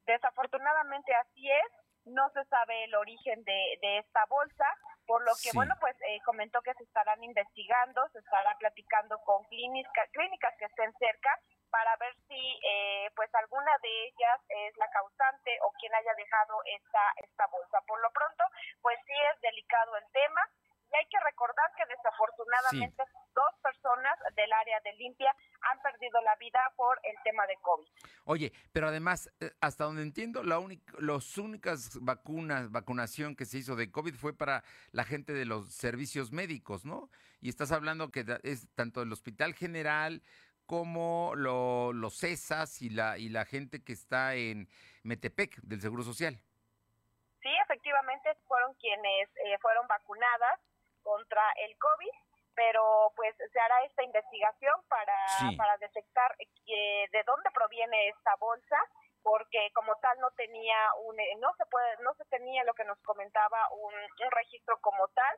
Desafortunadamente 0.06 1.14
así 1.14 1.50
es. 1.50 1.72
No 2.04 2.30
se 2.30 2.42
sabe 2.46 2.84
el 2.84 2.94
origen 2.94 3.44
de, 3.44 3.78
de 3.82 3.98
esta 3.98 4.24
bolsa, 4.30 4.64
por 5.04 5.22
lo 5.24 5.32
que, 5.42 5.50
bueno, 5.52 5.74
pues 5.78 5.94
eh, 6.08 6.20
comentó 6.24 6.62
que 6.62 6.72
se 6.74 6.84
estarán 6.84 7.22
investigando, 7.22 8.00
se 8.12 8.18
estará 8.18 8.56
platicando 8.58 9.18
con 9.24 9.44
clínicas, 9.44 10.08
clínicas 10.12 10.54
que 10.58 10.64
estén 10.64 10.92
cerca 10.98 11.30
para 11.70 11.96
ver 11.96 12.14
si 12.28 12.60
eh, 12.64 13.10
pues 13.14 13.28
alguna 13.34 13.72
de 13.82 13.92
ellas 14.08 14.40
es 14.48 14.76
la 14.78 14.88
causante 14.88 15.52
o 15.62 15.72
quien 15.80 15.94
haya 15.94 16.14
dejado 16.14 16.60
esta 16.64 17.00
esta 17.24 17.46
bolsa. 17.48 17.80
Por 17.86 18.00
lo 18.00 18.10
pronto, 18.10 18.44
pues 18.80 18.98
sí 19.06 19.12
es 19.32 19.40
delicado 19.40 19.96
el 19.96 20.04
tema 20.12 20.40
y 20.90 20.96
hay 20.96 21.06
que 21.06 21.18
recordar 21.20 21.70
que 21.76 21.84
desafortunadamente 21.86 23.02
dos 23.34 23.54
personas 23.62 24.18
del 24.34 24.52
área 24.52 24.80
de 24.80 24.92
limpia 24.94 25.34
han 25.60 25.80
perdido 25.80 26.20
la 26.22 26.34
vida 26.36 26.60
por 26.76 26.98
el 27.04 27.14
tema 27.24 27.46
de 27.46 27.56
COVID. 27.62 27.88
Oye, 28.24 28.52
pero 28.72 28.88
además, 28.88 29.30
eh, 29.40 29.50
hasta 29.60 29.84
donde 29.84 30.02
entiendo, 30.02 30.42
la 30.42 30.58
las 30.98 31.38
únicas 31.38 31.98
vacunas, 32.00 32.70
vacunación 32.70 33.36
que 33.36 33.44
se 33.44 33.58
hizo 33.58 33.76
de 33.76 33.90
COVID 33.90 34.14
fue 34.14 34.36
para 34.36 34.64
la 34.90 35.04
gente 35.04 35.32
de 35.32 35.44
los 35.44 35.72
servicios 35.72 36.32
médicos, 36.32 36.84
¿no? 36.84 37.10
Y 37.40 37.48
estás 37.48 37.70
hablando 37.70 38.10
que 38.10 38.24
es 38.42 38.68
tanto 38.74 39.02
el 39.02 39.12
Hospital 39.12 39.54
General 39.54 40.22
como 40.66 41.32
los 41.34 42.18
CESAS 42.18 42.82
y 42.82 42.90
la, 42.90 43.16
y 43.16 43.30
la 43.30 43.46
gente 43.46 43.82
que 43.82 43.92
está 43.92 44.34
en 44.34 44.68
Metepec 45.02 45.56
del 45.62 45.80
Seguro 45.80 46.02
Social. 46.02 46.38
Sí, 47.40 47.48
efectivamente 47.64 48.34
fueron 48.46 48.74
quienes 48.74 49.28
eh, 49.46 49.56
fueron 49.62 49.86
vacunadas 49.86 50.60
contra 51.08 51.40
el 51.64 51.72
COVID, 51.78 52.16
pero 52.54 53.12
pues 53.16 53.32
se 53.36 53.60
hará 53.60 53.82
esta 53.84 54.04
investigación 54.04 54.76
para, 54.88 55.16
para 55.56 55.78
detectar 55.78 56.36
eh, 56.66 57.08
de 57.10 57.22
dónde 57.24 57.48
proviene 57.54 58.08
esta 58.08 58.36
bolsa 58.36 58.76
porque 59.22 59.70
como 59.74 59.94
tal 60.00 60.18
no 60.20 60.30
tenía 60.32 60.76
un 61.06 61.18
eh, 61.18 61.36
no 61.40 61.54
se 61.56 61.64
puede 61.66 61.96
no 62.02 62.14
se 62.14 62.24
tenía 62.26 62.64
lo 62.64 62.74
que 62.74 62.84
nos 62.84 62.98
comentaba 63.02 63.58
un, 63.72 63.94
registro 64.30 64.78
como 64.80 65.08
tal 65.08 65.34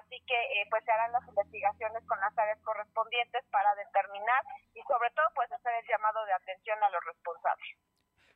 así 0.00 0.22
que 0.26 0.34
eh, 0.34 0.66
pues 0.70 0.84
se 0.84 0.92
harán 0.92 1.12
las 1.12 1.26
investigaciones 1.26 2.04
con 2.06 2.20
las 2.20 2.36
áreas 2.36 2.60
correspondientes 2.62 3.44
para 3.50 3.74
determinar 3.74 4.42
y 4.74 4.80
sobre 4.82 5.10
todo 5.16 5.26
pues 5.34 5.50
hacer 5.52 5.72
el 5.80 5.86
llamado 5.88 6.24
de 6.26 6.32
atención 6.32 6.78
a 6.82 6.90
los 6.90 7.04
responsables. 7.04 7.76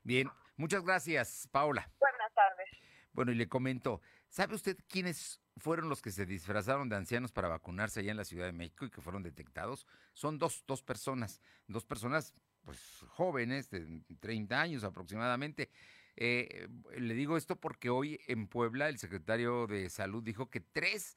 Bien 0.02 0.30
muchas 0.56 0.84
gracias 0.84 1.48
Paula 1.52 1.88
buenas 1.98 2.32
tardes. 2.34 2.68
Bueno 3.12 3.32
y 3.32 3.36
le 3.36 3.48
comento 3.48 4.00
sabe 4.28 4.54
usted 4.54 4.76
quiénes 4.88 5.41
fueron 5.57 5.88
los 5.88 6.03
que 6.03 6.11
se 6.11 6.26
disfrazaron 6.26 6.88
de 6.88 6.96
ancianos 6.96 7.32
para 7.32 7.48
vacunarse 7.48 8.00
allá 8.00 8.11
en 8.11 8.16
la 8.16 8.24
Ciudad 8.24 8.46
de 8.46 8.53
México 8.53 8.84
y 8.84 8.90
que 8.90 9.00
fueron 9.00 9.22
detectados 9.22 9.86
son 10.12 10.38
dos 10.38 10.64
dos 10.66 10.82
personas 10.82 11.40
dos 11.66 11.84
personas 11.84 12.34
pues 12.64 12.78
jóvenes 13.09 13.70
de 13.70 14.03
30 14.20 14.61
años 14.61 14.84
aproximadamente. 14.84 15.70
Eh, 16.16 16.68
le 16.98 17.14
digo 17.14 17.36
esto 17.36 17.57
porque 17.57 17.90
hoy 17.90 18.20
en 18.26 18.46
Puebla 18.46 18.88
el 18.88 18.98
secretario 18.98 19.66
de 19.66 19.88
Salud 19.88 20.22
dijo 20.22 20.50
que 20.50 20.61
tres 20.61 21.16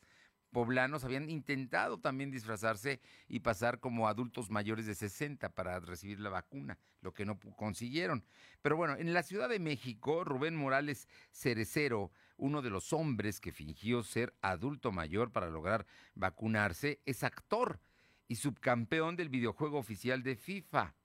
poblanos 0.51 1.03
habían 1.03 1.29
intentado 1.29 1.99
también 1.99 2.31
disfrazarse 2.31 3.01
y 3.27 3.41
pasar 3.41 3.81
como 3.81 4.07
adultos 4.07 4.49
mayores 4.49 4.85
de 4.85 4.95
60 4.95 5.49
para 5.49 5.81
recibir 5.81 6.21
la 6.21 6.29
vacuna, 6.29 6.79
lo 7.01 7.13
que 7.13 7.25
no 7.25 7.37
consiguieron. 7.57 8.23
Pero 8.61 8.77
bueno, 8.77 8.95
en 8.95 9.13
la 9.13 9.23
Ciudad 9.23 9.49
de 9.49 9.59
México, 9.59 10.23
Rubén 10.23 10.55
Morales 10.55 11.09
Cerecero, 11.33 12.13
uno 12.37 12.61
de 12.61 12.69
los 12.69 12.93
hombres 12.93 13.39
que 13.39 13.51
fingió 13.51 14.03
ser 14.03 14.33
adulto 14.41 14.91
mayor 14.91 15.31
para 15.31 15.49
lograr 15.49 15.85
vacunarse, 16.15 17.01
es 17.05 17.23
actor 17.23 17.79
y 18.27 18.35
subcampeón 18.35 19.15
del 19.15 19.29
videojuego 19.29 19.77
oficial 19.77 20.23
de 20.23 20.35
FIFA 20.35 20.95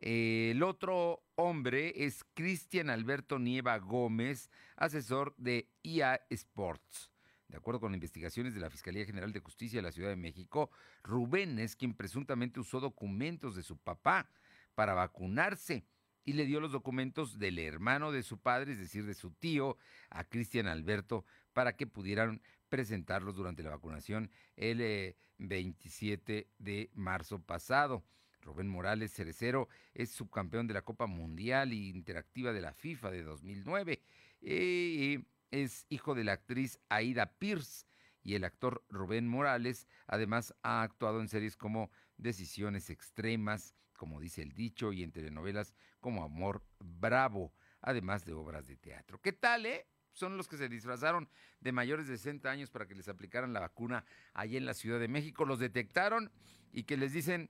el 0.00 0.62
otro 0.62 1.22
hombre 1.34 1.92
es 2.06 2.24
Cristian 2.32 2.88
Alberto 2.88 3.38
Nieva 3.38 3.78
Gómez, 3.78 4.50
asesor 4.76 5.34
de 5.36 5.68
IA 5.82 6.22
Sports. 6.30 7.10
De 7.48 7.58
acuerdo 7.58 7.80
con 7.80 7.92
investigaciones 7.92 8.54
de 8.54 8.60
la 8.60 8.70
Fiscalía 8.70 9.04
General 9.04 9.30
de 9.30 9.40
Justicia 9.40 9.78
de 9.78 9.82
la 9.82 9.92
Ciudad 9.92 10.08
de 10.08 10.16
México, 10.16 10.70
Rubén 11.02 11.58
es 11.58 11.76
quien 11.76 11.92
presuntamente 11.92 12.60
usó 12.60 12.80
documentos 12.80 13.54
de 13.54 13.62
su 13.62 13.76
papá 13.76 14.30
para 14.74 14.94
vacunarse 14.94 15.84
y 16.24 16.34
le 16.34 16.46
dio 16.46 16.60
los 16.60 16.72
documentos 16.72 17.38
del 17.38 17.58
hermano 17.58 18.12
de 18.12 18.22
su 18.22 18.38
padre, 18.38 18.72
es 18.72 18.78
decir, 18.78 19.06
de 19.06 19.14
su 19.14 19.30
tío, 19.30 19.76
a 20.10 20.24
Cristian 20.24 20.66
Alberto, 20.66 21.24
para 21.52 21.76
que 21.76 21.86
pudieran 21.86 22.42
presentarlos 22.68 23.36
durante 23.36 23.62
la 23.62 23.70
vacunación 23.70 24.30
el 24.56 25.16
27 25.38 26.38
eh, 26.38 26.48
de 26.58 26.90
marzo 26.94 27.40
pasado. 27.40 28.04
Rubén 28.42 28.68
Morales 28.68 29.12
Cerecero 29.12 29.68
es 29.92 30.10
subcampeón 30.10 30.66
de 30.66 30.74
la 30.74 30.82
Copa 30.82 31.06
Mundial 31.06 31.72
e 31.72 31.76
Interactiva 31.76 32.52
de 32.52 32.60
la 32.62 32.72
FIFA 32.72 33.10
de 33.10 33.22
2009. 33.22 34.02
y 34.40 35.18
es 35.50 35.84
hijo 35.88 36.14
de 36.14 36.24
la 36.24 36.32
actriz 36.32 36.78
Aida 36.88 37.26
Pierce 37.38 37.84
y 38.22 38.34
el 38.34 38.44
actor 38.44 38.84
Rubén 38.88 39.26
Morales 39.26 39.86
además 40.06 40.54
ha 40.62 40.82
actuado 40.82 41.20
en 41.20 41.28
series 41.28 41.56
como 41.56 41.90
Decisiones 42.16 42.90
Extremas, 42.90 43.74
como 43.94 44.20
dice 44.20 44.42
el 44.42 44.52
dicho, 44.52 44.92
y 44.92 45.02
en 45.02 45.12
telenovelas 45.12 45.74
como 46.00 46.24
Amor 46.24 46.62
Bravo, 46.78 47.52
además 47.80 48.24
de 48.24 48.32
obras 48.32 48.66
de 48.66 48.76
teatro. 48.76 49.20
¿Qué 49.20 49.32
tal, 49.32 49.66
eh? 49.66 49.86
Son 50.12 50.36
los 50.36 50.48
que 50.48 50.56
se 50.56 50.68
disfrazaron 50.68 51.28
de 51.60 51.72
mayores 51.72 52.08
de 52.08 52.16
60 52.16 52.50
años 52.50 52.70
para 52.70 52.86
que 52.86 52.94
les 52.94 53.08
aplicaran 53.08 53.52
la 53.52 53.60
vacuna 53.60 54.04
allí 54.34 54.56
en 54.56 54.66
la 54.66 54.74
Ciudad 54.74 54.98
de 54.98 55.08
México. 55.08 55.44
Los 55.44 55.60
detectaron 55.60 56.32
y 56.72 56.82
que 56.84 56.96
les 56.96 57.12
dicen, 57.12 57.48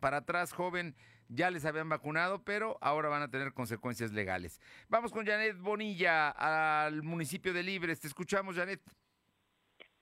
para 0.00 0.18
atrás, 0.18 0.52
joven, 0.52 0.94
ya 1.28 1.50
les 1.50 1.64
habían 1.64 1.88
vacunado, 1.88 2.42
pero 2.44 2.78
ahora 2.80 3.08
van 3.08 3.22
a 3.22 3.30
tener 3.30 3.52
consecuencias 3.52 4.12
legales. 4.12 4.60
Vamos 4.88 5.12
con 5.12 5.26
Janet 5.26 5.58
Bonilla 5.58 6.30
al 6.30 7.02
municipio 7.02 7.52
de 7.52 7.62
Libres. 7.62 8.00
Te 8.00 8.08
escuchamos, 8.08 8.56
Janet. 8.56 8.80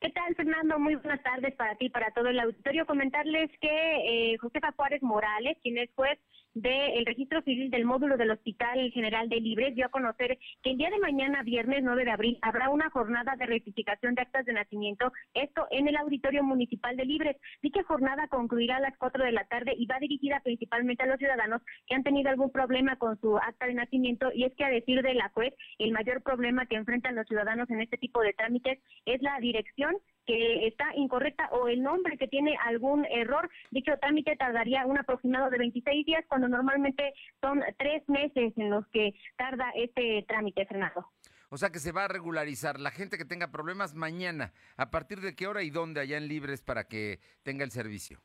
¿Qué 0.01 0.11
tal, 0.11 0.35
Fernando? 0.37 0.79
Muy 0.79 0.95
buenas 0.97 1.23
tardes 1.23 1.55
para 1.55 1.75
ti, 1.77 1.89
para 1.89 2.11
todo 2.13 2.29
el 2.29 2.39
auditorio. 2.39 2.87
Comentarles 2.87 3.51
que 3.61 4.33
eh, 4.33 4.37
Josefa 4.39 4.73
Juárez 4.73 5.03
Morales, 5.03 5.57
quien 5.63 5.79
es 5.79 5.91
juez 5.95 6.19
del 6.57 7.05
registro 7.05 7.43
civil 7.43 7.71
del 7.71 7.85
módulo 7.85 8.17
del 8.17 8.31
Hospital 8.31 8.91
General 8.91 9.29
de 9.29 9.41
Libres 9.41 9.75
dio 9.75 9.85
a 9.85 9.91
conocer 9.91 10.39
que 10.63 10.71
el 10.71 10.79
día 10.79 10.89
de 10.89 10.99
mañana, 10.99 11.43
viernes 11.43 11.83
9 11.83 12.07
de 12.07 12.11
abril, 12.11 12.39
habrá 12.41 12.71
una 12.71 12.89
jornada 12.89 13.37
de 13.37 13.45
rectificación 13.45 14.15
de 14.15 14.23
actas 14.23 14.47
de 14.47 14.55
nacimiento, 14.55 15.13
esto 15.35 15.67
en 15.71 15.87
el 15.87 15.97
Auditorio 15.99 16.43
Municipal 16.43 16.97
de 16.97 17.05
Libres. 17.05 17.37
Dicha 17.63 17.83
jornada 17.83 18.27
concluirá 18.29 18.79
a 18.79 18.81
las 18.81 18.97
4 18.97 19.23
de 19.23 19.33
la 19.33 19.45
tarde 19.45 19.75
y 19.77 19.85
va 19.85 19.99
dirigida 19.99 20.41
principalmente 20.43 21.03
a 21.03 21.07
los 21.07 21.19
ciudadanos 21.19 21.61
que 21.87 21.95
han 21.95 22.03
tenido 22.03 22.31
algún 22.31 22.51
problema 22.51 22.97
con 22.97 23.21
su 23.21 23.37
acta 23.37 23.67
de 23.67 23.75
nacimiento 23.75 24.31
y 24.33 24.45
es 24.45 24.55
que 24.55 24.65
a 24.65 24.71
decir 24.71 25.03
de 25.03 25.13
la 25.13 25.29
juez, 25.35 25.53
el 25.79 25.93
mayor 25.93 26.23
problema 26.23 26.65
que 26.65 26.77
enfrentan 26.77 27.17
los 27.17 27.27
ciudadanos 27.27 27.69
en 27.69 27.83
este 27.83 27.99
tipo 27.99 28.23
de 28.23 28.33
trámites 28.33 28.79
es 29.05 29.21
la 29.21 29.39
dirección 29.41 29.95
que 30.27 30.67
está 30.67 30.95
incorrecta 30.95 31.49
o 31.53 31.69
el 31.69 31.83
nombre 31.83 32.19
que 32.19 32.29
tiene 32.29 32.57
algún 32.65 33.05
error. 33.07 33.49
Dicho 33.71 33.93
trámite 34.01 34.37
tardaría 34.37 34.87
un 34.87 34.99
aproximado 34.99 35.51
de 35.51 35.59
26 35.59 36.07
días, 36.07 36.25
cuando 36.29 36.49
normalmente 36.49 37.15
son 37.41 37.63
tres 37.79 38.03
meses 38.09 38.53
en 38.57 38.71
los 38.71 38.87
que 38.89 39.15
tarda 39.37 39.71
este 39.75 40.25
trámite, 40.29 40.67
Fernando. 40.67 41.07
O 41.49 41.57
sea 41.59 41.71
que 41.71 41.79
se 41.79 41.93
va 41.93 42.05
a 42.05 42.09
regularizar 42.09 42.81
la 42.81 42.91
gente 42.91 43.19
que 43.19 43.25
tenga 43.25 43.53
problemas 43.53 43.95
mañana. 43.95 44.53
¿A 44.77 44.91
partir 44.91 45.21
de 45.21 45.35
qué 45.37 45.47
hora 45.47 45.63
y 45.63 45.71
dónde 45.71 46.01
allá 46.01 46.17
en 46.17 46.29
Libres 46.29 46.63
para 46.63 46.89
que 46.89 47.21
tenga 47.45 47.65
el 47.65 47.71
servicio? 47.71 48.21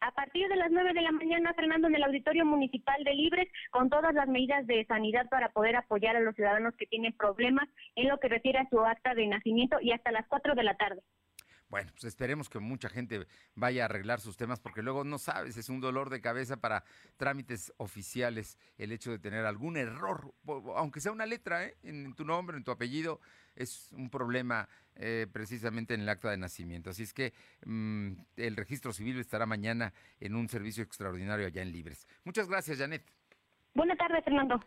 A 0.00 0.12
partir 0.12 0.48
de 0.48 0.56
las 0.56 0.70
9 0.70 0.92
de 0.92 1.02
la 1.02 1.12
mañana, 1.12 1.54
Fernando, 1.54 1.88
en 1.88 1.94
el 1.94 2.04
Auditorio 2.04 2.44
Municipal 2.44 3.02
de 3.04 3.14
Libres, 3.14 3.48
con 3.70 3.90
todas 3.90 4.14
las 4.14 4.28
medidas 4.28 4.66
de 4.66 4.84
sanidad 4.86 5.28
para 5.28 5.50
poder 5.50 5.76
apoyar 5.76 6.16
a 6.16 6.20
los 6.20 6.34
ciudadanos 6.34 6.74
que 6.76 6.86
tienen 6.86 7.12
problemas 7.14 7.68
en 7.96 8.08
lo 8.08 8.18
que 8.18 8.28
refiere 8.28 8.58
a 8.58 8.68
su 8.68 8.80
acta 8.80 9.14
de 9.14 9.26
nacimiento 9.26 9.78
y 9.80 9.92
hasta 9.92 10.12
las 10.12 10.26
4 10.28 10.54
de 10.54 10.62
la 10.62 10.76
tarde. 10.76 11.02
Bueno, 11.68 11.90
pues 11.92 12.04
esperemos 12.04 12.48
que 12.48 12.60
mucha 12.60 12.88
gente 12.88 13.26
vaya 13.54 13.82
a 13.82 13.84
arreglar 13.84 14.20
sus 14.20 14.38
temas 14.38 14.58
porque 14.58 14.82
luego 14.82 15.04
no 15.04 15.18
sabes, 15.18 15.58
es 15.58 15.68
un 15.68 15.80
dolor 15.80 16.08
de 16.08 16.22
cabeza 16.22 16.56
para 16.56 16.82
trámites 17.18 17.74
oficiales 17.76 18.56
el 18.78 18.90
hecho 18.90 19.10
de 19.10 19.18
tener 19.18 19.44
algún 19.44 19.76
error, 19.76 20.32
aunque 20.76 21.00
sea 21.00 21.12
una 21.12 21.26
letra 21.26 21.66
¿eh? 21.66 21.76
en, 21.82 22.14
tu 22.14 22.24
nombre, 22.24 22.56
en 22.56 22.64
tu 22.64 22.70
apellido, 22.70 23.20
es 23.58 23.90
un 23.92 24.08
problema 24.08 24.68
eh, 24.94 25.26
precisamente 25.30 25.94
en 25.94 26.02
el 26.02 26.08
acta 26.08 26.30
de 26.30 26.36
nacimiento. 26.36 26.90
Así 26.90 27.02
es 27.02 27.12
que 27.12 27.32
mm, 27.66 28.12
el 28.36 28.56
registro 28.56 28.92
civil 28.92 29.18
estará 29.18 29.46
mañana 29.46 29.92
en 30.20 30.34
un 30.34 30.48
servicio 30.48 30.82
extraordinario 30.82 31.46
allá 31.46 31.62
en 31.62 31.72
Libres. 31.72 32.06
Muchas 32.24 32.48
gracias, 32.48 32.78
Janet. 32.78 33.04
Buenas 33.74 33.98
tardes, 33.98 34.24
Fernando. 34.24 34.60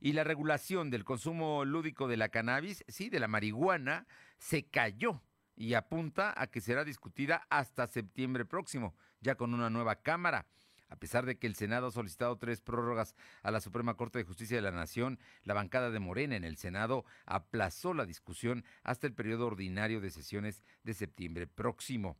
Y 0.00 0.12
la 0.12 0.24
regulación 0.24 0.90
del 0.90 1.04
consumo 1.04 1.64
lúdico 1.64 2.08
de 2.08 2.16
la 2.16 2.28
cannabis, 2.28 2.84
sí, 2.88 3.08
de 3.08 3.20
la 3.20 3.28
marihuana, 3.28 4.06
se 4.38 4.66
cayó 4.66 5.22
y 5.56 5.74
apunta 5.74 6.34
a 6.36 6.46
que 6.48 6.60
será 6.60 6.84
discutida 6.84 7.46
hasta 7.48 7.86
septiembre 7.86 8.44
próximo, 8.44 8.94
ya 9.20 9.36
con 9.36 9.54
una 9.54 9.70
nueva 9.70 9.96
Cámara. 9.96 10.46
A 10.94 10.96
pesar 10.96 11.26
de 11.26 11.36
que 11.36 11.48
el 11.48 11.56
Senado 11.56 11.88
ha 11.88 11.90
solicitado 11.90 12.38
tres 12.38 12.60
prórrogas 12.60 13.16
a 13.42 13.50
la 13.50 13.60
Suprema 13.60 13.96
Corte 13.96 14.20
de 14.20 14.24
Justicia 14.24 14.56
de 14.56 14.62
la 14.62 14.70
Nación, 14.70 15.18
la 15.42 15.52
bancada 15.52 15.90
de 15.90 15.98
Morena 15.98 16.36
en 16.36 16.44
el 16.44 16.56
Senado 16.56 17.04
aplazó 17.26 17.94
la 17.94 18.06
discusión 18.06 18.64
hasta 18.84 19.08
el 19.08 19.12
periodo 19.12 19.48
ordinario 19.48 20.00
de 20.00 20.12
sesiones 20.12 20.62
de 20.84 20.94
septiembre 20.94 21.48
próximo 21.48 22.16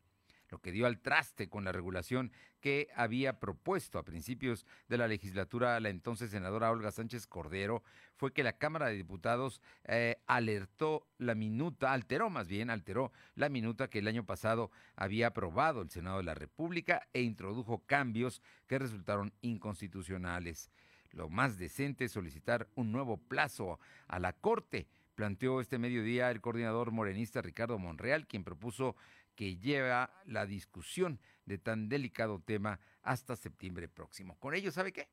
lo 0.54 0.60
que 0.60 0.70
dio 0.70 0.86
al 0.86 1.00
traste 1.00 1.48
con 1.48 1.64
la 1.64 1.72
regulación 1.72 2.30
que 2.60 2.86
había 2.94 3.40
propuesto 3.40 3.98
a 3.98 4.04
principios 4.04 4.66
de 4.88 4.98
la 4.98 5.08
legislatura 5.08 5.80
la 5.80 5.88
entonces 5.88 6.30
senadora 6.30 6.70
Olga 6.70 6.92
Sánchez 6.92 7.26
Cordero 7.26 7.82
fue 8.14 8.32
que 8.32 8.44
la 8.44 8.52
Cámara 8.52 8.86
de 8.86 8.94
Diputados 8.94 9.60
eh, 9.82 10.22
alertó 10.28 11.08
la 11.18 11.34
minuta, 11.34 11.92
alteró 11.92 12.30
más 12.30 12.46
bien, 12.46 12.70
alteró 12.70 13.10
la 13.34 13.48
minuta 13.48 13.90
que 13.90 13.98
el 13.98 14.06
año 14.06 14.24
pasado 14.24 14.70
había 14.94 15.26
aprobado 15.26 15.82
el 15.82 15.90
Senado 15.90 16.18
de 16.18 16.22
la 16.22 16.34
República 16.34 17.08
e 17.12 17.22
introdujo 17.22 17.82
cambios 17.84 18.40
que 18.68 18.78
resultaron 18.78 19.32
inconstitucionales. 19.40 20.70
Lo 21.10 21.28
más 21.28 21.58
decente 21.58 22.04
es 22.04 22.12
solicitar 22.12 22.68
un 22.76 22.92
nuevo 22.92 23.16
plazo 23.16 23.80
a 24.06 24.20
la 24.20 24.32
Corte 24.32 24.86
planteó 25.14 25.60
este 25.60 25.78
mediodía 25.78 26.30
el 26.30 26.40
coordinador 26.40 26.90
morenista 26.90 27.40
Ricardo 27.40 27.78
Monreal, 27.78 28.26
quien 28.26 28.44
propuso 28.44 28.96
que 29.34 29.56
lleva 29.56 30.10
la 30.26 30.46
discusión 30.46 31.20
de 31.44 31.58
tan 31.58 31.88
delicado 31.88 32.40
tema 32.40 32.80
hasta 33.02 33.36
septiembre 33.36 33.88
próximo. 33.88 34.38
Con 34.38 34.54
ello, 34.54 34.72
¿sabe 34.72 34.92
qué? 34.92 35.08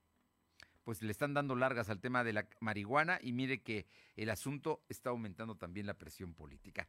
Pues 0.84 1.02
le 1.02 1.12
están 1.12 1.34
dando 1.34 1.56
largas 1.56 1.90
al 1.90 2.00
tema 2.00 2.24
de 2.24 2.34
la 2.34 2.48
marihuana 2.60 3.20
y 3.22 3.34
mire 3.34 3.62
que 3.62 3.86
el 4.16 4.30
asunto 4.30 4.84
está 4.90 5.12
aumentando 5.12 5.56
también 5.56 5.86
la 5.86 5.94
presión 5.94 6.34
política. 6.34 6.88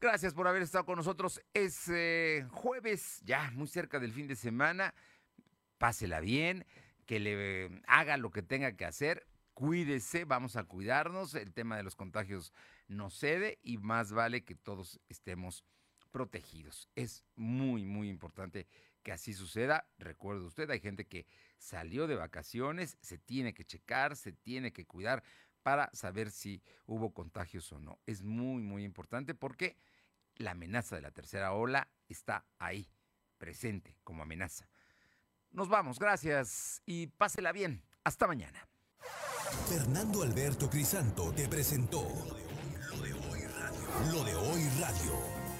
Gracias 0.00 0.34
por 0.34 0.46
haber 0.46 0.62
estado 0.62 0.84
con 0.84 0.96
nosotros. 0.96 1.40
Es 1.54 1.88
eh, 1.88 2.46
jueves, 2.50 3.20
ya 3.24 3.50
muy 3.52 3.66
cerca 3.66 3.98
del 3.98 4.12
fin 4.12 4.28
de 4.28 4.36
semana. 4.36 4.94
Pásela 5.78 6.20
bien, 6.20 6.64
que 7.06 7.18
le 7.18 7.82
haga 7.86 8.16
lo 8.16 8.30
que 8.30 8.42
tenga 8.42 8.76
que 8.76 8.84
hacer. 8.84 9.26
Cuídese, 9.54 10.24
vamos 10.24 10.54
a 10.54 10.64
cuidarnos. 10.64 11.34
El 11.34 11.52
tema 11.52 11.76
de 11.76 11.82
los 11.82 11.96
contagios 11.96 12.52
no 12.86 13.10
cede 13.10 13.58
y 13.62 13.78
más 13.78 14.12
vale 14.12 14.44
que 14.44 14.54
todos 14.54 15.00
estemos 15.08 15.64
Es 16.94 17.24
muy, 17.36 17.84
muy 17.84 18.08
importante 18.08 18.66
que 19.02 19.12
así 19.12 19.32
suceda. 19.32 19.88
Recuerde 19.98 20.44
usted, 20.44 20.70
hay 20.70 20.80
gente 20.80 21.06
que 21.06 21.26
salió 21.58 22.06
de 22.06 22.16
vacaciones, 22.16 22.96
se 23.00 23.18
tiene 23.18 23.54
que 23.54 23.64
checar, 23.64 24.16
se 24.16 24.32
tiene 24.32 24.72
que 24.72 24.86
cuidar 24.86 25.22
para 25.62 25.90
saber 25.92 26.30
si 26.30 26.62
hubo 26.86 27.12
contagios 27.12 27.70
o 27.72 27.80
no. 27.80 27.98
Es 28.06 28.22
muy, 28.22 28.62
muy 28.62 28.84
importante 28.84 29.34
porque 29.34 29.76
la 30.36 30.52
amenaza 30.52 30.96
de 30.96 31.02
la 31.02 31.10
tercera 31.10 31.52
ola 31.52 31.88
está 32.08 32.46
ahí, 32.58 32.88
presente 33.38 33.96
como 34.04 34.22
amenaza. 34.22 34.68
Nos 35.50 35.68
vamos, 35.68 35.98
gracias 35.98 36.82
y 36.86 37.08
pásela 37.08 37.52
bien. 37.52 37.82
Hasta 38.04 38.26
mañana. 38.26 38.68
Fernando 39.68 40.22
Alberto 40.22 40.68
Crisanto 40.68 41.32
te 41.32 41.48
presentó 41.48 42.02
Lo 42.90 43.02
de 43.02 43.12
hoy 43.12 43.40
radio. 43.42 44.12
Lo 44.12 44.24
de 44.24 44.34
hoy 44.34 44.68
radio. 44.80 45.37